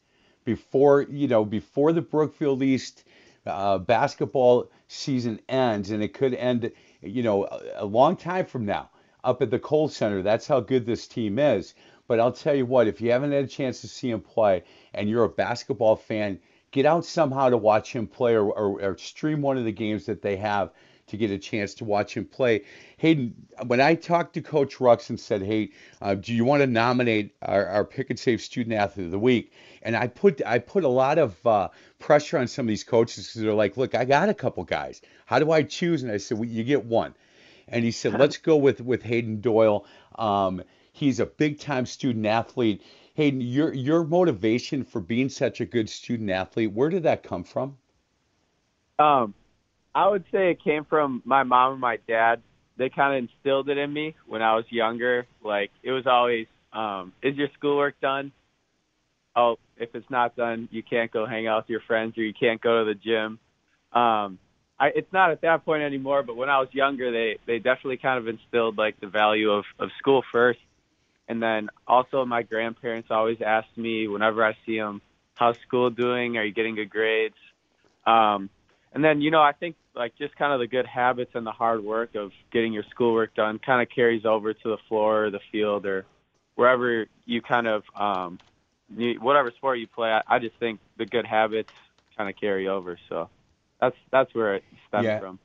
before 0.44 1.02
you 1.02 1.28
know 1.28 1.44
before 1.44 1.92
the 1.92 2.02
Brookfield 2.02 2.62
East 2.62 3.04
uh, 3.48 3.78
basketball 3.78 4.70
season 4.88 5.40
ends, 5.48 5.90
and 5.90 6.02
it 6.02 6.14
could 6.14 6.34
end 6.34 6.70
you 7.02 7.22
know 7.22 7.44
a, 7.44 7.60
a 7.76 7.84
long 7.84 8.16
time 8.16 8.46
from 8.46 8.64
now 8.64 8.90
up 9.24 9.42
at 9.42 9.50
the 9.50 9.58
Kohl 9.58 9.88
Center. 9.88 10.22
That's 10.22 10.46
how 10.46 10.60
good 10.60 10.86
this 10.86 11.06
team 11.06 11.38
is. 11.38 11.74
But 12.06 12.20
I'll 12.20 12.32
tell 12.32 12.54
you 12.54 12.64
what, 12.64 12.88
if 12.88 13.00
you 13.00 13.10
haven't 13.10 13.32
had 13.32 13.44
a 13.44 13.48
chance 13.48 13.82
to 13.82 13.88
see 13.88 14.10
him 14.10 14.20
play, 14.20 14.64
and 14.94 15.10
you're 15.10 15.24
a 15.24 15.28
basketball 15.28 15.96
fan, 15.96 16.40
get 16.70 16.86
out 16.86 17.04
somehow 17.04 17.50
to 17.50 17.56
watch 17.56 17.92
him 17.92 18.06
play 18.06 18.34
or, 18.34 18.50
or, 18.50 18.82
or 18.82 18.96
stream 18.96 19.42
one 19.42 19.58
of 19.58 19.64
the 19.64 19.72
games 19.72 20.06
that 20.06 20.22
they 20.22 20.36
have 20.36 20.70
to 21.08 21.16
get 21.16 21.30
a 21.30 21.38
chance 21.38 21.74
to 21.74 21.84
watch 21.84 22.16
him 22.16 22.24
play. 22.24 22.62
Hayden, 22.98 23.34
when 23.66 23.80
I 23.80 23.94
talked 23.94 24.34
to 24.34 24.42
Coach 24.42 24.76
Rux 24.76 25.10
and 25.10 25.18
said, 25.18 25.42
"Hey, 25.42 25.70
uh, 26.00 26.14
do 26.14 26.34
you 26.34 26.44
want 26.44 26.62
to 26.62 26.66
nominate 26.66 27.34
our, 27.42 27.66
our 27.66 27.84
Pick 27.84 28.10
and 28.10 28.18
Save 28.18 28.40
Student 28.40 28.74
Athlete 28.74 29.06
of 29.06 29.12
the 29.12 29.18
Week?" 29.18 29.52
and 29.82 29.96
I 29.96 30.06
put 30.06 30.42
I 30.44 30.58
put 30.58 30.84
a 30.84 30.88
lot 30.88 31.18
of 31.18 31.46
uh, 31.46 31.68
pressure 31.98 32.38
on 32.38 32.46
some 32.46 32.66
of 32.66 32.68
these 32.68 32.84
coaches 32.84 33.26
because 33.26 33.42
they're 33.42 33.54
like, 33.54 33.76
"Look, 33.76 33.94
I 33.94 34.04
got 34.04 34.28
a 34.28 34.34
couple 34.34 34.64
guys. 34.64 35.00
How 35.26 35.38
do 35.38 35.50
I 35.50 35.62
choose?" 35.62 36.02
And 36.02 36.12
I 36.12 36.18
said, 36.18 36.38
well, 36.38 36.48
"You 36.48 36.64
get 36.64 36.84
one." 36.84 37.14
And 37.68 37.84
he 37.84 37.90
said, 37.90 38.18
"Let's 38.18 38.36
go 38.36 38.56
with 38.56 38.80
with 38.80 39.02
Hayden 39.02 39.40
Doyle. 39.40 39.86
Um, 40.16 40.62
he's 40.92 41.20
a 41.20 41.26
big 41.26 41.58
time 41.58 41.86
student 41.86 42.26
athlete." 42.26 42.82
Hayden, 43.14 43.40
your 43.40 43.72
your 43.72 44.04
motivation 44.04 44.84
for 44.84 45.00
being 45.00 45.28
such 45.28 45.60
a 45.60 45.64
good 45.64 45.88
student 45.88 46.30
athlete, 46.30 46.72
where 46.72 46.88
did 46.88 47.02
that 47.04 47.22
come 47.22 47.44
from? 47.44 47.76
Um, 48.98 49.34
I 49.98 50.06
would 50.06 50.22
say 50.30 50.52
it 50.52 50.62
came 50.62 50.84
from 50.84 51.22
my 51.24 51.42
mom 51.42 51.72
and 51.72 51.80
my 51.80 51.98
dad. 52.06 52.40
They 52.76 52.88
kind 52.88 53.16
of 53.16 53.28
instilled 53.28 53.68
it 53.68 53.78
in 53.78 53.92
me 53.92 54.14
when 54.28 54.42
I 54.42 54.54
was 54.54 54.64
younger. 54.70 55.26
Like 55.42 55.72
it 55.82 55.90
was 55.90 56.06
always, 56.06 56.46
um, 56.72 57.12
"Is 57.20 57.34
your 57.34 57.48
schoolwork 57.54 58.00
done?" 58.00 58.30
Oh, 59.34 59.58
if 59.76 59.92
it's 59.96 60.08
not 60.08 60.36
done, 60.36 60.68
you 60.70 60.84
can't 60.84 61.10
go 61.10 61.26
hang 61.26 61.48
out 61.48 61.64
with 61.64 61.70
your 61.70 61.80
friends 61.80 62.16
or 62.16 62.22
you 62.22 62.32
can't 62.32 62.60
go 62.60 62.78
to 62.78 62.84
the 62.84 62.94
gym. 62.94 63.40
Um, 63.92 64.38
I, 64.78 64.90
it's 64.94 65.12
not 65.12 65.32
at 65.32 65.40
that 65.40 65.64
point 65.64 65.82
anymore, 65.82 66.22
but 66.22 66.36
when 66.36 66.48
I 66.48 66.60
was 66.60 66.68
younger, 66.70 67.10
they 67.10 67.38
they 67.46 67.58
definitely 67.58 67.96
kind 67.96 68.18
of 68.20 68.28
instilled 68.28 68.78
like 68.78 69.00
the 69.00 69.08
value 69.08 69.50
of 69.50 69.64
of 69.80 69.90
school 69.98 70.22
first, 70.30 70.60
and 71.26 71.42
then 71.42 71.70
also 71.88 72.24
my 72.24 72.42
grandparents 72.44 73.10
always 73.10 73.38
asked 73.44 73.76
me 73.76 74.06
whenever 74.06 74.44
I 74.44 74.56
see 74.64 74.78
them, 74.78 75.02
"How's 75.34 75.58
school 75.66 75.90
doing? 75.90 76.36
Are 76.36 76.44
you 76.44 76.52
getting 76.52 76.76
good 76.76 76.90
grades?" 76.90 77.40
Um, 78.06 78.48
and 78.92 79.04
then 79.04 79.20
you 79.20 79.30
know 79.30 79.42
I 79.42 79.52
think 79.52 79.76
like 79.94 80.16
just 80.16 80.36
kind 80.36 80.52
of 80.52 80.60
the 80.60 80.66
good 80.66 80.86
habits 80.86 81.32
and 81.34 81.46
the 81.46 81.52
hard 81.52 81.84
work 81.84 82.14
of 82.14 82.32
getting 82.52 82.72
your 82.72 82.84
schoolwork 82.90 83.34
done 83.34 83.58
kind 83.58 83.82
of 83.82 83.88
carries 83.88 84.24
over 84.24 84.54
to 84.54 84.68
the 84.68 84.78
floor 84.88 85.26
or 85.26 85.30
the 85.30 85.40
field 85.50 85.86
or 85.86 86.06
wherever 86.54 87.06
you 87.24 87.42
kind 87.42 87.66
of 87.66 87.82
um 87.94 88.38
you, 88.96 89.14
whatever 89.20 89.50
sport 89.50 89.78
you 89.78 89.86
play 89.86 90.10
I, 90.10 90.22
I 90.26 90.38
just 90.38 90.56
think 90.56 90.80
the 90.96 91.06
good 91.06 91.26
habits 91.26 91.72
kind 92.16 92.28
of 92.28 92.36
carry 92.36 92.68
over 92.68 92.98
so 93.08 93.28
that's 93.80 93.96
that's 94.10 94.34
where 94.34 94.56
it 94.56 94.64
stems 94.88 95.04
yeah. 95.04 95.20
from 95.20 95.38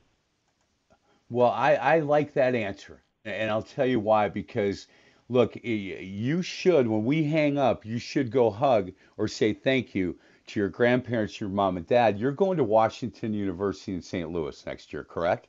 Well, 1.30 1.50
I, 1.50 1.74
I 1.74 2.00
like 2.00 2.34
that 2.34 2.54
answer, 2.54 3.02
and 3.24 3.50
I'll 3.50 3.62
tell 3.62 3.86
you 3.86 4.00
why. 4.00 4.28
Because 4.28 4.86
look, 5.28 5.56
you 5.62 6.42
should 6.42 6.86
when 6.86 7.04
we 7.04 7.24
hang 7.24 7.58
up, 7.58 7.84
you 7.84 7.98
should 7.98 8.30
go 8.30 8.50
hug 8.50 8.92
or 9.16 9.28
say 9.28 9.52
thank 9.52 9.94
you 9.94 10.16
to 10.48 10.60
your 10.60 10.68
grandparents, 10.68 11.40
your 11.40 11.48
mom 11.48 11.76
and 11.76 11.86
dad. 11.86 12.18
You're 12.18 12.32
going 12.32 12.56
to 12.58 12.64
Washington 12.64 13.32
University 13.32 13.94
in 13.94 14.02
St. 14.02 14.30
Louis 14.30 14.64
next 14.66 14.92
year, 14.92 15.04
correct? 15.04 15.48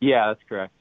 Yeah, 0.00 0.28
that's 0.28 0.42
correct. 0.48 0.72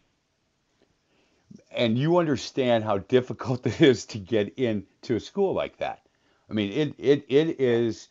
And 1.72 1.98
you 1.98 2.18
understand 2.18 2.84
how 2.84 3.00
difficult 3.00 3.66
it 3.66 3.82
is 3.82 4.06
to 4.08 4.20
get 4.20 4.58
into 4.58 5.16
a 5.16 5.20
school 5.20 5.54
like 5.54 5.78
that. 5.78 6.02
I 6.50 6.54
mean, 6.54 6.72
it 6.72 6.96
it 6.98 7.26
it 7.30 7.60
is 7.60 8.10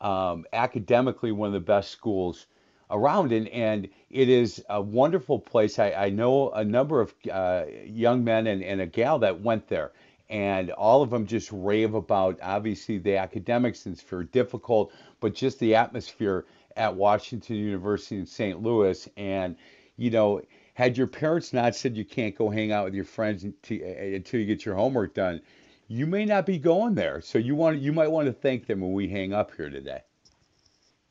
um, 0.00 0.44
academically 0.52 1.32
one 1.32 1.48
of 1.48 1.52
the 1.52 1.60
best 1.60 1.90
schools 1.90 2.46
around, 2.90 3.32
and 3.32 3.48
and 3.48 3.88
it 4.10 4.28
is 4.28 4.62
a 4.68 4.80
wonderful 4.80 5.38
place. 5.38 5.78
I, 5.78 5.92
I 5.92 6.10
know 6.10 6.50
a 6.50 6.64
number 6.64 7.00
of 7.00 7.14
uh, 7.30 7.64
young 7.84 8.22
men 8.22 8.46
and, 8.46 8.62
and 8.62 8.80
a 8.80 8.86
gal 8.86 9.18
that 9.20 9.40
went 9.40 9.68
there, 9.68 9.92
and 10.32 10.70
all 10.70 11.02
of 11.02 11.10
them 11.10 11.26
just 11.26 11.50
rave 11.52 11.94
about 11.94 12.38
obviously 12.42 12.98
the 12.98 13.16
academics 13.16 13.86
and 13.86 13.94
it's 13.94 14.02
very 14.02 14.24
difficult, 14.24 14.92
but 15.20 15.34
just 15.34 15.60
the 15.60 15.74
atmosphere 15.74 16.46
at 16.76 16.96
Washington 16.96 17.56
University 17.56 18.18
in 18.18 18.26
St. 18.26 18.60
Louis, 18.62 19.08
and 19.16 19.56
you 19.96 20.10
know. 20.10 20.42
Had 20.74 20.96
your 20.96 21.06
parents 21.06 21.52
not 21.52 21.74
said 21.74 21.98
you 21.98 22.04
can't 22.06 22.34
go 22.34 22.48
hang 22.48 22.72
out 22.72 22.86
with 22.86 22.94
your 22.94 23.04
friends 23.04 23.44
until, 23.44 23.82
uh, 23.82 23.90
uh, 23.90 24.16
until 24.16 24.40
you 24.40 24.46
get 24.46 24.64
your 24.64 24.74
homework 24.74 25.12
done, 25.12 25.42
you 25.86 26.06
may 26.06 26.24
not 26.24 26.46
be 26.46 26.56
going 26.56 26.94
there. 26.94 27.20
So 27.20 27.38
you 27.38 27.54
want 27.54 27.78
you 27.80 27.92
might 27.92 28.10
want 28.10 28.26
to 28.26 28.32
thank 28.32 28.66
them 28.66 28.80
when 28.80 28.94
we 28.94 29.06
hang 29.06 29.34
up 29.34 29.54
here 29.54 29.68
today. 29.68 30.00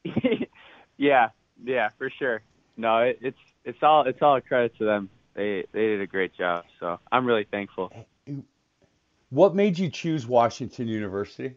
yeah, 0.97 1.29
yeah, 1.63 1.89
for 1.97 2.09
sure. 2.09 2.41
No, 2.77 2.97
it, 2.99 3.19
it's 3.21 3.37
it's 3.63 3.83
all 3.83 4.07
it's 4.07 4.21
all 4.21 4.37
a 4.37 4.41
credit 4.41 4.75
to 4.79 4.85
them. 4.85 5.09
They 5.35 5.65
they 5.71 5.81
did 5.81 6.01
a 6.01 6.07
great 6.07 6.35
job. 6.35 6.65
So 6.79 6.99
I'm 7.11 7.25
really 7.25 7.45
thankful. 7.49 7.91
What 9.31 9.55
made 9.55 9.79
you 9.79 9.89
choose 9.89 10.27
Washington 10.27 10.89
University? 10.89 11.55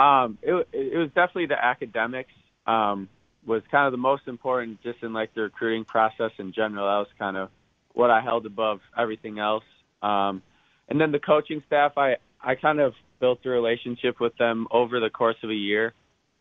Um, 0.00 0.38
it 0.42 0.68
it 0.72 0.98
was 0.98 1.08
definitely 1.14 1.46
the 1.46 1.64
academics. 1.64 2.32
Um, 2.66 3.08
was 3.46 3.62
kind 3.70 3.86
of 3.86 3.92
the 3.92 3.98
most 3.98 4.24
important, 4.26 4.82
just 4.82 5.02
in 5.02 5.12
like 5.12 5.32
the 5.34 5.42
recruiting 5.42 5.84
process 5.84 6.32
in 6.38 6.52
general. 6.52 6.86
That 6.86 6.98
was 6.98 7.06
kind 7.18 7.36
of 7.36 7.48
what 7.94 8.10
I 8.10 8.20
held 8.20 8.44
above 8.44 8.80
everything 8.98 9.38
else. 9.38 9.64
Um, 10.02 10.42
and 10.88 11.00
then 11.00 11.12
the 11.12 11.20
coaching 11.20 11.62
staff, 11.66 11.92
I 11.96 12.16
I 12.42 12.56
kind 12.56 12.80
of 12.80 12.92
built 13.20 13.38
a 13.44 13.48
relationship 13.48 14.18
with 14.18 14.36
them 14.36 14.66
over 14.72 14.98
the 14.98 15.10
course 15.10 15.36
of 15.44 15.50
a 15.50 15.54
year. 15.54 15.94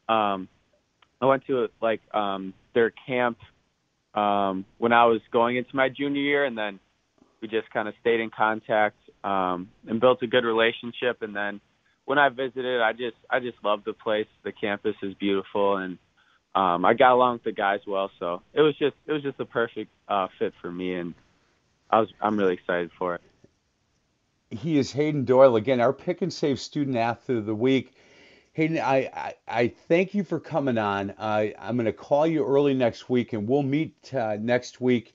Um, 0.08 0.48
I 1.22 1.28
went 1.28 1.46
to 1.46 1.68
like 1.80 2.02
um, 2.12 2.56
their 2.74 2.92
camp 3.06 3.38
um, 4.16 4.66
when 4.80 4.94
I 4.94 5.06
was 5.06 5.22
going 5.32 5.58
into 5.58 5.76
my 5.76 5.90
junior 5.90 6.22
year, 6.22 6.46
and 6.46 6.58
then 6.58 6.80
we 7.40 7.48
just 7.48 7.70
kind 7.70 7.88
of 7.88 7.94
stayed 8.02 8.20
in 8.20 8.32
contact 8.32 8.96
um, 9.24 9.70
and 9.88 10.00
built 10.00 10.22
a 10.24 10.28
good 10.28 10.46
relationship. 10.46 11.22
And 11.22 11.36
then 11.36 11.62
when 12.06 12.18
I 12.18 12.30
visited, 12.30 12.82
I 12.82 12.94
just 12.94 13.18
I 13.30 13.40
just 13.40 13.58
loved 13.64 13.86
the 13.86 13.94
place. 13.94 14.28
The 14.44 14.52
campus 14.52 14.96
is 15.02 15.14
beautiful, 15.16 15.78
and 15.78 15.98
um, 16.56 16.86
I 16.86 16.94
got 16.94 17.14
along 17.14 17.34
with 17.34 17.44
the 17.44 17.52
guys 17.52 17.82
well. 17.86 18.12
So 18.20 18.42
it 18.54 18.62
was 18.62 18.76
just 18.78 18.96
it 19.08 19.12
was 19.12 19.22
just 19.22 19.40
a 19.40 19.46
perfect 19.46 19.92
uh, 20.08 20.28
fit 20.38 20.54
for 20.62 20.72
me, 20.72 20.96
and 20.96 21.14
I 21.90 22.00
was 22.00 22.10
I'm 22.22 22.38
really 22.38 22.54
excited 22.54 22.92
for 22.98 23.16
it. 23.16 23.22
He 24.50 24.80
is 24.80 24.92
Hayden 24.92 25.26
Doyle 25.26 25.56
again, 25.56 25.80
our 25.80 25.94
pick 25.94 26.24
and 26.24 26.34
save 26.34 26.60
student 26.60 26.98
athlete 26.98 27.38
of 27.38 27.46
the 27.46 27.54
week. 27.54 27.94
Hayden, 28.54 28.80
I, 28.80 29.10
I, 29.14 29.34
I 29.48 29.68
thank 29.88 30.16
you 30.16 30.24
for 30.24 30.40
coming 30.40 30.80
on. 30.80 31.12
Uh, 31.12 31.50
I'm 31.60 31.76
going 31.76 31.86
to 31.86 31.94
call 31.94 32.26
you 32.26 32.44
early 32.44 32.74
next 32.74 33.10
week, 33.10 33.34
and 33.34 33.48
we'll 33.48 33.62
meet 33.62 34.12
uh, 34.14 34.38
next 34.40 34.82
week 34.82 35.14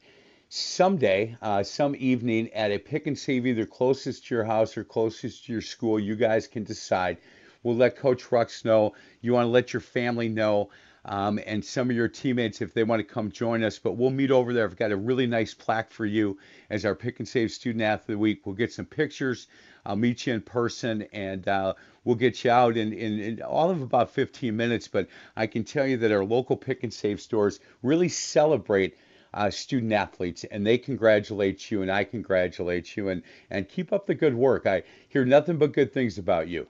someday, 0.54 1.36
uh, 1.42 1.64
some 1.64 1.96
evening 1.98 2.48
at 2.52 2.70
a 2.70 2.78
pick 2.78 3.08
and 3.08 3.18
save 3.18 3.44
either 3.44 3.66
closest 3.66 4.24
to 4.24 4.36
your 4.36 4.44
house 4.44 4.76
or 4.76 4.84
closest 4.84 5.44
to 5.44 5.52
your 5.52 5.60
school. 5.60 5.98
You 5.98 6.14
guys 6.14 6.46
can 6.46 6.62
decide. 6.62 7.16
We'll 7.64 7.74
let 7.74 7.96
Coach 7.96 8.24
Rux 8.30 8.64
know. 8.64 8.94
You 9.20 9.32
want 9.32 9.46
to 9.46 9.50
let 9.50 9.72
your 9.72 9.80
family 9.80 10.28
know. 10.28 10.70
Um, 11.06 11.38
and 11.44 11.62
some 11.62 11.90
of 11.90 11.96
your 11.96 12.08
teammates 12.08 12.62
if 12.62 12.72
they 12.72 12.84
want 12.84 13.00
to 13.00 13.04
come 13.04 13.32
join 13.32 13.64
us. 13.64 13.80
But 13.80 13.96
we'll 13.96 14.10
meet 14.10 14.30
over 14.30 14.54
there. 14.54 14.64
I've 14.64 14.76
got 14.76 14.92
a 14.92 14.96
really 14.96 15.26
nice 15.26 15.52
plaque 15.54 15.90
for 15.90 16.06
you 16.06 16.38
as 16.70 16.84
our 16.84 16.94
Pick 16.94 17.18
and 17.18 17.28
Save 17.28 17.50
Student 17.50 17.82
Athlete 17.82 18.14
of 18.14 18.18
the 18.18 18.18
Week. 18.18 18.46
We'll 18.46 18.54
get 18.54 18.72
some 18.72 18.86
pictures. 18.86 19.48
I'll 19.84 19.96
meet 19.96 20.26
you 20.26 20.34
in 20.34 20.40
person 20.40 21.02
and 21.12 21.46
uh, 21.48 21.74
we'll 22.04 22.14
get 22.14 22.44
you 22.44 22.52
out 22.52 22.76
in, 22.76 22.92
in, 22.92 23.18
in, 23.18 23.42
all 23.42 23.70
of 23.70 23.82
about 23.82 24.10
15 24.10 24.56
minutes. 24.56 24.86
But 24.86 25.08
I 25.36 25.48
can 25.48 25.64
tell 25.64 25.86
you 25.86 25.96
that 25.98 26.12
our 26.12 26.24
local 26.24 26.56
Pick 26.56 26.84
and 26.84 26.94
Save 26.94 27.20
stores 27.20 27.58
really 27.82 28.08
celebrate 28.08 28.96
uh, 29.34 29.50
student 29.50 29.92
athletes 29.92 30.44
and 30.44 30.66
they 30.66 30.78
congratulate 30.78 31.70
you 31.70 31.82
and 31.82 31.90
I 31.90 32.04
congratulate 32.04 32.96
you 32.96 33.08
and, 33.08 33.22
and 33.50 33.68
keep 33.68 33.92
up 33.92 34.06
the 34.06 34.14
good 34.14 34.34
work. 34.34 34.66
I 34.66 34.84
hear 35.08 35.24
nothing 35.24 35.58
but 35.58 35.72
good 35.72 35.92
things 35.92 36.18
about 36.18 36.48
you. 36.48 36.66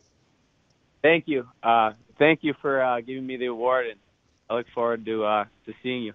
Thank 1.02 1.28
you. 1.28 1.46
Uh, 1.62 1.92
thank 2.18 2.40
you 2.42 2.54
for 2.60 2.82
uh, 2.82 3.00
giving 3.00 3.26
me 3.26 3.36
the 3.36 3.46
award 3.46 3.86
and 3.86 4.00
I 4.48 4.54
look 4.54 4.66
forward 4.74 5.04
to 5.06 5.24
uh, 5.24 5.44
to 5.66 5.72
seeing 5.82 6.02
you. 6.02 6.14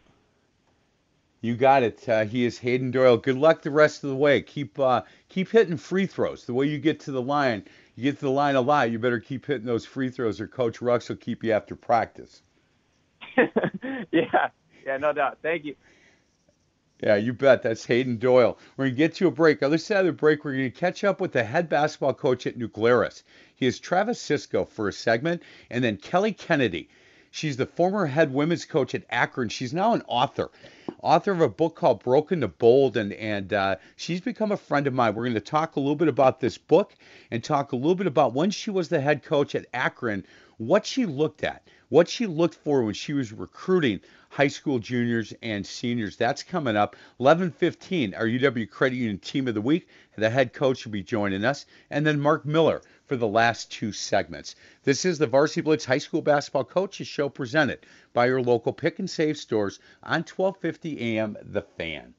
You 1.41 1.55
got 1.55 1.83
it. 1.83 2.07
Uh, 2.07 2.25
he 2.25 2.43
is 2.43 2.57
Hayden 2.59 2.91
Doyle. 2.91 3.17
Good 3.17 3.37
luck 3.37 3.61
the 3.61 3.71
rest 3.71 4.03
of 4.03 4.09
the 4.09 4.15
way. 4.15 4.41
Keep 4.41 4.77
uh, 4.77 5.03
keep 5.29 5.49
hitting 5.49 5.77
free 5.77 6.05
throws. 6.05 6.45
The 6.45 6.53
way 6.53 6.65
you 6.65 6.77
get 6.79 6.99
to 7.01 7.11
the 7.11 7.21
line, 7.21 7.63
you 7.95 8.03
get 8.03 8.19
to 8.19 8.25
the 8.25 8.31
line 8.31 8.55
a 8.55 8.61
lot. 8.61 8.91
You 8.91 8.99
better 8.99 9.19
keep 9.19 9.45
hitting 9.45 9.65
those 9.65 9.85
free 9.85 10.09
throws, 10.09 10.41
or 10.41 10.47
Coach 10.47 10.79
Rux 10.79 11.09
will 11.09 11.15
keep 11.15 11.43
you 11.43 11.53
after 11.53 11.75
practice. 11.75 12.41
yeah, 14.11 14.49
yeah, 14.85 14.97
no 14.97 15.13
doubt. 15.13 15.37
Thank 15.41 15.65
you. 15.65 15.75
Yeah, 17.01 17.15
you 17.15 17.31
bet. 17.31 17.63
That's 17.63 17.85
Hayden 17.85 18.17
Doyle. 18.17 18.57
We're 18.75 18.85
going 18.85 18.95
to 18.95 18.97
get 18.97 19.15
to 19.15 19.27
a 19.27 19.31
break. 19.31 19.63
Other 19.63 19.77
side 19.77 20.01
of 20.01 20.05
the 20.07 20.11
break, 20.11 20.43
we're 20.43 20.53
going 20.53 20.71
to 20.71 20.77
catch 20.77 21.05
up 21.05 21.21
with 21.21 21.31
the 21.31 21.43
head 21.43 21.69
basketball 21.69 22.13
coach 22.13 22.45
at 22.45 22.59
Glarus. 22.59 23.23
He 23.55 23.67
is 23.67 23.79
Travis 23.79 24.19
Cisco 24.19 24.65
for 24.65 24.89
a 24.89 24.93
segment, 24.93 25.41
and 25.69 25.81
then 25.81 25.95
Kelly 25.95 26.33
Kennedy. 26.33 26.89
She's 27.31 27.57
the 27.57 27.65
former 27.65 28.07
head 28.07 28.33
women's 28.33 28.65
coach 28.65 28.95
at 28.95 29.05
Akron. 29.09 29.49
She's 29.49 29.73
now 29.73 29.93
an 29.93 30.01
author, 30.07 30.49
author 31.01 31.31
of 31.31 31.41
a 31.41 31.47
book 31.47 31.75
called 31.75 32.03
Broken 32.03 32.41
to 32.41 32.47
Bold, 32.47 32.97
and 32.97 33.13
and 33.13 33.53
uh, 33.53 33.75
she's 33.95 34.19
become 34.19 34.51
a 34.51 34.57
friend 34.57 34.87
of 34.87 34.93
mine. 34.93 35.13
We're 35.13 35.25
going 35.25 35.35
to 35.35 35.39
talk 35.39 35.75
a 35.75 35.79
little 35.79 35.95
bit 35.95 36.07
about 36.07 36.39
this 36.39 36.57
book 36.57 36.95
and 37.29 37.43
talk 37.43 37.71
a 37.71 37.75
little 37.75 37.95
bit 37.95 38.07
about 38.07 38.33
when 38.33 38.49
she 38.49 38.71
was 38.71 38.89
the 38.89 38.99
head 38.99 39.23
coach 39.23 39.53
at 39.53 39.67
Akron, 39.73 40.25
what 40.57 40.85
she 40.85 41.05
looked 41.05 41.43
at, 41.43 41.67
what 41.89 42.09
she 42.09 42.25
looked 42.25 42.55
for 42.55 42.83
when 42.83 42.95
she 42.95 43.13
was 43.13 43.31
recruiting 43.31 44.01
high 44.29 44.47
school 44.47 44.79
juniors 44.79 45.33
and 45.41 45.65
seniors. 45.65 46.15
That's 46.15 46.43
coming 46.43 46.77
up 46.77 46.95
11:15. 47.19 48.13
Our 48.15 48.27
UW 48.27 48.69
Credit 48.69 48.95
Union 48.95 49.19
Team 49.19 49.47
of 49.47 49.55
the 49.55 49.61
Week. 49.61 49.87
The 50.15 50.29
head 50.29 50.53
coach 50.53 50.85
will 50.85 50.91
be 50.91 51.03
joining 51.03 51.43
us, 51.43 51.65
and 51.89 52.05
then 52.05 52.19
Mark 52.19 52.45
Miller 52.45 52.81
for 53.05 53.17
the 53.17 53.27
last 53.27 53.71
two 53.71 53.91
segments. 53.91 54.55
This 54.83 55.03
is 55.03 55.17
the 55.17 55.27
Varsity 55.27 55.61
Blitz 55.61 55.85
High 55.85 55.97
School 55.97 56.21
Basketball 56.21 56.63
Coaches 56.63 57.07
Show 57.07 57.27
presented 57.29 57.85
by 58.13 58.27
your 58.27 58.41
local 58.41 58.71
pick 58.71 58.99
and 58.99 59.09
save 59.09 59.37
stores 59.37 59.79
on 60.03 60.23
1250 60.23 61.17
AM 61.17 61.35
The 61.41 61.61
Fan. 61.61 62.13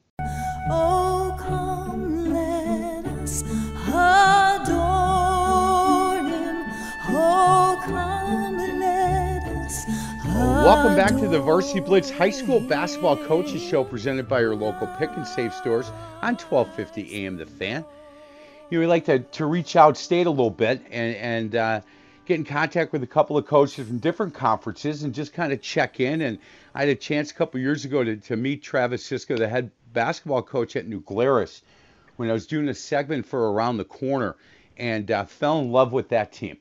Oh, 0.69 1.35
come 1.39 2.33
let 2.33 3.05
us 3.05 3.43
adore 3.87 4.71
him. 6.17 6.65
Oh, 7.09 7.81
come 7.85 8.60
Welcome 10.63 10.95
back 10.95 11.11
to 11.19 11.27
the 11.27 11.39
Varsity 11.39 11.79
Blitz 11.79 12.09
High 12.09 12.29
School 12.29 12.59
Basketball 12.59 13.17
Coaches 13.17 13.61
Show 13.61 13.83
presented 13.83 14.27
by 14.27 14.41
your 14.41 14.55
local 14.55 14.87
pick 14.97 15.09
and 15.11 15.27
save 15.27 15.53
stores 15.53 15.87
on 16.21 16.35
1250 16.35 17.25
AM 17.25 17.37
The 17.37 17.45
Fan 17.45 17.83
you 18.71 18.77
know, 18.77 18.81
we 18.81 18.87
like 18.87 19.05
to, 19.05 19.19
to 19.19 19.45
reach 19.45 19.75
out 19.75 19.97
state 19.97 20.25
a 20.25 20.29
little 20.29 20.49
bit 20.49 20.81
and, 20.89 21.15
and 21.17 21.55
uh, 21.55 21.81
get 22.25 22.35
in 22.35 22.45
contact 22.45 22.93
with 22.93 23.03
a 23.03 23.07
couple 23.07 23.37
of 23.37 23.45
coaches 23.45 23.85
from 23.85 23.99
different 23.99 24.33
conferences 24.33 25.03
and 25.03 25.13
just 25.13 25.33
kind 25.33 25.51
of 25.51 25.61
check 25.61 25.99
in. 25.99 26.21
And 26.21 26.39
I 26.73 26.79
had 26.79 26.89
a 26.89 26.95
chance 26.95 27.31
a 27.31 27.33
couple 27.33 27.59
years 27.59 27.83
ago 27.83 28.03
to, 28.03 28.15
to 28.15 28.37
meet 28.37 28.63
Travis 28.63 29.05
Cisco, 29.05 29.35
the 29.35 29.49
head 29.49 29.71
basketball 29.91 30.41
coach 30.41 30.77
at 30.77 30.87
New 30.87 31.01
Glarus, 31.01 31.63
when 32.15 32.29
I 32.29 32.33
was 32.33 32.47
doing 32.47 32.69
a 32.69 32.73
segment 32.73 33.25
for 33.25 33.51
Around 33.51 33.75
the 33.75 33.83
Corner 33.83 34.37
and 34.77 35.11
uh, 35.11 35.25
fell 35.25 35.59
in 35.59 35.73
love 35.73 35.91
with 35.91 36.07
that 36.09 36.31
team. 36.31 36.57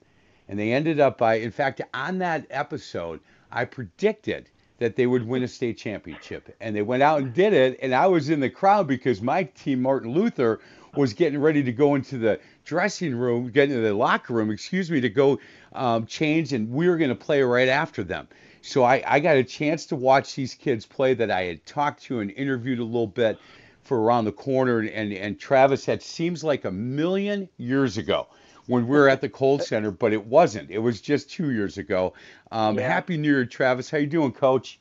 And 0.48 0.58
they 0.58 0.72
ended 0.72 0.98
up 0.98 1.16
by, 1.16 1.36
in 1.36 1.52
fact, 1.52 1.80
on 1.94 2.18
that 2.18 2.44
episode, 2.50 3.20
I 3.52 3.64
predicted 3.64 4.48
that 4.78 4.96
they 4.96 5.06
would 5.06 5.26
win 5.26 5.42
a 5.42 5.48
state 5.48 5.76
championship. 5.76 6.54
And 6.60 6.74
they 6.74 6.82
went 6.82 7.02
out 7.02 7.20
and 7.20 7.34
did 7.34 7.52
it. 7.52 7.78
And 7.82 7.94
I 7.94 8.06
was 8.06 8.30
in 8.30 8.40
the 8.40 8.50
crowd 8.50 8.86
because 8.86 9.20
my 9.20 9.44
team, 9.44 9.82
Martin 9.82 10.12
Luther, 10.12 10.60
was 10.96 11.12
getting 11.12 11.38
ready 11.38 11.62
to 11.62 11.72
go 11.72 11.94
into 11.94 12.18
the 12.18 12.40
dressing 12.64 13.14
room, 13.14 13.50
get 13.50 13.70
into 13.70 13.82
the 13.82 13.94
locker 13.94 14.32
room, 14.32 14.50
excuse 14.50 14.90
me, 14.90 15.00
to 15.00 15.08
go 15.08 15.38
um, 15.74 16.06
change, 16.06 16.52
and 16.52 16.70
we 16.70 16.88
were 16.88 16.96
going 16.96 17.10
to 17.10 17.14
play 17.14 17.42
right 17.42 17.68
after 17.68 18.02
them. 18.02 18.26
So 18.62 18.82
I, 18.82 19.02
I 19.06 19.20
got 19.20 19.36
a 19.36 19.44
chance 19.44 19.86
to 19.86 19.96
watch 19.96 20.34
these 20.34 20.54
kids 20.54 20.86
play 20.86 21.14
that 21.14 21.30
I 21.30 21.44
had 21.44 21.64
talked 21.64 22.02
to 22.04 22.20
and 22.20 22.30
interviewed 22.32 22.78
a 22.78 22.84
little 22.84 23.06
bit 23.06 23.38
for 23.82 24.00
around 24.00 24.24
the 24.24 24.32
corner, 24.32 24.80
and 24.80 25.12
and 25.12 25.38
Travis 25.38 25.84
that 25.86 26.02
seems 26.02 26.44
like 26.44 26.64
a 26.64 26.70
million 26.70 27.48
years 27.56 27.98
ago 27.98 28.28
when 28.70 28.86
we 28.86 28.96
were 28.96 29.08
at 29.08 29.20
the 29.20 29.28
Kohl 29.28 29.58
Center, 29.58 29.90
but 29.90 30.12
it 30.12 30.26
wasn't. 30.26 30.70
It 30.70 30.78
was 30.78 31.00
just 31.00 31.28
two 31.28 31.50
years 31.50 31.76
ago. 31.76 32.14
Um, 32.52 32.78
yeah. 32.78 32.86
Happy 32.86 33.16
New 33.16 33.28
Year, 33.28 33.44
Travis. 33.44 33.90
How 33.90 33.98
you 33.98 34.06
doing, 34.06 34.30
Coach? 34.30 34.78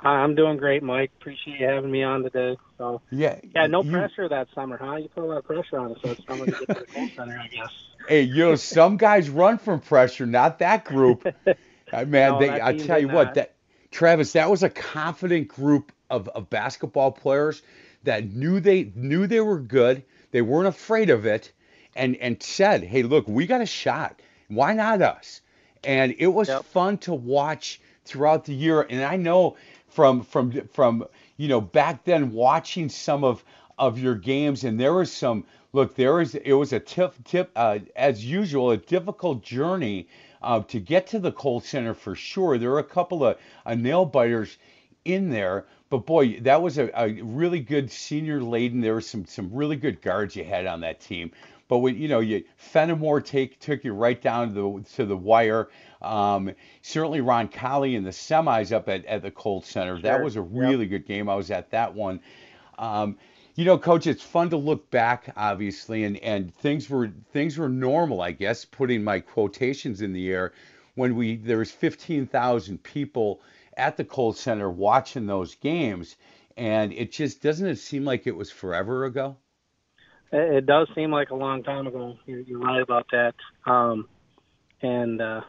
I'm 0.00 0.34
doing 0.34 0.56
great, 0.56 0.82
Mike. 0.82 1.12
Appreciate 1.20 1.60
you 1.60 1.66
having 1.66 1.92
me 1.92 2.02
on 2.02 2.24
today. 2.24 2.56
So 2.78 3.00
yeah, 3.12 3.38
yeah, 3.54 3.68
no 3.68 3.84
you, 3.84 3.92
pressure 3.92 4.28
that 4.28 4.48
summer, 4.52 4.76
huh? 4.76 4.96
You 4.96 5.08
put 5.08 5.22
a 5.22 5.26
lot 5.26 5.38
of 5.38 5.44
pressure 5.44 5.78
on 5.78 5.92
us 5.92 5.98
so 6.02 6.10
it's 6.10 6.26
summer 6.26 6.46
to 6.46 6.50
get 6.50 6.60
to 6.60 6.74
the 6.74 6.86
Kohl 6.86 7.08
Center, 7.14 7.38
I 7.38 7.46
guess. 7.46 7.70
Hey, 8.08 8.22
you 8.22 8.38
know, 8.38 8.56
some 8.56 8.96
guys 8.96 9.30
run 9.30 9.58
from 9.58 9.78
pressure, 9.78 10.26
not 10.26 10.58
that 10.58 10.84
group. 10.84 11.26
Uh, 11.94 12.06
man, 12.06 12.32
no, 12.32 12.38
they, 12.38 12.48
I 12.58 12.74
tell 12.74 12.98
you 12.98 13.08
what, 13.08 13.34
that 13.34 13.54
Travis, 13.90 14.32
that 14.32 14.48
was 14.48 14.62
a 14.62 14.70
confident 14.70 15.46
group 15.48 15.92
of, 16.08 16.26
of 16.28 16.48
basketball 16.48 17.12
players 17.12 17.60
that 18.04 18.24
knew 18.32 18.60
they 18.60 18.90
knew 18.94 19.26
they 19.26 19.40
were 19.40 19.58
good. 19.58 20.02
They 20.30 20.40
weren't 20.40 20.68
afraid 20.68 21.10
of 21.10 21.26
it, 21.26 21.52
and 21.94 22.16
and 22.16 22.42
said, 22.42 22.84
"Hey, 22.84 23.02
look, 23.02 23.26
we 23.28 23.46
got 23.46 23.60
a 23.60 23.66
shot. 23.66 24.20
Why 24.48 24.72
not 24.74 25.02
us?" 25.02 25.40
And 25.84 26.14
it 26.18 26.28
was 26.28 26.48
yep. 26.48 26.64
fun 26.64 26.98
to 26.98 27.14
watch 27.14 27.80
throughout 28.04 28.44
the 28.44 28.54
year. 28.54 28.82
And 28.88 29.02
I 29.02 29.16
know 29.16 29.56
from 29.88 30.22
from 30.22 30.52
from 30.68 31.04
you 31.36 31.48
know 31.48 31.60
back 31.60 32.04
then 32.04 32.32
watching 32.32 32.88
some 32.88 33.24
of 33.24 33.44
of 33.78 33.98
your 33.98 34.14
games, 34.14 34.64
and 34.64 34.78
there 34.78 34.94
was 34.94 35.12
some 35.12 35.44
look. 35.72 35.94
There 35.94 36.14
was 36.14 36.34
it 36.34 36.52
was 36.52 36.72
a 36.72 36.80
tip 36.80 37.14
tip 37.24 37.50
uh, 37.56 37.80
as 37.96 38.24
usual 38.24 38.70
a 38.70 38.76
difficult 38.76 39.42
journey 39.42 40.08
uh, 40.42 40.60
to 40.60 40.80
get 40.80 41.06
to 41.08 41.18
the 41.18 41.32
Kohl 41.32 41.60
Center 41.60 41.94
for 41.94 42.14
sure. 42.14 42.58
There 42.58 42.70
were 42.70 42.78
a 42.78 42.84
couple 42.84 43.24
of 43.24 43.38
uh, 43.66 43.74
nail 43.74 44.04
biters 44.04 44.58
in 45.04 45.30
there, 45.30 45.66
but 45.90 46.06
boy, 46.06 46.40
that 46.40 46.62
was 46.62 46.78
a, 46.78 46.90
a 46.94 47.20
really 47.22 47.60
good 47.60 47.90
senior 47.90 48.40
laden. 48.40 48.80
There 48.80 48.94
were 48.94 49.00
some 49.00 49.26
some 49.26 49.50
really 49.52 49.76
good 49.76 50.00
guards 50.00 50.36
you 50.36 50.44
had 50.44 50.66
on 50.66 50.80
that 50.80 51.00
team. 51.00 51.32
But 51.72 51.78
when 51.78 51.96
you 51.96 52.06
know 52.06 52.20
you 52.20 52.44
Fenimore 52.56 53.22
take 53.22 53.58
took 53.58 53.82
you 53.82 53.94
right 53.94 54.20
down 54.20 54.48
to 54.48 54.54
the 54.82 54.90
to 54.96 55.06
the 55.06 55.16
wire. 55.16 55.70
Um, 56.02 56.52
certainly 56.82 57.20
Roncalli 57.22 57.94
in 57.94 58.04
the 58.04 58.10
semis 58.10 58.72
up 58.72 58.90
at, 58.90 59.06
at 59.06 59.22
the 59.22 59.30
Kohl 59.30 59.62
Center. 59.62 59.96
Sure. 59.96 60.02
That 60.02 60.22
was 60.22 60.36
a 60.36 60.42
really 60.42 60.84
yep. 60.84 60.90
good 60.90 61.06
game. 61.06 61.30
I 61.30 61.34
was 61.34 61.50
at 61.50 61.70
that 61.70 61.94
one. 61.94 62.20
Um, 62.78 63.16
you 63.54 63.64
know, 63.64 63.78
coach, 63.78 64.06
it's 64.06 64.22
fun 64.22 64.50
to 64.50 64.58
look 64.58 64.90
back, 64.90 65.32
obviously, 65.34 66.04
and, 66.04 66.18
and 66.18 66.54
things 66.54 66.90
were 66.90 67.10
things 67.32 67.56
were 67.56 67.70
normal, 67.70 68.20
I 68.20 68.32
guess, 68.32 68.66
putting 68.66 69.02
my 69.02 69.20
quotations 69.20 70.02
in 70.02 70.12
the 70.12 70.30
air 70.30 70.52
when 70.96 71.16
we 71.16 71.36
there 71.36 71.56
was 71.56 71.70
15,000 71.70 72.82
people 72.82 73.40
at 73.78 73.96
the 73.96 74.04
Kohl 74.04 74.34
Center 74.34 74.68
watching 74.68 75.24
those 75.24 75.54
games, 75.54 76.16
and 76.54 76.92
it 76.92 77.12
just 77.12 77.40
doesn't 77.40 77.66
it 77.66 77.78
seem 77.78 78.04
like 78.04 78.26
it 78.26 78.36
was 78.36 78.50
forever 78.50 79.06
ago? 79.06 79.38
It 80.32 80.64
does 80.64 80.88
seem 80.94 81.10
like 81.10 81.30
a 81.30 81.34
long 81.34 81.62
time 81.62 81.86
ago. 81.86 82.16
You're, 82.24 82.40
you're 82.40 82.58
right 82.58 82.80
about 82.80 83.06
that. 83.12 83.34
Um, 83.66 84.08
and 84.80 85.20
uh, 85.20 85.42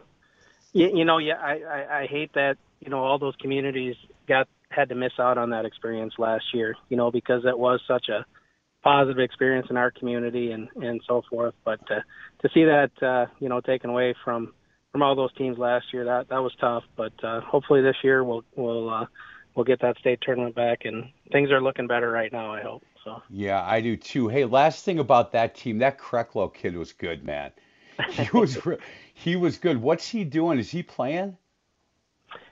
you, 0.74 0.98
you 0.98 1.06
know, 1.06 1.20
yeah, 1.20 1.38
I, 1.42 1.62
I, 1.62 2.00
I 2.02 2.08
hate 2.08 2.34
that 2.34 2.58
you 2.82 2.90
know 2.90 3.00
all 3.00 3.18
those 3.18 3.36
communities 3.38 3.96
got 4.28 4.48
had 4.70 4.90
to 4.90 4.96
miss 4.96 5.14
out 5.20 5.38
on 5.38 5.52
that 5.52 5.66
experience 5.66 6.16
last 6.18 6.46
year. 6.54 6.76
You 6.90 6.98
know, 6.98 7.12
because 7.12 7.46
it 7.46 7.58
was 7.58 7.82
such 7.88 8.10
a 8.10 8.26
positive 8.84 9.20
experience 9.20 9.68
in 9.70 9.78
our 9.78 9.90
community 9.90 10.52
and 10.52 10.68
and 10.76 11.02
so 11.08 11.24
forth. 11.30 11.56
But 11.64 11.80
uh, 11.90 12.02
to 12.42 12.50
see 12.54 12.66
that 12.66 12.92
uh, 13.02 13.28
you 13.40 13.50
know 13.50 13.62
taken 13.62 13.90
away 13.90 14.14
from 14.24 14.54
from 14.92 15.02
all 15.02 15.16
those 15.16 15.34
teams 15.36 15.58
last 15.58 15.86
year, 15.94 16.06
that 16.06 16.30
that 16.30 16.44
was 16.44 16.54
tough. 16.60 16.84
But 16.98 17.14
uh, 17.24 17.42
hopefully 17.42 17.82
this 17.82 17.98
year 18.04 18.24
we'll 18.24 18.44
we'll 18.56 18.90
uh, 18.90 19.06
we'll 19.56 19.66
get 19.66 19.82
that 19.82 19.98
state 19.98 20.20
tournament 20.22 20.56
back, 20.56 20.80
and 20.84 21.06
things 21.32 21.52
are 21.52 21.62
looking 21.62 21.88
better 21.88 22.12
right 22.12 22.32
now. 22.32 22.54
I 22.54 22.62
hope. 22.62 22.84
So. 23.04 23.22
Yeah, 23.30 23.62
I 23.62 23.82
do 23.82 23.98
too. 23.98 24.28
Hey, 24.28 24.46
last 24.46 24.86
thing 24.86 25.00
about 25.00 25.34
that 25.34 25.56
team, 25.56 25.80
that 25.80 25.98
Kreklo 25.98 26.54
kid 26.54 26.76
was 26.76 26.94
good, 26.94 27.24
man. 27.24 27.52
He 28.12 28.28
was 28.34 28.58
he 29.14 29.36
was 29.36 29.58
good. 29.58 29.82
What's 29.82 30.08
he 30.08 30.24
doing? 30.24 30.60
Is 30.60 30.70
he 30.70 30.84
playing? 30.84 31.38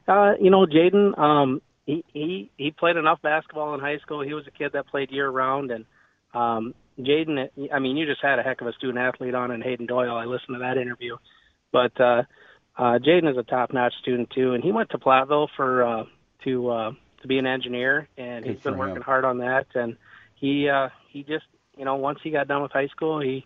Uh, 0.07 0.33
you 0.39 0.49
know, 0.49 0.65
Jaden, 0.65 1.17
um, 1.17 1.61
he, 1.85 2.03
he 2.13 2.51
he 2.57 2.71
played 2.71 2.97
enough 2.97 3.21
basketball 3.21 3.73
in 3.73 3.79
high 3.79 3.99
school. 3.99 4.21
He 4.21 4.33
was 4.33 4.45
a 4.47 4.51
kid 4.51 4.71
that 4.73 4.87
played 4.87 5.11
year 5.11 5.29
round, 5.29 5.71
and 5.71 5.85
um, 6.33 6.73
Jaden, 6.99 7.49
I 7.73 7.79
mean, 7.79 7.97
you 7.97 8.05
just 8.05 8.21
had 8.21 8.39
a 8.39 8.43
heck 8.43 8.61
of 8.61 8.67
a 8.67 8.73
student 8.73 8.99
athlete 8.99 9.35
on 9.35 9.51
in 9.51 9.61
Hayden 9.61 9.85
Doyle. 9.85 10.15
I 10.15 10.25
listened 10.25 10.55
to 10.55 10.59
that 10.59 10.77
interview, 10.77 11.17
but 11.71 11.99
uh, 11.99 12.23
uh, 12.77 12.99
Jaden 12.99 13.29
is 13.31 13.37
a 13.37 13.43
top 13.43 13.73
notch 13.73 13.93
student 14.01 14.29
too, 14.31 14.53
and 14.53 14.63
he 14.63 14.71
went 14.71 14.89
to 14.91 14.97
Platteville 14.97 15.47
for 15.55 15.83
uh, 15.83 16.03
to 16.43 16.69
uh, 16.69 16.91
to 17.21 17.27
be 17.27 17.37
an 17.37 17.45
engineer, 17.45 18.07
and 18.17 18.45
he's 18.45 18.59
been 18.59 18.77
working 18.77 18.97
him. 18.97 19.01
hard 19.03 19.25
on 19.25 19.39
that. 19.39 19.67
And 19.75 19.97
he 20.41 20.67
uh, 20.67 20.89
he 21.07 21.23
just 21.23 21.45
you 21.77 21.85
know 21.85 21.95
once 21.95 22.19
he 22.21 22.31
got 22.31 22.49
done 22.49 22.63
with 22.63 22.71
high 22.73 22.87
school, 22.87 23.21
he 23.21 23.45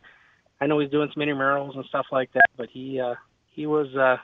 I 0.59 0.65
know 0.65 0.79
he's 0.79 0.89
doing 0.89 1.11
some 1.13 1.21
intramurals 1.21 1.75
and 1.75 1.85
stuff 1.85 2.07
like 2.11 2.31
that, 2.33 2.49
but 2.57 2.69
he 2.69 2.99
uh, 2.99 3.15
he 3.51 3.67
was 3.67 3.93
uh, 3.95 4.17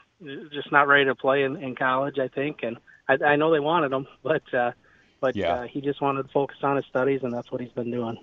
just 0.51 0.71
not 0.71 0.87
ready 0.87 1.05
to 1.05 1.13
play 1.13 1.43
in, 1.43 1.57
in 1.57 1.75
college, 1.75 2.17
I 2.17 2.29
think, 2.29 2.63
and 2.63 2.77
I, 3.07 3.17
I 3.23 3.35
know 3.35 3.51
they 3.51 3.59
wanted 3.59 3.91
him, 3.91 4.07
but 4.23 4.53
uh, 4.53 4.71
but 5.19 5.35
yeah. 5.35 5.53
uh, 5.53 5.67
he 5.67 5.81
just 5.81 6.01
wanted 6.01 6.23
to 6.23 6.29
focus 6.29 6.57
on 6.63 6.77
his 6.77 6.85
studies, 6.85 7.19
and 7.23 7.31
that's 7.31 7.51
what 7.51 7.61
he's 7.61 7.73
been 7.73 7.91
doing. 7.91 8.17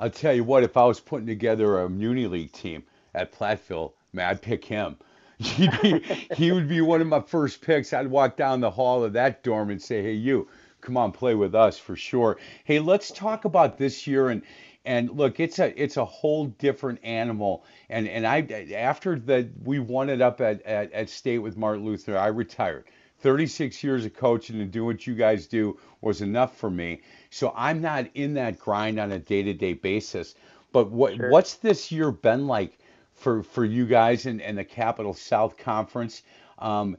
I'll 0.00 0.10
tell 0.10 0.34
you 0.34 0.44
what, 0.44 0.62
if 0.62 0.76
I 0.76 0.84
was 0.84 1.00
putting 1.00 1.26
together 1.26 1.80
a 1.80 1.88
Muni 1.88 2.26
League 2.26 2.52
team 2.52 2.84
at 3.14 3.32
Platteville, 3.32 3.92
man, 4.12 4.30
I'd 4.30 4.42
pick 4.42 4.64
him. 4.64 4.96
He'd 5.38 5.70
be, 5.82 6.00
he 6.34 6.50
would 6.50 6.68
be 6.68 6.80
one 6.80 7.00
of 7.00 7.06
my 7.06 7.20
first 7.20 7.60
picks. 7.60 7.92
I'd 7.92 8.08
walk 8.08 8.36
down 8.36 8.60
the 8.60 8.70
hall 8.70 9.04
of 9.04 9.12
that 9.12 9.44
dorm 9.44 9.70
and 9.70 9.80
say, 9.80 10.02
"Hey, 10.02 10.12
you, 10.12 10.48
come 10.88 10.96
on, 10.96 11.12
play 11.12 11.34
with 11.34 11.54
us 11.54 11.78
for 11.78 11.94
sure." 11.94 12.38
Hey, 12.64 12.80
let's 12.80 13.10
talk 13.10 13.44
about 13.44 13.78
this 13.78 14.06
year 14.06 14.30
and 14.30 14.42
and 14.88 15.10
look, 15.10 15.38
it's 15.38 15.58
a 15.58 15.80
it's 15.80 15.98
a 15.98 16.04
whole 16.04 16.46
different 16.46 17.00
animal. 17.02 17.64
And 17.90 18.08
and 18.08 18.26
I 18.26 18.40
after 18.74 19.18
that 19.20 19.48
we 19.62 19.78
won 19.78 20.08
it 20.08 20.22
up 20.22 20.40
at, 20.40 20.62
at, 20.62 20.90
at 20.92 21.10
state 21.10 21.38
with 21.40 21.58
Martin 21.58 21.84
Luther, 21.84 22.16
I 22.16 22.28
retired. 22.28 22.86
36 23.20 23.82
years 23.84 24.06
of 24.06 24.14
coaching 24.14 24.60
and 24.60 24.70
doing 24.70 24.86
what 24.86 25.06
you 25.06 25.14
guys 25.14 25.46
do 25.46 25.78
was 26.00 26.22
enough 26.22 26.56
for 26.56 26.70
me. 26.70 27.02
So 27.30 27.52
I'm 27.54 27.82
not 27.82 28.06
in 28.14 28.34
that 28.34 28.60
grind 28.60 29.00
on 29.00 29.10
a 29.10 29.18
day-to-day 29.18 29.74
basis. 29.74 30.36
But 30.72 30.90
what 30.90 31.16
sure. 31.16 31.30
what's 31.30 31.54
this 31.54 31.92
year 31.92 32.10
been 32.10 32.46
like 32.46 32.78
for 33.12 33.42
for 33.42 33.66
you 33.66 33.84
guys 33.84 34.24
and, 34.24 34.40
in 34.40 34.56
the 34.56 34.64
Capital 34.64 35.12
South 35.12 35.58
Conference? 35.58 36.22
Um, 36.58 36.96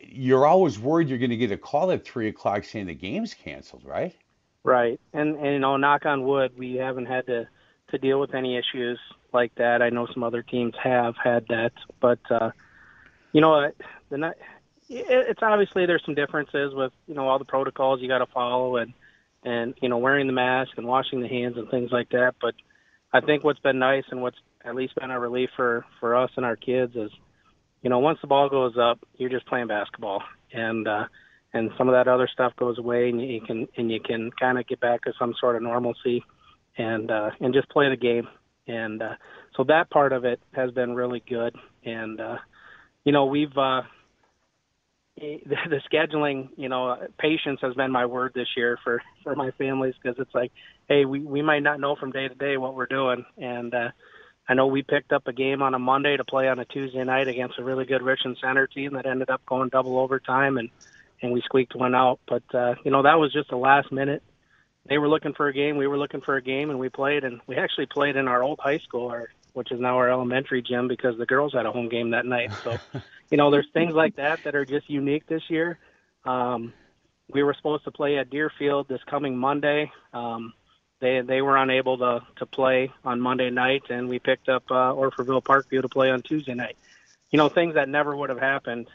you're 0.00 0.46
always 0.46 0.78
worried 0.78 1.08
you're 1.08 1.18
going 1.18 1.30
to 1.30 1.36
get 1.36 1.52
a 1.52 1.56
call 1.56 1.90
at 1.90 2.04
three 2.04 2.28
o'clock 2.28 2.64
saying 2.64 2.86
the 2.86 2.94
game's 2.94 3.34
canceled, 3.34 3.84
right? 3.84 4.14
Right, 4.62 5.00
and 5.12 5.36
and 5.36 5.52
you 5.52 5.58
know, 5.58 5.76
knock 5.76 6.06
on 6.06 6.24
wood, 6.24 6.52
we 6.56 6.74
haven't 6.76 7.06
had 7.06 7.26
to 7.26 7.46
to 7.88 7.98
deal 7.98 8.18
with 8.18 8.34
any 8.34 8.56
issues 8.56 8.98
like 9.32 9.54
that. 9.56 9.82
I 9.82 9.90
know 9.90 10.06
some 10.12 10.22
other 10.22 10.42
teams 10.42 10.74
have 10.82 11.14
had 11.22 11.46
that, 11.48 11.72
but 12.00 12.20
uh, 12.30 12.50
you 13.32 13.40
know, 13.40 13.70
the 14.10 14.34
it, 14.88 15.06
it's 15.28 15.42
obviously 15.42 15.86
there's 15.86 16.04
some 16.04 16.14
differences 16.14 16.74
with 16.74 16.92
you 17.06 17.14
know 17.14 17.28
all 17.28 17.38
the 17.38 17.44
protocols 17.44 18.00
you 18.00 18.08
got 18.08 18.18
to 18.18 18.26
follow 18.26 18.76
and 18.76 18.94
and 19.44 19.74
you 19.82 19.88
know 19.88 19.98
wearing 19.98 20.26
the 20.26 20.32
mask 20.32 20.72
and 20.76 20.86
washing 20.86 21.20
the 21.20 21.28
hands 21.28 21.56
and 21.56 21.68
things 21.70 21.90
like 21.92 22.10
that. 22.10 22.34
But 22.40 22.54
I 23.12 23.20
think 23.20 23.44
what's 23.44 23.60
been 23.60 23.78
nice 23.78 24.04
and 24.10 24.22
what's 24.22 24.38
at 24.64 24.74
least 24.74 24.94
been 24.94 25.10
a 25.10 25.20
relief 25.20 25.50
for 25.56 25.84
for 26.00 26.14
us 26.14 26.30
and 26.36 26.44
our 26.44 26.56
kids 26.56 26.96
is, 26.96 27.10
you 27.84 27.90
know, 27.90 27.98
once 27.98 28.18
the 28.22 28.26
ball 28.26 28.48
goes 28.48 28.76
up, 28.80 28.98
you're 29.18 29.28
just 29.28 29.46
playing 29.46 29.66
basketball, 29.66 30.22
and 30.52 30.88
uh, 30.88 31.04
and 31.52 31.70
some 31.76 31.86
of 31.86 31.92
that 31.92 32.08
other 32.08 32.26
stuff 32.32 32.56
goes 32.56 32.78
away, 32.78 33.10
and 33.10 33.20
you 33.20 33.42
can 33.42 33.68
and 33.76 33.92
you 33.92 34.00
can 34.00 34.30
kind 34.40 34.58
of 34.58 34.66
get 34.66 34.80
back 34.80 35.02
to 35.02 35.12
some 35.18 35.34
sort 35.38 35.54
of 35.54 35.62
normalcy, 35.62 36.24
and 36.78 37.10
uh, 37.10 37.30
and 37.40 37.52
just 37.52 37.68
play 37.68 37.90
the 37.90 37.96
game. 37.96 38.26
And 38.66 39.02
uh, 39.02 39.16
so 39.54 39.64
that 39.64 39.90
part 39.90 40.14
of 40.14 40.24
it 40.24 40.40
has 40.54 40.70
been 40.70 40.94
really 40.94 41.22
good. 41.28 41.54
And 41.84 42.22
uh, 42.22 42.38
you 43.04 43.12
know, 43.12 43.26
we've 43.26 43.54
uh, 43.54 43.82
the, 45.18 45.38
the 45.44 45.80
scheduling. 45.92 46.48
You 46.56 46.70
know, 46.70 46.96
patience 47.18 47.60
has 47.60 47.74
been 47.74 47.92
my 47.92 48.06
word 48.06 48.32
this 48.34 48.48
year 48.56 48.78
for 48.82 49.02
for 49.22 49.36
my 49.36 49.50
families 49.58 49.94
because 50.02 50.18
it's 50.18 50.34
like, 50.34 50.52
hey, 50.88 51.04
we 51.04 51.20
we 51.20 51.42
might 51.42 51.62
not 51.62 51.80
know 51.80 51.96
from 51.96 52.12
day 52.12 52.28
to 52.28 52.34
day 52.34 52.56
what 52.56 52.74
we're 52.74 52.86
doing, 52.86 53.26
and 53.36 53.74
uh, 53.74 53.88
I 54.48 54.54
know 54.54 54.66
we 54.66 54.82
picked 54.82 55.12
up 55.12 55.26
a 55.26 55.32
game 55.32 55.62
on 55.62 55.74
a 55.74 55.78
Monday 55.78 56.16
to 56.16 56.24
play 56.24 56.48
on 56.48 56.58
a 56.58 56.64
Tuesday 56.64 57.02
night 57.02 57.28
against 57.28 57.58
a 57.58 57.64
really 57.64 57.86
good 57.86 58.02
Richland 58.02 58.36
Center 58.40 58.66
team 58.66 58.94
that 58.94 59.06
ended 59.06 59.30
up 59.30 59.44
going 59.46 59.70
double 59.70 59.98
overtime 59.98 60.58
and 60.58 60.70
and 61.22 61.32
we 61.32 61.40
squeaked 61.42 61.74
one 61.74 61.94
out. 61.94 62.20
But 62.28 62.42
uh, 62.54 62.74
you 62.84 62.90
know 62.90 63.02
that 63.02 63.18
was 63.18 63.32
just 63.32 63.52
a 63.52 63.56
last 63.56 63.90
minute. 63.90 64.22
They 64.86 64.98
were 64.98 65.08
looking 65.08 65.32
for 65.32 65.48
a 65.48 65.52
game, 65.52 65.78
we 65.78 65.86
were 65.86 65.98
looking 65.98 66.20
for 66.20 66.36
a 66.36 66.42
game, 66.42 66.70
and 66.70 66.78
we 66.78 66.90
played. 66.90 67.24
And 67.24 67.40
we 67.46 67.56
actually 67.56 67.86
played 67.86 68.16
in 68.16 68.28
our 68.28 68.42
old 68.42 68.60
high 68.60 68.78
school, 68.78 69.08
our, 69.08 69.30
which 69.54 69.72
is 69.72 69.80
now 69.80 69.96
our 69.96 70.10
elementary 70.10 70.60
gym, 70.60 70.88
because 70.88 71.16
the 71.16 71.26
girls 71.26 71.54
had 71.54 71.64
a 71.64 71.72
home 71.72 71.88
game 71.88 72.10
that 72.10 72.26
night. 72.26 72.52
So, 72.62 72.76
you 73.30 73.38
know, 73.38 73.50
there's 73.50 73.68
things 73.72 73.94
like 73.94 74.16
that 74.16 74.44
that 74.44 74.54
are 74.54 74.66
just 74.66 74.90
unique 74.90 75.26
this 75.26 75.42
year. 75.48 75.78
Um, 76.26 76.74
we 77.30 77.42
were 77.42 77.54
supposed 77.54 77.84
to 77.84 77.90
play 77.90 78.18
at 78.18 78.28
Deerfield 78.28 78.88
this 78.88 79.00
coming 79.08 79.36
Monday. 79.38 79.90
Um, 80.12 80.52
they 81.04 81.20
they 81.20 81.42
were 81.42 81.56
unable 81.56 81.98
to 81.98 82.22
to 82.36 82.46
play 82.46 82.90
on 83.04 83.20
Monday 83.20 83.50
night, 83.50 83.84
and 83.90 84.08
we 84.08 84.18
picked 84.18 84.48
up 84.48 84.64
uh, 84.70 84.92
Orfordville 84.92 85.42
Parkview 85.42 85.82
to 85.82 85.88
play 85.88 86.10
on 86.10 86.22
Tuesday 86.22 86.54
night. 86.54 86.76
You 87.30 87.36
know, 87.36 87.48
things 87.48 87.74
that 87.74 87.88
never 87.88 88.16
would 88.16 88.30
have 88.30 88.40
happened 88.40 88.88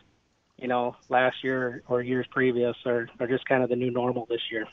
you 0.61 0.67
know, 0.67 0.95
last 1.07 1.43
year 1.43 1.83
or 1.87 2.01
years 2.01 2.27
previous 2.29 2.75
are, 2.85 3.07
are 3.19 3.27
just 3.27 3.45
kind 3.45 3.63
of 3.63 3.69
the 3.69 3.75
new 3.75 3.91
normal 3.91 4.25
this 4.25 4.41
year. 4.51 4.65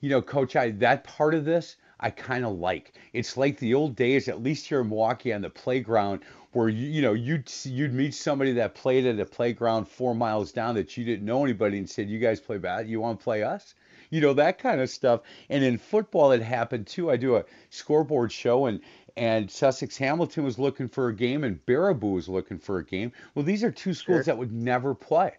You 0.00 0.10
know, 0.10 0.22
Coach, 0.22 0.56
I 0.56 0.70
that 0.72 1.04
part 1.04 1.34
of 1.34 1.44
this 1.44 1.76
I 2.00 2.10
kind 2.10 2.44
of 2.44 2.58
like. 2.58 2.94
It's 3.12 3.36
like 3.36 3.58
the 3.58 3.74
old 3.74 3.94
days, 3.94 4.28
at 4.28 4.42
least 4.42 4.66
here 4.66 4.80
in 4.80 4.88
Milwaukee 4.88 5.32
on 5.32 5.42
the 5.42 5.50
playground, 5.50 6.24
where 6.52 6.68
you 6.68 6.88
you 6.88 7.02
know 7.02 7.12
you'd 7.12 7.50
you'd 7.64 7.94
meet 7.94 8.14
somebody 8.14 8.52
that 8.54 8.74
played 8.74 9.06
at 9.06 9.20
a 9.20 9.26
playground 9.26 9.86
four 9.86 10.14
miles 10.14 10.50
down 10.50 10.74
that 10.74 10.96
you 10.96 11.04
didn't 11.04 11.24
know 11.24 11.44
anybody 11.44 11.78
and 11.78 11.88
said, 11.88 12.10
"You 12.10 12.18
guys 12.18 12.40
play 12.40 12.58
bad? 12.58 12.88
You 12.88 13.00
want 13.00 13.20
to 13.20 13.24
play 13.24 13.44
us?" 13.44 13.74
You 14.12 14.20
know 14.20 14.34
that 14.34 14.58
kind 14.58 14.82
of 14.82 14.90
stuff. 14.90 15.22
And 15.48 15.64
in 15.64 15.78
football, 15.78 16.32
it 16.32 16.42
happened 16.42 16.86
too. 16.86 17.10
I 17.10 17.16
do 17.16 17.36
a 17.36 17.44
scoreboard 17.70 18.30
show 18.30 18.66
and 18.66 18.80
and 19.16 19.50
Sussex 19.50 19.96
Hamilton 19.96 20.44
was 20.44 20.58
looking 20.58 20.88
for 20.88 21.08
a 21.08 21.14
game 21.14 21.44
and 21.44 21.64
Baraboo 21.64 22.12
was 22.12 22.28
looking 22.28 22.58
for 22.58 22.76
a 22.76 22.84
game. 22.84 23.10
Well, 23.34 23.44
these 23.44 23.64
are 23.64 23.70
two 23.70 23.94
schools 23.94 24.18
sure. 24.18 24.24
that 24.24 24.38
would 24.38 24.52
never 24.52 24.94
play 24.94 25.32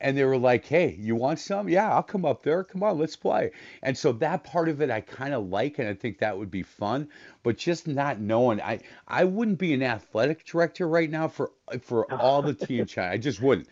and 0.00 0.16
they 0.16 0.24
were 0.24 0.38
like, 0.38 0.64
"Hey, 0.64 0.96
you 0.98 1.14
want 1.14 1.38
some? 1.38 1.68
Yeah, 1.68 1.92
I'll 1.94 2.02
come 2.02 2.24
up 2.24 2.42
there. 2.42 2.64
Come 2.64 2.82
on, 2.82 2.98
let's 2.98 3.16
play." 3.16 3.52
And 3.82 3.96
so 3.96 4.12
that 4.12 4.42
part 4.42 4.68
of 4.68 4.80
it 4.80 4.90
I 4.90 5.02
kind 5.02 5.34
of 5.34 5.48
like, 5.48 5.78
and 5.78 5.88
I 5.88 5.94
think 5.94 6.18
that 6.18 6.36
would 6.36 6.50
be 6.50 6.62
fun. 6.62 7.08
But 7.42 7.58
just 7.58 7.86
not 7.86 8.18
knowing, 8.18 8.60
I 8.60 8.80
I 9.06 9.24
wouldn't 9.24 9.58
be 9.58 9.74
an 9.74 9.82
athletic 9.82 10.44
director 10.44 10.88
right 10.88 11.10
now 11.10 11.28
for 11.28 11.52
for 11.82 12.10
all 12.12 12.42
the 12.42 12.54
teams. 12.54 12.90
China. 12.92 13.12
I 13.12 13.18
just 13.18 13.40
wouldn't. 13.40 13.68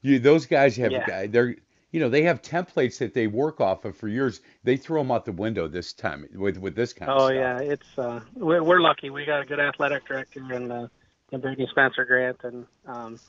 You 0.00 0.18
those 0.18 0.46
guys 0.46 0.76
have 0.76 0.92
yeah. 0.92 1.26
they're 1.26 1.56
you 1.92 2.00
know 2.00 2.08
they 2.08 2.22
have 2.22 2.42
templates 2.42 2.98
that 2.98 3.14
they 3.14 3.26
work 3.26 3.60
off 3.60 3.84
of 3.84 3.96
for 3.96 4.08
years. 4.08 4.40
They 4.64 4.76
throw 4.76 5.02
them 5.02 5.12
out 5.12 5.24
the 5.24 5.32
window 5.32 5.68
this 5.68 5.92
time 5.92 6.26
with 6.34 6.58
with 6.58 6.74
this 6.74 6.92
kind 6.92 7.10
oh, 7.10 7.14
of 7.14 7.20
stuff. 7.20 7.30
Oh 7.30 7.34
yeah, 7.34 7.58
it's 7.60 7.98
uh, 7.98 8.20
we're, 8.34 8.62
we're 8.62 8.80
lucky. 8.80 9.10
We 9.10 9.24
got 9.24 9.42
a 9.42 9.44
good 9.44 9.60
athletic 9.60 10.06
director 10.06 10.40
and 10.50 10.72
uh, 10.72 10.88
and 11.30 11.42
Brittany 11.42 11.68
Spencer 11.70 12.04
Grant 12.04 12.38
and. 12.42 12.66
Um, 12.86 13.20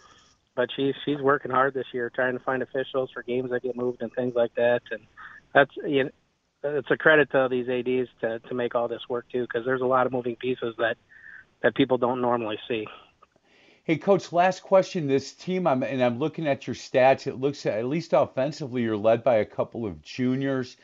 but 0.56 0.70
she's 0.76 0.94
she's 1.04 1.20
working 1.20 1.52
hard 1.52 1.74
this 1.74 1.88
year, 1.94 2.12
trying 2.14 2.38
to 2.38 2.44
find 2.44 2.62
officials 2.62 3.10
for 3.12 3.24
games 3.24 3.50
that 3.50 3.64
get 3.64 3.76
moved 3.76 4.02
and 4.02 4.14
things 4.14 4.36
like 4.36 4.54
that. 4.56 4.82
And 4.92 5.02
that's 5.54 5.72
you 5.86 6.04
know, 6.04 6.10
it's 6.64 6.92
a 6.92 6.98
credit 6.98 7.32
to 7.32 7.48
these 7.50 7.68
ads 7.68 8.10
to 8.22 8.40
to 8.48 8.54
make 8.54 8.76
all 8.76 8.88
this 8.88 9.02
work 9.10 9.26
too, 9.32 9.42
because 9.42 9.66
there's 9.66 9.82
a 9.82 9.86
lot 9.86 10.06
of 10.06 10.14
moving 10.14 10.36
pieces 10.36 10.76
that 10.78 10.98
that 11.62 11.76
people 11.76 11.98
don't 11.98 12.22
normally 12.22 12.60
see. 12.68 12.86
Hey, 13.86 13.98
coach. 13.98 14.32
Last 14.32 14.64
question. 14.64 15.08
This 15.08 15.34
team, 15.34 15.68
I'm 15.68 15.84
and 15.84 16.02
I'm 16.02 16.18
looking 16.18 16.48
at 16.48 16.68
your 16.68 16.74
stats. 16.74 17.28
It 17.28 17.36
looks 17.36 17.66
at 17.66 17.84
least 17.86 18.14
offensively, 18.14 18.82
you're 18.82 18.96
led 18.96 19.26
by 19.26 19.36
a 19.36 19.46
couple 19.46 19.86
of 19.86 20.02
juniors. 20.02 20.78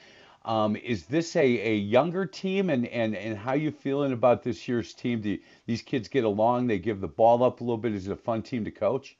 Um, 0.43 0.76
is 0.76 1.06
this 1.06 1.38
a, 1.38 1.45
a 1.45 1.76
younger 1.76 2.26
team, 2.26 2.70
and, 2.70 2.86
and, 2.88 3.16
and 3.16 3.38
how 3.38 3.54
you 3.54 3.72
feeling 3.72 4.12
about 4.12 4.43
this 4.43 4.68
year's 4.68 4.93
team? 4.93 5.22
Do 5.22 5.38
these 5.66 5.82
kids 5.82 6.10
get 6.10 6.26
along? 6.26 6.68
They 6.68 6.78
give 6.78 7.00
the 7.00 7.08
ball 7.08 7.41
up 7.41 7.62
a 7.62 7.64
little 7.64 7.78
bit. 7.78 7.95
Is 7.95 8.08
it 8.08 8.12
a 8.12 8.18
fun 8.18 8.41
team 8.41 8.66
to 8.66 8.72
coach? 8.72 9.16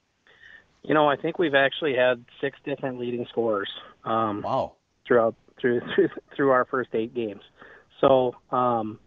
You 0.84 0.94
know, 0.94 1.08
I 1.08 1.16
think 1.16 1.40
we've 1.40 1.56
actually 1.56 1.96
had 1.96 2.26
six 2.42 2.58
different 2.66 3.00
leading 3.00 3.28
scorers. 3.30 3.70
Um, 4.04 4.42
wow. 4.42 4.74
Throughout 5.08 5.36
through 5.62 5.80
through 5.96 6.10
through 6.36 6.50
our 6.50 6.66
first 6.66 6.90
eight 6.94 7.16
games, 7.16 7.44
so 8.02 8.36
um, 8.52 9.00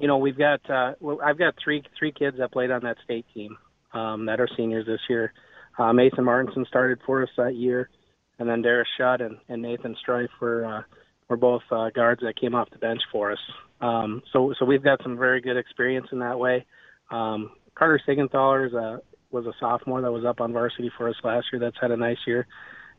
you 0.00 0.08
know 0.08 0.16
we've 0.16 0.38
got 0.38 0.60
uh, 0.70 0.94
I've 1.22 1.38
got 1.38 1.56
three 1.62 1.82
three 1.98 2.12
kids 2.12 2.38
that 2.38 2.52
played 2.52 2.70
on 2.70 2.84
that 2.84 2.96
state 3.04 3.26
team 3.34 3.58
um, 3.92 4.26
that 4.26 4.40
are 4.40 4.48
seniors 4.56 4.86
this 4.86 5.00
year. 5.08 5.32
Uh, 5.78 5.92
Mason 5.92 6.24
Martinson 6.24 6.64
started 6.68 6.98
for 7.06 7.22
us 7.22 7.28
that 7.36 7.54
year, 7.54 7.88
and 8.38 8.48
then 8.48 8.62
Darius 8.62 8.88
Shutt 8.96 9.20
and, 9.20 9.38
and 9.48 9.62
Nathan 9.62 9.96
Strife 10.00 10.30
were 10.40 10.64
uh, 10.64 10.82
were 11.28 11.36
both 11.36 11.62
uh, 11.70 11.90
guards 11.90 12.22
that 12.22 12.40
came 12.40 12.54
off 12.54 12.70
the 12.70 12.78
bench 12.78 13.00
for 13.12 13.32
us. 13.32 13.38
Um, 13.80 14.22
so 14.32 14.52
so 14.58 14.64
we've 14.64 14.82
got 14.82 15.02
some 15.02 15.16
very 15.16 15.40
good 15.40 15.56
experience 15.56 16.08
in 16.10 16.18
that 16.18 16.38
way. 16.38 16.66
Um, 17.10 17.52
Carter 17.74 18.00
Siegenthaler 18.06 18.66
is 18.66 18.74
a 18.74 19.00
was 19.30 19.46
a 19.46 19.52
sophomore 19.60 20.00
that 20.00 20.12
was 20.12 20.24
up 20.24 20.40
on 20.40 20.52
varsity 20.52 20.90
for 20.96 21.08
us 21.08 21.16
last 21.22 21.46
year. 21.52 21.60
That's 21.60 21.76
had 21.80 21.90
a 21.90 21.96
nice 21.96 22.18
year. 22.26 22.46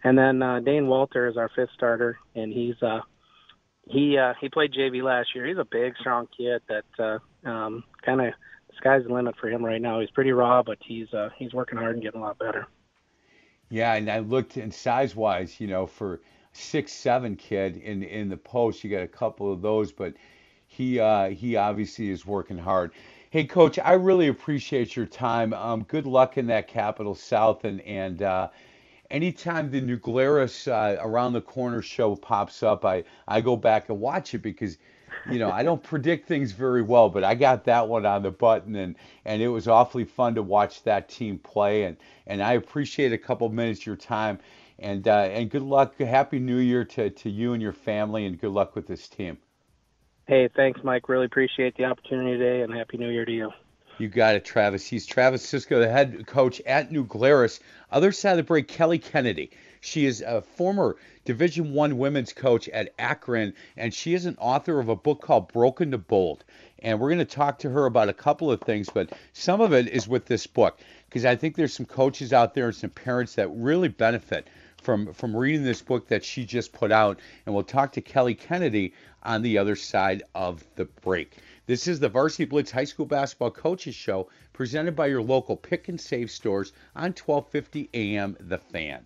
And 0.04 0.18
then 0.18 0.42
uh, 0.42 0.60
Dane 0.62 0.88
Walter 0.88 1.28
is 1.28 1.38
our 1.38 1.50
fifth 1.56 1.72
starter, 1.76 2.18
and 2.36 2.54
he's 2.54 2.82
uh, 2.82 3.02
he 3.88 4.18
uh, 4.18 4.34
he 4.40 4.48
played 4.50 4.72
JV 4.72 5.04
last 5.04 5.30
year. 5.36 5.46
He's 5.46 5.58
a 5.58 5.68
big, 5.70 5.94
strong 6.00 6.28
kid 6.38 6.62
that 6.70 6.86
uh, 7.46 7.50
um, 7.50 7.84
kind 8.06 8.22
of 8.22 8.34
sky's 8.80 9.04
the 9.06 9.14
limit 9.14 9.36
for 9.40 9.50
him 9.50 9.64
right 9.64 9.82
now. 9.82 10.00
He's 10.00 10.10
pretty 10.10 10.32
raw, 10.32 10.64
but 10.64 10.78
he's 10.82 11.14
uh, 11.14 11.30
he's 11.38 11.54
working 11.54 11.78
hard 11.78 11.96
and 11.96 12.04
getting 12.04 12.22
a 12.22 12.24
lot 12.24 12.40
better. 12.40 12.66
Yeah, 13.70 13.94
and 13.94 14.10
I 14.10 14.20
looked 14.20 14.58
in 14.58 14.72
size 14.72 15.16
wise, 15.16 15.60
you 15.60 15.68
know, 15.68 15.86
for 15.86 16.22
six 16.54 16.92
seven 16.92 17.36
kid 17.36 17.78
in 17.78 18.04
in 18.04 18.30
the 18.30 18.38
post, 18.38 18.84
you 18.84 18.90
got 18.90 19.04
a 19.04 19.08
couple 19.08 19.52
of 19.52 19.62
those, 19.62 19.92
but 19.92 20.14
he 20.68 21.00
uh, 21.00 21.30
he 21.30 21.56
obviously 21.56 22.10
is 22.10 22.26
working 22.26 22.58
hard. 22.58 22.92
Hey, 23.32 23.44
Coach, 23.44 23.78
I 23.78 23.94
really 23.94 24.28
appreciate 24.28 24.96
your 24.96 25.06
time. 25.06 25.54
Um, 25.54 25.84
good 25.84 26.08
luck 26.08 26.38
in 26.38 26.48
that 26.48 26.68
Capital 26.68 27.14
South, 27.14 27.66
and 27.66 27.82
and 27.82 28.24
uh, 28.24 28.50
anytime 29.12 29.70
the 29.70 29.82
New 29.82 29.98
Glarus 29.98 30.68
uh, 30.68 30.98
around 31.00 31.34
the 31.34 31.42
corner 31.42 31.82
show 31.82 32.16
pops 32.16 32.64
up, 32.64 32.86
I 32.86 33.04
I 33.28 33.42
go 33.42 33.56
back 33.56 33.90
and 33.90 34.00
watch 34.00 34.34
it 34.34 34.40
because 34.40 34.78
you 35.30 35.40
know 35.40 35.52
I 35.52 35.64
don't 35.64 35.82
predict 35.82 36.28
things 36.28 36.52
very 36.52 36.82
well, 36.82 37.10
but 37.10 37.24
I 37.24 37.36
got 37.36 37.66
that 37.66 37.88
one 37.88 38.06
on 38.06 38.24
the 38.24 38.32
button, 38.32 38.76
and 38.76 38.96
and 39.26 39.42
it 39.42 39.48
was 39.48 39.68
awfully 39.68 40.06
fun 40.06 40.36
to 40.36 40.44
watch 40.44 40.84
that 40.84 41.10
team 41.10 41.40
play, 41.40 41.84
and 41.84 41.98
and 42.28 42.42
I 42.42 42.54
appreciate 42.54 43.14
a 43.14 43.18
couple 43.18 43.50
minutes 43.50 43.82
of 43.82 43.86
your 43.88 43.96
time, 43.96 44.40
and 44.78 45.08
uh, 45.08 45.30
and 45.32 45.50
good 45.50 45.64
luck, 45.64 46.00
happy 46.00 46.40
New 46.40 46.58
Year 46.58 46.86
to 46.86 47.10
to 47.10 47.30
you 47.30 47.54
and 47.54 47.62
your 47.62 47.74
family, 47.74 48.26
and 48.26 48.40
good 48.40 48.52
luck 48.52 48.76
with 48.76 48.88
this 48.88 49.08
team. 49.08 49.38
Hey, 50.28 50.48
thanks, 50.56 50.82
Mike. 50.84 51.10
Really 51.10 51.26
appreciate 51.26 51.76
the 51.76 51.86
opportunity 51.86 52.38
today, 52.38 52.62
and 52.62 52.72
Happy 52.72 52.98
New 52.98 53.10
Year 53.10 53.26
to 53.26 53.32
you. 53.32 53.52
You 53.98 54.08
got 54.08 54.36
it, 54.36 54.46
Travis. 54.46 54.86
He's 54.86 55.06
Travis 55.06 55.42
Cisco, 55.42 55.80
the 55.80 55.90
head 55.90 56.26
coach 56.26 56.62
at 56.62 56.90
New 56.90 57.04
Glarus. 57.04 57.60
Other 57.92 58.14
side 58.14 58.32
of 58.32 58.38
the 58.38 58.44
break, 58.44 58.68
Kelly 58.68 59.00
Kennedy. 59.00 59.52
She 59.82 60.06
is 60.06 60.22
a 60.22 60.42
former 60.42 60.98
Division 61.24 61.74
One 61.74 61.98
women's 61.98 62.34
coach 62.34 62.68
at 62.70 62.94
Akron, 63.00 63.54
and 63.78 63.94
she 63.94 64.14
is 64.14 64.26
an 64.26 64.36
author 64.38 64.80
of 64.80 64.90
a 64.90 64.96
book 64.96 65.22
called 65.22 65.54
Broken 65.54 65.92
to 65.92 65.98
Bold. 65.98 66.44
And 66.80 67.00
we're 67.00 67.10
going 67.10 67.20
to 67.20 67.26
talk 67.26 67.60
to 67.60 67.70
her 67.70 67.86
about 67.86 68.10
a 68.10 68.14
couple 68.14 68.52
of 68.52 68.62
things, 68.62 68.90
but 68.90 69.14
some 69.32 69.62
of 69.62 69.72
it 69.72 69.88
is 69.88 70.08
with 70.08 70.26
this 70.26 70.48
book 70.48 70.80
because 71.08 71.24
I 71.24 71.36
think 71.36 71.56
there's 71.56 71.74
some 71.74 71.86
coaches 71.86 72.34
out 72.34 72.54
there 72.54 72.66
and 72.66 72.76
some 72.76 72.90
parents 72.90 73.36
that 73.36 73.48
really 73.50 73.88
benefit 73.88 74.50
from 74.82 75.14
from 75.14 75.36
reading 75.36 75.64
this 75.64 75.82
book 75.82 76.08
that 76.08 76.26
she 76.26 76.46
just 76.46 76.74
put 76.74 76.92
out. 76.92 77.20
And 77.46 77.56
we'll 77.56 77.64
talk 77.64 77.94
to 77.94 78.02
Kelly 78.02 78.36
Kennedy 78.36 78.94
on 79.24 79.42
the 79.42 79.58
other 79.58 79.76
side 79.76 80.24
of 80.36 80.64
the 80.76 80.86
break. 80.86 81.38
This 81.68 81.88
is 81.88 82.00
the 82.00 82.10
Varsity 82.10 82.46
Blitz 82.46 82.72
High 82.72 82.84
School 82.84 83.06
Basketball 83.06 83.52
Coaches 83.52 83.96
Show 83.96 84.30
presented 84.52 84.96
by 84.96 85.08
your 85.08 85.22
local 85.22 85.56
pick 85.56 85.88
and 85.88 86.02
save 86.02 86.32
stores 86.32 86.74
on 86.96 87.14
1250 87.14 87.90
AM 87.94 88.36
The 88.40 88.58
Fan. 88.58 89.06